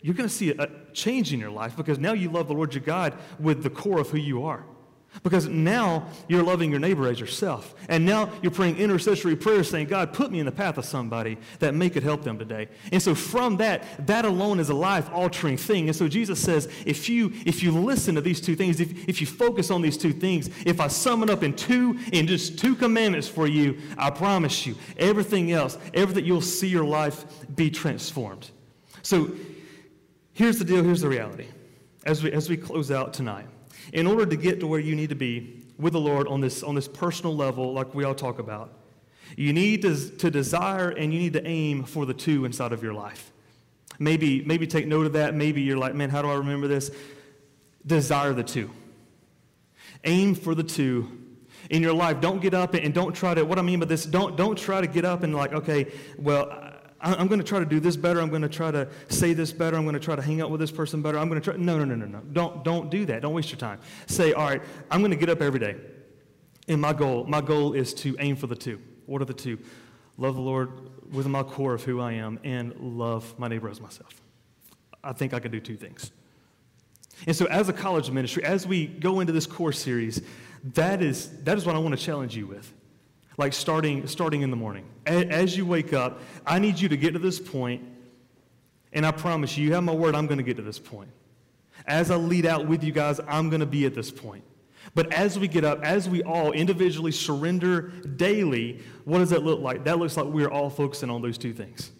you're 0.00 0.14
going 0.14 0.28
to 0.28 0.34
see 0.34 0.50
a 0.50 0.70
change 0.92 1.32
in 1.32 1.40
your 1.40 1.50
life 1.50 1.76
because 1.76 1.98
now 1.98 2.12
you 2.12 2.30
love 2.30 2.46
the 2.46 2.54
Lord 2.54 2.72
your 2.72 2.84
God 2.84 3.18
with 3.40 3.64
the 3.64 3.70
core 3.70 3.98
of 3.98 4.10
who 4.10 4.18
you 4.18 4.44
are. 4.44 4.64
Because 5.22 5.48
now 5.48 6.06
you're 6.28 6.42
loving 6.42 6.70
your 6.70 6.78
neighbor 6.78 7.08
as 7.08 7.18
yourself. 7.18 7.74
And 7.88 8.04
now 8.04 8.30
you're 8.42 8.52
praying 8.52 8.76
intercessory 8.76 9.34
prayers 9.36 9.68
saying, 9.68 9.88
God, 9.88 10.12
put 10.12 10.30
me 10.30 10.38
in 10.38 10.46
the 10.46 10.52
path 10.52 10.78
of 10.78 10.84
somebody 10.84 11.38
that 11.58 11.74
may 11.74 11.90
could 11.90 12.02
help 12.02 12.22
them 12.22 12.38
today. 12.38 12.68
And 12.92 13.02
so 13.02 13.14
from 13.14 13.56
that, 13.56 14.06
that 14.06 14.24
alone 14.24 14.60
is 14.60 14.68
a 14.68 14.74
life-altering 14.74 15.56
thing. 15.56 15.88
And 15.88 15.96
so 15.96 16.08
Jesus 16.08 16.40
says, 16.40 16.68
if 16.86 17.08
you 17.08 17.32
if 17.46 17.62
you 17.62 17.72
listen 17.72 18.14
to 18.14 18.20
these 18.20 18.40
two 18.40 18.54
things, 18.54 18.80
if, 18.80 19.08
if 19.08 19.20
you 19.20 19.26
focus 19.26 19.70
on 19.70 19.82
these 19.82 19.96
two 19.96 20.12
things, 20.12 20.50
if 20.66 20.80
I 20.80 20.88
sum 20.88 21.22
it 21.22 21.30
up 21.30 21.42
in 21.42 21.54
two, 21.54 21.98
in 22.12 22.26
just 22.26 22.58
two 22.58 22.76
commandments 22.76 23.26
for 23.26 23.46
you, 23.46 23.78
I 23.96 24.10
promise 24.10 24.66
you, 24.66 24.76
everything 24.98 25.52
else, 25.52 25.78
everything 25.94 26.26
you'll 26.26 26.40
see 26.42 26.68
your 26.68 26.84
life 26.84 27.24
be 27.56 27.70
transformed. 27.70 28.50
So 29.02 29.30
here's 30.32 30.58
the 30.58 30.64
deal, 30.64 30.84
here's 30.84 31.00
the 31.00 31.08
reality. 31.08 31.46
As 32.04 32.22
we 32.22 32.30
as 32.30 32.48
we 32.48 32.56
close 32.56 32.90
out 32.90 33.12
tonight 33.12 33.46
in 33.92 34.06
order 34.06 34.26
to 34.26 34.36
get 34.36 34.60
to 34.60 34.66
where 34.66 34.80
you 34.80 34.94
need 34.94 35.08
to 35.08 35.14
be 35.14 35.64
with 35.78 35.92
the 35.92 36.00
Lord 36.00 36.26
on 36.28 36.40
this, 36.40 36.62
on 36.62 36.74
this 36.74 36.88
personal 36.88 37.34
level, 37.36 37.72
like 37.72 37.94
we 37.94 38.04
all 38.04 38.14
talk 38.14 38.38
about, 38.38 38.72
you 39.36 39.52
need 39.52 39.82
to, 39.82 40.10
to 40.18 40.30
desire 40.30 40.90
and 40.90 41.12
you 41.12 41.18
need 41.18 41.32
to 41.34 41.46
aim 41.46 41.84
for 41.84 42.06
the 42.06 42.14
two 42.14 42.44
inside 42.44 42.72
of 42.72 42.82
your 42.82 42.94
life. 42.94 43.32
Maybe, 43.98 44.42
maybe 44.44 44.66
take 44.66 44.86
note 44.86 45.06
of 45.06 45.12
that. 45.14 45.34
Maybe 45.34 45.62
you're 45.62 45.78
like, 45.78 45.94
man, 45.94 46.10
how 46.10 46.22
do 46.22 46.28
I 46.28 46.34
remember 46.34 46.68
this? 46.68 46.90
Desire 47.86 48.32
the 48.32 48.44
two. 48.44 48.70
Aim 50.04 50.34
for 50.34 50.54
the 50.54 50.62
two 50.62 51.10
in 51.70 51.82
your 51.82 51.92
life. 51.92 52.20
Don't 52.20 52.40
get 52.40 52.54
up 52.54 52.74
and 52.74 52.94
don't 52.94 53.14
try 53.14 53.34
to, 53.34 53.44
what 53.44 53.58
I 53.58 53.62
mean 53.62 53.80
by 53.80 53.86
this, 53.86 54.04
don't, 54.04 54.36
don't 54.36 54.56
try 54.56 54.80
to 54.80 54.86
get 54.86 55.04
up 55.04 55.22
and 55.22 55.34
like, 55.34 55.52
okay, 55.52 55.92
well, 56.16 56.74
I'm 57.00 57.28
going 57.28 57.38
to 57.38 57.46
try 57.46 57.60
to 57.60 57.64
do 57.64 57.78
this 57.78 57.96
better. 57.96 58.20
I'm 58.20 58.28
going 58.28 58.42
to 58.42 58.48
try 58.48 58.70
to 58.72 58.88
say 59.08 59.32
this 59.32 59.52
better. 59.52 59.76
I'm 59.76 59.84
going 59.84 59.94
to 59.94 60.00
try 60.00 60.16
to 60.16 60.22
hang 60.22 60.40
out 60.40 60.50
with 60.50 60.60
this 60.60 60.72
person 60.72 61.00
better. 61.00 61.18
I'm 61.18 61.28
going 61.28 61.40
to 61.40 61.44
try. 61.44 61.56
No, 61.56 61.78
no, 61.78 61.84
no, 61.84 61.94
no, 61.94 62.06
no. 62.06 62.20
Don't, 62.32 62.64
don't 62.64 62.90
do 62.90 63.06
that. 63.06 63.22
Don't 63.22 63.34
waste 63.34 63.50
your 63.50 63.58
time. 63.58 63.80
Say, 64.06 64.32
all 64.32 64.44
right, 64.44 64.62
I'm 64.90 65.00
going 65.00 65.12
to 65.12 65.16
get 65.16 65.28
up 65.28 65.40
every 65.40 65.60
day. 65.60 65.76
And 66.66 66.80
my 66.80 66.92
goal, 66.92 67.24
my 67.24 67.40
goal 67.40 67.72
is 67.72 67.94
to 67.94 68.16
aim 68.18 68.34
for 68.34 68.48
the 68.48 68.56
two. 68.56 68.80
What 69.06 69.22
are 69.22 69.26
the 69.26 69.34
two? 69.34 69.58
love 70.18 70.34
the 70.34 70.42
Lord 70.42 70.70
with 71.12 71.26
my 71.26 71.42
core 71.42 71.72
of 71.72 71.84
who 71.84 72.00
I 72.00 72.12
am, 72.12 72.38
and 72.44 72.74
love 72.78 73.38
my 73.38 73.48
neighbor 73.48 73.70
as 73.70 73.80
myself. 73.80 74.20
I 75.02 75.12
think 75.14 75.32
I 75.32 75.40
can 75.40 75.50
do 75.50 75.60
two 75.60 75.76
things. 75.76 76.10
And 77.26 77.34
so, 77.34 77.46
as 77.46 77.68
a 77.68 77.72
college 77.72 78.10
ministry, 78.10 78.44
as 78.44 78.66
we 78.66 78.86
go 78.86 79.20
into 79.20 79.32
this 79.32 79.46
core 79.46 79.72
series, 79.72 80.20
that 80.74 81.00
is, 81.00 81.42
that 81.44 81.56
is 81.56 81.64
what 81.64 81.74
I 81.74 81.78
want 81.78 81.98
to 81.98 82.04
challenge 82.04 82.36
you 82.36 82.46
with. 82.46 82.72
Like 83.38 83.54
starting, 83.54 84.06
starting 84.06 84.42
in 84.42 84.50
the 84.50 84.56
morning. 84.56 84.84
As 85.06 85.56
you 85.56 85.64
wake 85.64 85.94
up, 85.94 86.20
I 86.46 86.58
need 86.58 86.78
you 86.78 86.90
to 86.90 86.96
get 86.96 87.12
to 87.12 87.18
this 87.18 87.40
point, 87.40 87.82
and 88.92 89.06
I 89.06 89.12
promise 89.12 89.56
you, 89.56 89.64
you 89.66 89.74
have 89.74 89.84
my 89.84 89.94
word, 89.94 90.14
I'm 90.14 90.26
going 90.26 90.38
to 90.38 90.44
get 90.44 90.56
to 90.56 90.62
this 90.62 90.78
point. 90.78 91.08
As 91.86 92.10
I 92.10 92.16
lead 92.16 92.44
out 92.44 92.66
with 92.66 92.84
you 92.84 92.92
guys, 92.92 93.20
I'm 93.26 93.48
going 93.48 93.60
to 93.60 93.66
be 93.66 93.86
at 93.86 93.94
this 93.94 94.10
point. 94.10 94.44
But 94.94 95.12
as 95.12 95.38
we 95.38 95.48
get 95.48 95.64
up, 95.64 95.82
as 95.84 96.08
we 96.08 96.22
all 96.22 96.52
individually 96.52 97.12
surrender 97.12 97.92
daily, 98.16 98.82
what 99.04 99.18
does 99.18 99.30
that 99.30 99.42
look 99.42 99.60
like? 99.60 99.84
That 99.84 99.98
looks 99.98 100.16
like 100.16 100.26
we're 100.26 100.50
all 100.50 100.70
focusing 100.70 101.10
on 101.10 101.22
those 101.22 101.38
two 101.38 101.52
things. 101.52 101.92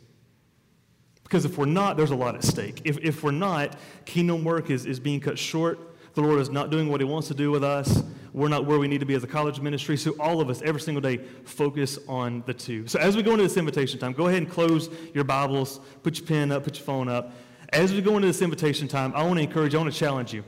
Because 1.23 1.45
if 1.45 1.59
we're 1.59 1.67
not, 1.67 1.97
there's 1.97 2.11
a 2.11 2.17
lot 2.17 2.35
at 2.35 2.43
stake. 2.43 2.81
If, 2.85 2.99
if 2.99 3.23
we're 3.23 3.31
not, 3.31 3.77
kingdom 4.07 4.45
work 4.45 4.71
is, 4.71 4.87
is 4.87 4.99
being 4.99 5.21
cut 5.21 5.39
short. 5.39 5.79
The 6.15 6.23
Lord 6.23 6.41
is 6.41 6.51
not 6.51 6.71
doing 6.71 6.89
what 6.89 7.01
He 7.01 7.05
wants 7.05 7.29
to 7.29 7.35
do 7.35 7.51
with 7.51 7.63
us. 7.63 8.03
We're 8.39 8.47
not 8.47 8.67
where 8.67 8.79
we 8.79 8.87
need 8.87 9.01
to 9.01 9.07
be 9.07 9.15
as 9.15 9.25
a 9.25 9.27
college 9.27 9.61
ministry. 9.61 9.97
So, 9.97 10.13
all 10.21 10.41
of 10.41 10.49
us, 10.49 10.63
every 10.63 10.81
single 10.81 11.01
day, 11.01 11.17
focus 11.45 11.99
on 12.07 12.45
the 12.47 12.55
two. 12.55 12.87
So, 12.87 13.01
as 13.01 13.17
we 13.17 13.23
go 13.25 13.33
into 13.33 13.43
this 13.43 13.57
invitation 13.57 13.99
time, 13.99 14.13
go 14.13 14.29
ahead 14.29 14.41
and 14.41 14.49
close 14.49 14.89
your 15.13 15.25
Bibles, 15.25 15.81
put 16.05 16.19
your 16.19 16.27
pen 16.29 16.53
up, 16.53 16.63
put 16.63 16.77
your 16.77 16.85
phone 16.85 17.09
up. 17.09 17.33
As 17.73 17.93
we 17.93 18.01
go 18.01 18.15
into 18.15 18.29
this 18.29 18.41
invitation 18.41 18.87
time, 18.87 19.13
I 19.17 19.25
want 19.25 19.39
to 19.39 19.43
encourage 19.43 19.73
you, 19.73 19.81
I 19.81 19.83
want 19.83 19.93
to 19.93 19.99
challenge 19.99 20.33
you. 20.33 20.45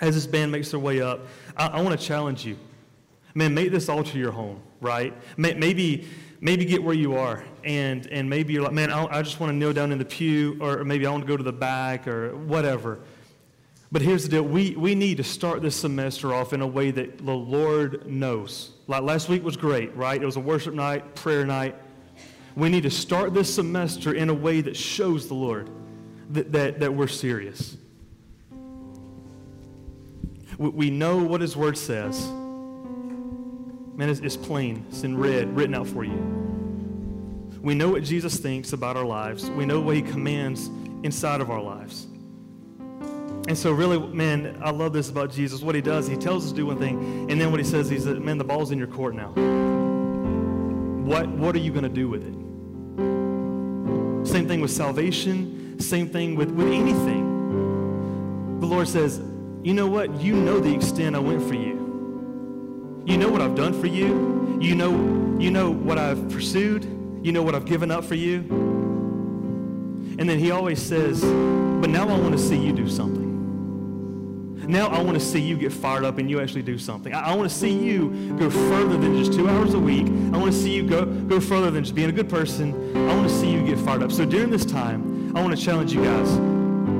As 0.00 0.16
this 0.16 0.26
band 0.26 0.50
makes 0.50 0.72
their 0.72 0.80
way 0.80 1.00
up, 1.00 1.20
I, 1.56 1.68
I 1.68 1.82
want 1.82 1.98
to 1.98 2.04
challenge 2.04 2.44
you. 2.44 2.58
Man, 3.36 3.54
make 3.54 3.70
this 3.70 3.88
altar 3.88 4.18
your 4.18 4.32
home, 4.32 4.60
right? 4.80 5.14
Maybe, 5.36 6.08
maybe 6.40 6.64
get 6.64 6.82
where 6.82 6.96
you 6.96 7.16
are, 7.16 7.44
and, 7.62 8.08
and 8.08 8.28
maybe 8.28 8.52
you're 8.54 8.64
like, 8.64 8.72
man, 8.72 8.90
I, 8.90 9.18
I 9.18 9.22
just 9.22 9.38
want 9.38 9.52
to 9.52 9.56
kneel 9.56 9.72
down 9.72 9.92
in 9.92 9.98
the 9.98 10.04
pew, 10.04 10.58
or 10.60 10.82
maybe 10.82 11.06
I 11.06 11.12
want 11.12 11.22
to 11.22 11.28
go 11.28 11.36
to 11.36 11.44
the 11.44 11.52
back, 11.52 12.08
or 12.08 12.36
whatever. 12.36 12.98
But 13.94 14.02
here's 14.02 14.24
the 14.24 14.28
deal 14.28 14.42
we, 14.42 14.74
we 14.74 14.96
need 14.96 15.18
to 15.18 15.22
start 15.22 15.62
this 15.62 15.76
semester 15.76 16.34
off 16.34 16.52
in 16.52 16.62
a 16.62 16.66
way 16.66 16.90
that 16.90 17.24
the 17.24 17.32
Lord 17.32 18.04
knows. 18.08 18.72
Like 18.88 19.04
last 19.04 19.28
week 19.28 19.44
was 19.44 19.56
great, 19.56 19.94
right? 19.94 20.20
It 20.20 20.26
was 20.26 20.34
a 20.34 20.40
worship 20.40 20.74
night, 20.74 21.14
prayer 21.14 21.46
night. 21.46 21.76
We 22.56 22.70
need 22.70 22.82
to 22.82 22.90
start 22.90 23.34
this 23.34 23.54
semester 23.54 24.12
in 24.12 24.30
a 24.30 24.34
way 24.34 24.62
that 24.62 24.76
shows 24.76 25.28
the 25.28 25.34
Lord 25.34 25.70
that, 26.30 26.50
that, 26.50 26.80
that 26.80 26.92
we're 26.92 27.06
serious. 27.06 27.76
We, 30.58 30.70
we 30.70 30.90
know 30.90 31.18
what 31.18 31.40
His 31.40 31.56
Word 31.56 31.78
says. 31.78 32.26
Man, 32.26 34.08
it's, 34.08 34.18
it's 34.18 34.36
plain, 34.36 34.84
it's 34.88 35.04
in 35.04 35.16
red, 35.16 35.54
written 35.54 35.76
out 35.76 35.86
for 35.86 36.02
you. 36.02 36.18
We 37.62 37.76
know 37.76 37.90
what 37.90 38.02
Jesus 38.02 38.38
thinks 38.38 38.72
about 38.72 38.96
our 38.96 39.06
lives, 39.06 39.48
we 39.50 39.64
know 39.64 39.80
what 39.80 39.94
He 39.94 40.02
commands 40.02 40.68
inside 41.04 41.40
of 41.40 41.48
our 41.48 41.62
lives. 41.62 42.08
And 43.46 43.58
so, 43.58 43.72
really, 43.72 43.98
man, 43.98 44.58
I 44.62 44.70
love 44.70 44.92
this 44.92 45.10
about 45.10 45.30
Jesus. 45.30 45.60
What 45.62 45.74
he 45.74 45.80
does, 45.82 46.06
he 46.06 46.16
tells 46.16 46.44
us 46.44 46.50
to 46.50 46.56
do 46.56 46.66
one 46.66 46.78
thing, 46.78 47.30
and 47.30 47.40
then 47.40 47.50
what 47.50 47.60
he 47.60 47.66
says, 47.66 47.90
he 47.90 47.98
says, 47.98 48.18
man, 48.18 48.38
the 48.38 48.44
ball's 48.44 48.70
in 48.70 48.78
your 48.78 48.88
court 48.88 49.14
now. 49.14 49.32
What, 51.04 51.28
what 51.28 51.54
are 51.54 51.58
you 51.58 51.70
going 51.70 51.84
to 51.84 51.90
do 51.90 52.08
with 52.08 52.22
it? 52.24 52.34
Same 54.26 54.48
thing 54.48 54.62
with 54.62 54.70
salvation 54.70 55.60
same 55.78 56.08
thing 56.08 56.34
with, 56.34 56.50
with 56.50 56.68
anything. 56.68 58.58
The 58.60 58.66
Lord 58.66 58.88
says, 58.88 59.20
you 59.62 59.74
know 59.74 59.86
what? 59.86 60.20
You 60.20 60.34
know 60.34 60.60
the 60.60 60.74
extent 60.74 61.16
I 61.16 61.18
went 61.18 61.42
for 61.42 61.54
you. 61.54 63.02
You 63.06 63.18
know 63.18 63.28
what 63.28 63.42
I've 63.42 63.54
done 63.54 63.78
for 63.78 63.86
you. 63.86 64.58
You 64.60 64.74
know, 64.74 64.90
you 65.38 65.50
know 65.50 65.70
what 65.70 65.98
I've 65.98 66.28
pursued. 66.30 66.84
You 67.22 67.32
know 67.32 67.42
what 67.42 67.54
I've 67.54 67.66
given 67.66 67.90
up 67.90 68.04
for 68.04 68.14
you. 68.14 68.40
And 70.18 70.28
then 70.28 70.38
he 70.38 70.50
always 70.50 70.80
says, 70.80 71.22
but 71.22 71.90
now 71.90 72.08
I 72.08 72.18
want 72.18 72.32
to 72.32 72.38
see 72.38 72.56
you 72.56 72.72
do 72.72 72.88
something. 72.88 73.23
Now 74.68 74.88
I 74.88 75.02
want 75.02 75.18
to 75.18 75.24
see 75.24 75.40
you 75.40 75.56
get 75.56 75.72
fired 75.72 76.04
up 76.04 76.18
and 76.18 76.30
you 76.30 76.40
actually 76.40 76.62
do 76.62 76.78
something. 76.78 77.12
I, 77.12 77.32
I 77.32 77.34
want 77.34 77.48
to 77.50 77.54
see 77.54 77.70
you 77.70 78.34
go 78.38 78.50
further 78.50 78.96
than 78.96 79.16
just 79.16 79.32
two 79.32 79.48
hours 79.48 79.74
a 79.74 79.78
week. 79.78 80.06
I 80.06 80.38
want 80.38 80.52
to 80.52 80.58
see 80.58 80.74
you 80.74 80.86
go, 80.86 81.04
go 81.04 81.40
further 81.40 81.70
than 81.70 81.84
just 81.84 81.94
being 81.94 82.08
a 82.08 82.12
good 82.12 82.28
person. 82.28 82.96
I 82.96 83.14
want 83.14 83.28
to 83.28 83.34
see 83.34 83.50
you 83.50 83.64
get 83.64 83.78
fired 83.78 84.02
up. 84.02 84.12
So 84.12 84.24
during 84.24 84.50
this 84.50 84.64
time, 84.64 85.36
I 85.36 85.42
want 85.42 85.56
to 85.56 85.62
challenge 85.62 85.92
you 85.92 86.02
guys. 86.02 86.30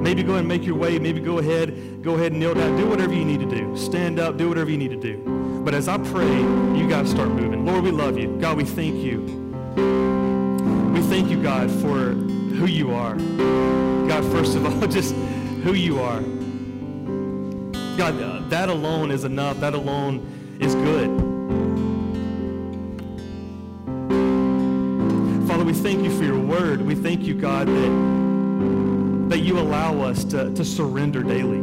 Maybe 0.05 0.23
go 0.23 0.35
and 0.35 0.47
make 0.47 0.65
your 0.65 0.77
way. 0.77 0.99
Maybe 0.99 1.21
go 1.21 1.39
ahead, 1.39 2.03
go 2.03 2.15
ahead 2.15 2.33
and 2.33 2.41
kneel 2.41 2.55
down. 2.55 2.77
Do 2.77 2.87
whatever 2.87 3.15
you 3.15 3.25
need 3.25 3.41
to 3.41 3.47
do. 3.47 3.77
Stand 3.77 4.19
up. 4.19 4.37
Do 4.37 4.49
whatever 4.49 4.71
you 4.71 4.77
need 4.77 4.91
to 4.91 4.97
do. 4.97 5.63
But 5.65 5.73
as 5.75 5.89
I 5.89 5.97
pray, 5.97 6.37
you 6.41 6.87
guys 6.89 7.11
start 7.11 7.31
moving. 7.31 7.65
Lord, 7.65 7.85
we 7.85 7.91
love 7.91 8.19
you. 8.19 8.37
God, 8.39 8.59
we 8.59 8.65
thank 8.65 8.97
you. 8.97 9.21
We 10.93 11.01
thank 11.03 11.31
you, 11.31 11.43
God, 11.43 11.71
for 11.71 12.11
who 12.11 12.67
you 12.67 12.93
are. 12.93 13.17
God, 14.07 14.25
first 14.31 14.57
of 14.57 14.67
all, 14.67 14.87
just 14.89 15.15
who 15.65 15.73
you 15.73 16.01
are. 16.01 16.21
God, 17.97 18.51
that 18.51 18.69
alone 18.69 19.11
is 19.11 19.25
enough. 19.25 19.61
That 19.61 19.75
alone 19.75 20.59
is 20.61 20.75
good. 20.75 21.09
Father, 25.49 25.65
we 25.65 25.73
thank 25.73 26.03
you 26.03 26.17
for 26.17 26.25
your 26.25 26.41
word. 26.41 26.83
We 26.83 26.95
thank 26.95 27.23
you, 27.23 27.35
God, 27.35 27.69
that 27.69 28.25
that 29.29 29.39
you 29.41 29.59
allow 29.59 30.01
us 30.01 30.25
to, 30.25 30.53
to 30.55 30.65
surrender 30.65 31.23
daily. 31.23 31.59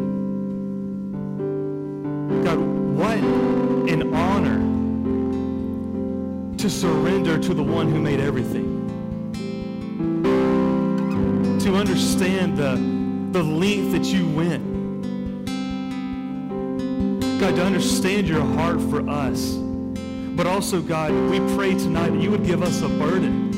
God, 2.44 2.58
what 2.58 3.18
an 3.18 4.14
honor 4.14 4.60
to 6.58 6.70
surrender 6.70 7.38
to 7.40 7.54
the 7.54 7.64
one 7.64 7.90
who 7.90 8.00
made 8.00 8.20
everything. 8.20 8.80
To 11.62 11.76
understand 11.76 12.58
the, 12.58 12.76
the 13.38 13.44
length 13.44 13.92
that 13.94 14.06
you 14.06 14.28
went. 14.30 14.71
God, 17.42 17.56
to 17.56 17.66
understand 17.66 18.28
your 18.28 18.46
heart 18.56 18.80
for 18.80 19.10
us. 19.10 19.56
But 20.38 20.48
also, 20.48 20.82
God, 20.82 21.12
we 21.30 21.40
pray 21.56 21.74
tonight 21.74 22.12
that 22.12 22.22
you 22.22 22.32
would 22.32 22.46
give 22.46 22.62
us 22.64 22.82
a 22.82 22.88
burden 22.88 23.52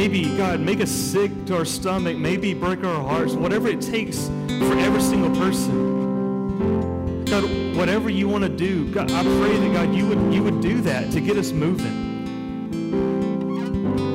Maybe, 0.00 0.34
God, 0.36 0.60
make 0.60 0.80
us 0.80 0.90
sick 0.90 1.30
to 1.44 1.56
our 1.56 1.66
stomach. 1.66 2.16
Maybe 2.16 2.54
break 2.54 2.82
our 2.84 3.02
hearts. 3.02 3.34
Whatever 3.34 3.68
it 3.68 3.82
takes 3.82 4.28
for 4.28 4.78
every 4.78 5.02
single 5.02 5.30
person. 5.36 7.24
God, 7.26 7.44
whatever 7.76 8.08
you 8.08 8.26
want 8.26 8.44
to 8.44 8.48
do, 8.48 8.90
God, 8.94 9.10
I 9.10 9.22
pray 9.22 9.58
that, 9.58 9.72
God, 9.74 9.94
you 9.94 10.06
would, 10.06 10.32
you 10.32 10.42
would 10.42 10.62
do 10.62 10.80
that 10.80 11.12
to 11.12 11.20
get 11.20 11.36
us 11.36 11.52
moving. 11.52 12.08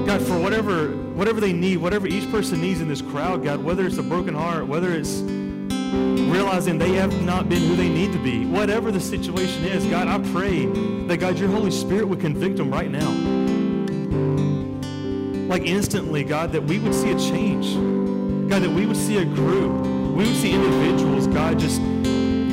God, 0.07 0.21
for 0.21 0.39
whatever, 0.39 0.87
whatever 1.13 1.39
they 1.39 1.53
need, 1.53 1.77
whatever 1.77 2.07
each 2.07 2.31
person 2.31 2.61
needs 2.61 2.81
in 2.81 2.87
this 2.87 3.03
crowd, 3.03 3.43
God, 3.43 3.63
whether 3.63 3.85
it's 3.85 3.97
a 3.97 4.03
broken 4.03 4.33
heart, 4.33 4.65
whether 4.65 4.91
it's 4.91 5.19
realizing 6.31 6.77
they 6.77 6.93
have 6.93 7.21
not 7.23 7.49
been 7.49 7.61
who 7.61 7.75
they 7.75 7.89
need 7.89 8.11
to 8.13 8.19
be, 8.19 8.45
whatever 8.45 8.91
the 8.91 8.99
situation 8.99 9.65
is, 9.65 9.85
God, 9.85 10.07
I 10.07 10.17
pray 10.31 10.65
that, 11.07 11.17
God, 11.17 11.37
your 11.37 11.49
Holy 11.49 11.71
Spirit 11.71 12.07
would 12.07 12.19
convict 12.19 12.57
them 12.57 12.71
right 12.71 12.89
now 12.91 13.45
like 15.47 15.67
instantly, 15.67 16.23
God, 16.23 16.51
that 16.53 16.63
we 16.63 16.79
would 16.79 16.93
see 16.93 17.11
a 17.11 17.19
change. 17.19 17.75
God, 18.49 18.61
that 18.63 18.69
we 18.69 18.85
would 18.85 18.97
see 18.97 19.17
a 19.17 19.25
group. 19.25 19.71
We 20.15 20.25
would 20.25 20.35
see 20.35 20.51
individuals, 20.53 21.27
God, 21.27 21.59
just 21.59 21.79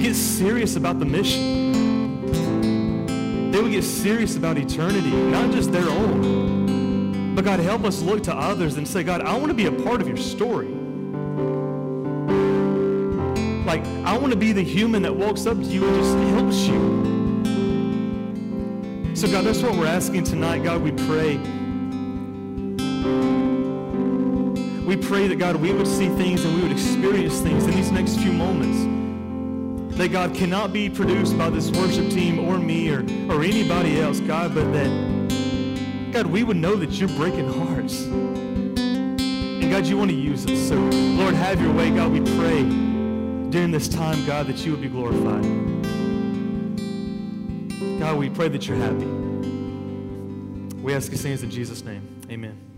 get 0.00 0.14
serious 0.14 0.76
about 0.76 0.98
the 0.98 1.04
mission. 1.04 2.30
They 3.50 3.60
would 3.60 3.72
get 3.72 3.82
serious 3.84 4.36
about 4.36 4.58
eternity, 4.58 5.10
not 5.10 5.50
just 5.52 5.72
their 5.72 5.88
own. 5.88 7.34
But 7.34 7.44
God, 7.44 7.60
help 7.60 7.84
us 7.84 8.02
look 8.02 8.22
to 8.24 8.34
others 8.34 8.76
and 8.76 8.86
say, 8.86 9.02
God, 9.02 9.22
I 9.22 9.36
want 9.36 9.48
to 9.48 9.54
be 9.54 9.66
a 9.66 9.72
part 9.72 10.00
of 10.00 10.08
your 10.08 10.16
story. 10.16 10.72
Like, 13.72 13.86
I 14.04 14.18
want 14.18 14.34
to 14.34 14.38
be 14.38 14.52
the 14.52 14.62
human 14.62 15.00
that 15.00 15.16
walks 15.16 15.46
up 15.46 15.56
to 15.56 15.64
you 15.64 15.86
and 15.86 15.96
just 15.96 16.14
helps 16.34 16.66
you. 16.66 17.00
So, 19.16 19.26
God, 19.28 19.46
that's 19.46 19.62
what 19.62 19.74
we're 19.74 19.86
asking 19.86 20.24
tonight. 20.24 20.62
God, 20.62 20.82
we 20.82 20.92
pray 20.92 21.38
we 24.84 24.98
pray 24.98 25.26
that, 25.26 25.38
God, 25.38 25.56
we 25.56 25.72
would 25.72 25.86
see 25.86 26.10
things 26.10 26.44
and 26.44 26.54
we 26.54 26.60
would 26.60 26.72
experience 26.72 27.40
things 27.40 27.64
in 27.64 27.70
these 27.70 27.90
next 27.90 28.18
few 28.18 28.34
moments 28.34 29.96
that, 29.96 30.12
God, 30.12 30.34
cannot 30.34 30.74
be 30.74 30.90
produced 30.90 31.38
by 31.38 31.48
this 31.48 31.70
worship 31.70 32.10
team 32.10 32.40
or 32.40 32.58
me 32.58 32.90
or, 32.90 32.98
or 33.30 33.42
anybody 33.42 34.02
else, 34.02 34.20
God, 34.20 34.54
but 34.54 34.70
that, 34.74 34.90
God, 36.12 36.26
we 36.26 36.44
would 36.44 36.58
know 36.58 36.76
that 36.76 36.90
you're 36.90 37.08
breaking 37.08 37.50
hearts. 37.50 38.04
And, 38.04 39.70
God, 39.70 39.86
you 39.86 39.96
want 39.96 40.10
to 40.10 40.16
use 40.16 40.44
us. 40.44 40.58
So, 40.68 40.74
Lord, 40.74 41.32
have 41.32 41.58
your 41.58 41.72
way. 41.72 41.88
God, 41.88 42.12
we 42.12 42.20
pray 42.36 42.81
during 43.52 43.70
this 43.70 43.86
time, 43.86 44.24
God, 44.24 44.46
that 44.46 44.64
you 44.64 44.72
would 44.72 44.80
be 44.80 44.88
glorified. 44.88 45.42
God, 48.00 48.18
we 48.18 48.30
pray 48.30 48.48
that 48.48 48.66
you're 48.66 48.78
happy. 48.78 49.04
We 50.80 50.94
ask 50.94 51.10
these 51.10 51.22
things 51.22 51.42
in 51.42 51.50
Jesus' 51.50 51.84
name. 51.84 52.22
Amen. 52.30 52.71